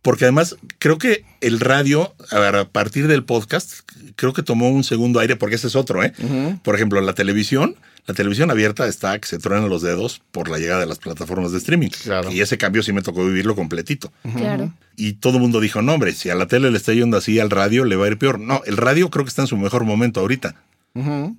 porque 0.00 0.26
además 0.26 0.56
creo 0.78 0.98
que 0.98 1.24
el 1.40 1.58
radio, 1.58 2.14
a, 2.30 2.38
ver, 2.38 2.54
a 2.54 2.68
partir 2.68 3.08
del 3.08 3.24
podcast, 3.24 3.80
creo 4.14 4.32
que 4.34 4.44
tomó 4.44 4.70
un 4.70 4.84
segundo 4.84 5.18
aire, 5.18 5.34
porque 5.34 5.56
ese 5.56 5.66
es 5.66 5.74
otro, 5.74 6.04
¿eh? 6.04 6.12
Por 6.62 6.76
ejemplo, 6.76 7.00
la 7.00 7.14
televisión, 7.14 7.74
la 8.06 8.14
televisión 8.14 8.50
abierta 8.50 8.86
está 8.88 9.18
que 9.18 9.28
se 9.28 9.38
truenan 9.38 9.68
los 9.68 9.82
dedos 9.82 10.22
por 10.32 10.48
la 10.48 10.58
llegada 10.58 10.80
de 10.80 10.86
las 10.86 10.98
plataformas 10.98 11.52
de 11.52 11.58
streaming. 11.58 11.90
Claro. 11.90 12.32
Y 12.32 12.40
ese 12.40 12.58
cambio 12.58 12.82
sí 12.82 12.92
me 12.92 13.02
tocó 13.02 13.24
vivirlo 13.24 13.54
completito. 13.54 14.12
Claro. 14.36 14.72
Y 14.96 15.14
todo 15.14 15.34
el 15.34 15.40
mundo 15.40 15.60
dijo, 15.60 15.82
no, 15.82 15.94
hombre, 15.94 16.12
si 16.12 16.28
a 16.28 16.34
la 16.34 16.46
tele 16.46 16.70
le 16.70 16.76
está 16.76 16.92
yendo 16.92 17.16
así, 17.16 17.38
al 17.38 17.50
radio 17.50 17.84
le 17.84 17.96
va 17.96 18.06
a 18.06 18.08
ir 18.08 18.18
peor. 18.18 18.40
No, 18.40 18.62
el 18.66 18.76
radio 18.76 19.10
creo 19.10 19.24
que 19.24 19.28
está 19.30 19.42
en 19.42 19.48
su 19.48 19.56
mejor 19.56 19.84
momento 19.84 20.20
ahorita 20.20 20.56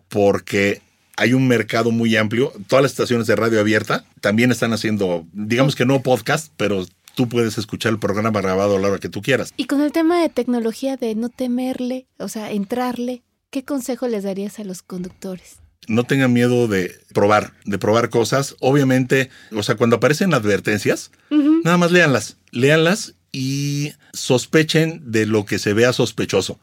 porque 0.09 0.81
hay 1.17 1.33
un 1.33 1.47
mercado 1.47 1.91
muy 1.91 2.15
amplio. 2.15 2.51
Todas 2.67 2.83
las 2.83 2.91
estaciones 2.91 3.27
de 3.27 3.35
radio 3.35 3.59
abierta 3.59 4.05
también 4.21 4.51
están 4.51 4.73
haciendo, 4.73 5.25
digamos 5.33 5.75
que 5.75 5.85
no 5.85 6.01
podcast, 6.01 6.51
pero 6.57 6.85
tú 7.15 7.29
puedes 7.29 7.57
escuchar 7.57 7.91
el 7.91 7.99
programa 7.99 8.41
grabado 8.41 8.77
a 8.77 8.79
la 8.79 8.87
hora 8.87 8.99
que 8.99 9.09
tú 9.09 9.21
quieras. 9.21 9.53
Y 9.57 9.65
con 9.65 9.81
el 9.81 9.91
tema 9.91 10.21
de 10.21 10.29
tecnología 10.29 10.97
de 10.97 11.15
no 11.15 11.29
temerle, 11.29 12.07
o 12.17 12.29
sea, 12.29 12.51
entrarle, 12.51 13.21
¿qué 13.51 13.63
consejo 13.63 14.07
les 14.07 14.23
darías 14.23 14.59
a 14.59 14.63
los 14.63 14.81
conductores? 14.81 15.62
No 15.87 16.03
tengan 16.03 16.33
miedo 16.33 16.67
de 16.67 16.95
probar, 17.13 17.53
de 17.65 17.77
probar 17.77 18.09
cosas. 18.09 18.55
Obviamente, 18.59 19.29
o 19.51 19.63
sea, 19.63 19.75
cuando 19.75 19.97
aparecen 19.97 20.33
advertencias, 20.33 21.11
nada 21.63 21.77
más 21.77 21.91
léanlas, 21.91 22.37
léanlas 22.51 23.15
y 23.31 23.93
sospechen 24.13 25.01
de 25.11 25.25
lo 25.25 25.45
que 25.45 25.59
se 25.59 25.73
vea 25.73 25.93
sospechoso. 25.93 26.59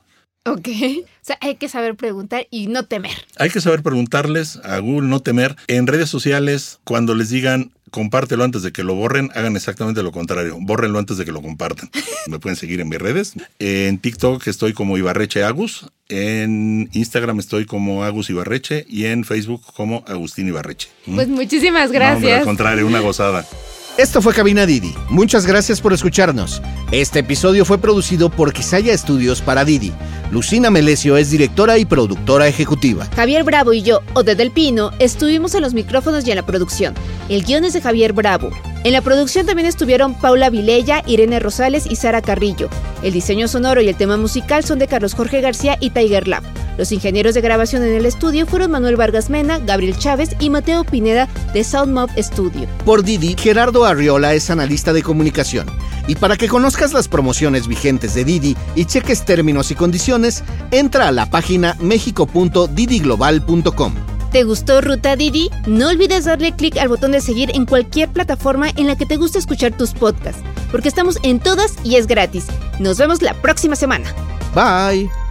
Ok. 0.46 0.68
O 0.68 1.06
sea, 1.22 1.36
hay 1.40 1.56
que 1.56 1.68
saber 1.68 1.96
preguntar 1.96 2.46
y 2.50 2.66
no 2.66 2.86
temer. 2.86 3.12
Hay 3.36 3.50
que 3.50 3.60
saber 3.60 3.82
preguntarles 3.82 4.56
a 4.64 4.78
Google, 4.78 5.08
no 5.08 5.20
temer. 5.20 5.56
En 5.66 5.86
redes 5.86 6.08
sociales, 6.08 6.80
cuando 6.84 7.14
les 7.14 7.28
digan 7.28 7.72
compártelo 7.90 8.44
antes 8.44 8.62
de 8.62 8.72
que 8.72 8.82
lo 8.84 8.94
borren, 8.94 9.30
hagan 9.34 9.56
exactamente 9.56 10.02
lo 10.02 10.12
contrario. 10.12 10.56
Bórrenlo 10.60 10.98
antes 10.98 11.16
de 11.16 11.24
que 11.24 11.32
lo 11.32 11.42
compartan. 11.42 11.90
Me 12.26 12.38
pueden 12.38 12.56
seguir 12.56 12.80
en 12.80 12.88
mis 12.88 12.98
redes. 12.98 13.34
En 13.58 13.98
TikTok 13.98 14.46
estoy 14.46 14.72
como 14.72 14.96
Ibarreche 14.98 15.42
Agus. 15.44 15.86
En 16.08 16.88
Instagram 16.92 17.38
estoy 17.38 17.66
como 17.66 18.04
Agus 18.04 18.30
Ibarreche. 18.30 18.86
Y 18.88 19.06
en 19.06 19.24
Facebook 19.24 19.62
como 19.74 20.04
Agustín 20.06 20.48
Ibarreche. 20.48 20.88
¿Mm? 21.06 21.14
Pues 21.14 21.28
muchísimas 21.28 21.90
No, 21.90 21.96
hombre, 21.96 22.04
al 22.04 22.20
gracias. 22.20 22.44
contrario, 22.44 22.86
una 22.86 23.00
gozada. 23.00 23.46
Esto 24.00 24.22
fue 24.22 24.32
Cabina 24.32 24.64
Didi. 24.64 24.94
Muchas 25.10 25.44
gracias 25.44 25.82
por 25.82 25.92
escucharnos. 25.92 26.62
Este 26.90 27.18
episodio 27.18 27.66
fue 27.66 27.76
producido 27.76 28.30
por 28.30 28.54
Quisaya 28.54 28.94
Estudios 28.94 29.42
para 29.42 29.62
Didi. 29.62 29.92
Lucina 30.30 30.70
Melesio 30.70 31.18
es 31.18 31.30
directora 31.30 31.76
y 31.76 31.84
productora 31.84 32.48
ejecutiva. 32.48 33.06
Javier 33.14 33.44
Bravo 33.44 33.74
y 33.74 33.82
yo, 33.82 34.00
Ode 34.14 34.36
del 34.36 34.52
Pino, 34.52 34.90
estuvimos 35.00 35.54
en 35.54 35.60
los 35.60 35.74
micrófonos 35.74 36.26
y 36.26 36.30
en 36.30 36.36
la 36.36 36.46
producción. 36.46 36.94
El 37.28 37.44
guion 37.44 37.64
es 37.64 37.74
de 37.74 37.82
Javier 37.82 38.14
Bravo. 38.14 38.48
En 38.84 38.94
la 38.94 39.02
producción 39.02 39.44
también 39.44 39.68
estuvieron 39.68 40.14
Paula 40.14 40.48
Vilella, 40.48 41.02
Irene 41.04 41.38
Rosales 41.38 41.84
y 41.84 41.96
Sara 41.96 42.22
Carrillo. 42.22 42.70
El 43.02 43.12
diseño 43.12 43.48
sonoro 43.48 43.82
y 43.82 43.88
el 43.90 43.96
tema 43.96 44.16
musical 44.16 44.64
son 44.64 44.78
de 44.78 44.88
Carlos 44.88 45.12
Jorge 45.12 45.42
García 45.42 45.76
y 45.78 45.90
Tiger 45.90 46.26
Lab. 46.26 46.42
Los 46.78 46.92
ingenieros 46.92 47.34
de 47.34 47.40
grabación 47.40 47.82
en 47.82 47.94
el 47.94 48.06
estudio 48.06 48.46
fueron 48.46 48.70
Manuel 48.70 48.94
Vargas 48.96 49.28
Mena, 49.30 49.58
Gabriel 49.58 49.98
Chávez 49.98 50.36
y 50.38 50.50
Mateo 50.50 50.84
Pineda 50.84 51.28
de 51.52 51.64
Soundmob 51.64 52.10
Studio. 52.18 52.68
Por 52.84 53.02
Didi, 53.02 53.34
Gerardo 53.38 53.84
Arriola 53.84 54.34
es 54.34 54.50
analista 54.50 54.92
de 54.92 55.02
comunicación. 55.02 55.66
Y 56.06 56.14
para 56.16 56.36
que 56.36 56.48
conozcas 56.48 56.92
las 56.92 57.08
promociones 57.08 57.66
vigentes 57.68 58.14
de 58.14 58.24
Didi 58.24 58.56
y 58.74 58.86
cheques 58.86 59.24
términos 59.24 59.70
y 59.70 59.74
condiciones, 59.74 60.42
entra 60.70 61.08
a 61.08 61.12
la 61.12 61.30
página 61.30 61.76
mexico.didiglobal.com. 61.80 63.94
¿Te 64.32 64.44
gustó 64.44 64.80
Ruta 64.80 65.16
Didi? 65.16 65.50
No 65.66 65.88
olvides 65.88 66.24
darle 66.24 66.52
clic 66.52 66.76
al 66.76 66.88
botón 66.88 67.10
de 67.10 67.20
seguir 67.20 67.50
en 67.54 67.66
cualquier 67.66 68.10
plataforma 68.10 68.68
en 68.76 68.86
la 68.86 68.96
que 68.96 69.04
te 69.04 69.16
guste 69.16 69.40
escuchar 69.40 69.76
tus 69.76 69.92
podcasts, 69.92 70.40
porque 70.70 70.88
estamos 70.88 71.18
en 71.24 71.40
todas 71.40 71.74
y 71.82 71.96
es 71.96 72.06
gratis. 72.06 72.46
Nos 72.78 72.98
vemos 72.98 73.22
la 73.22 73.34
próxima 73.34 73.74
semana. 73.74 74.14
Bye. 74.54 75.29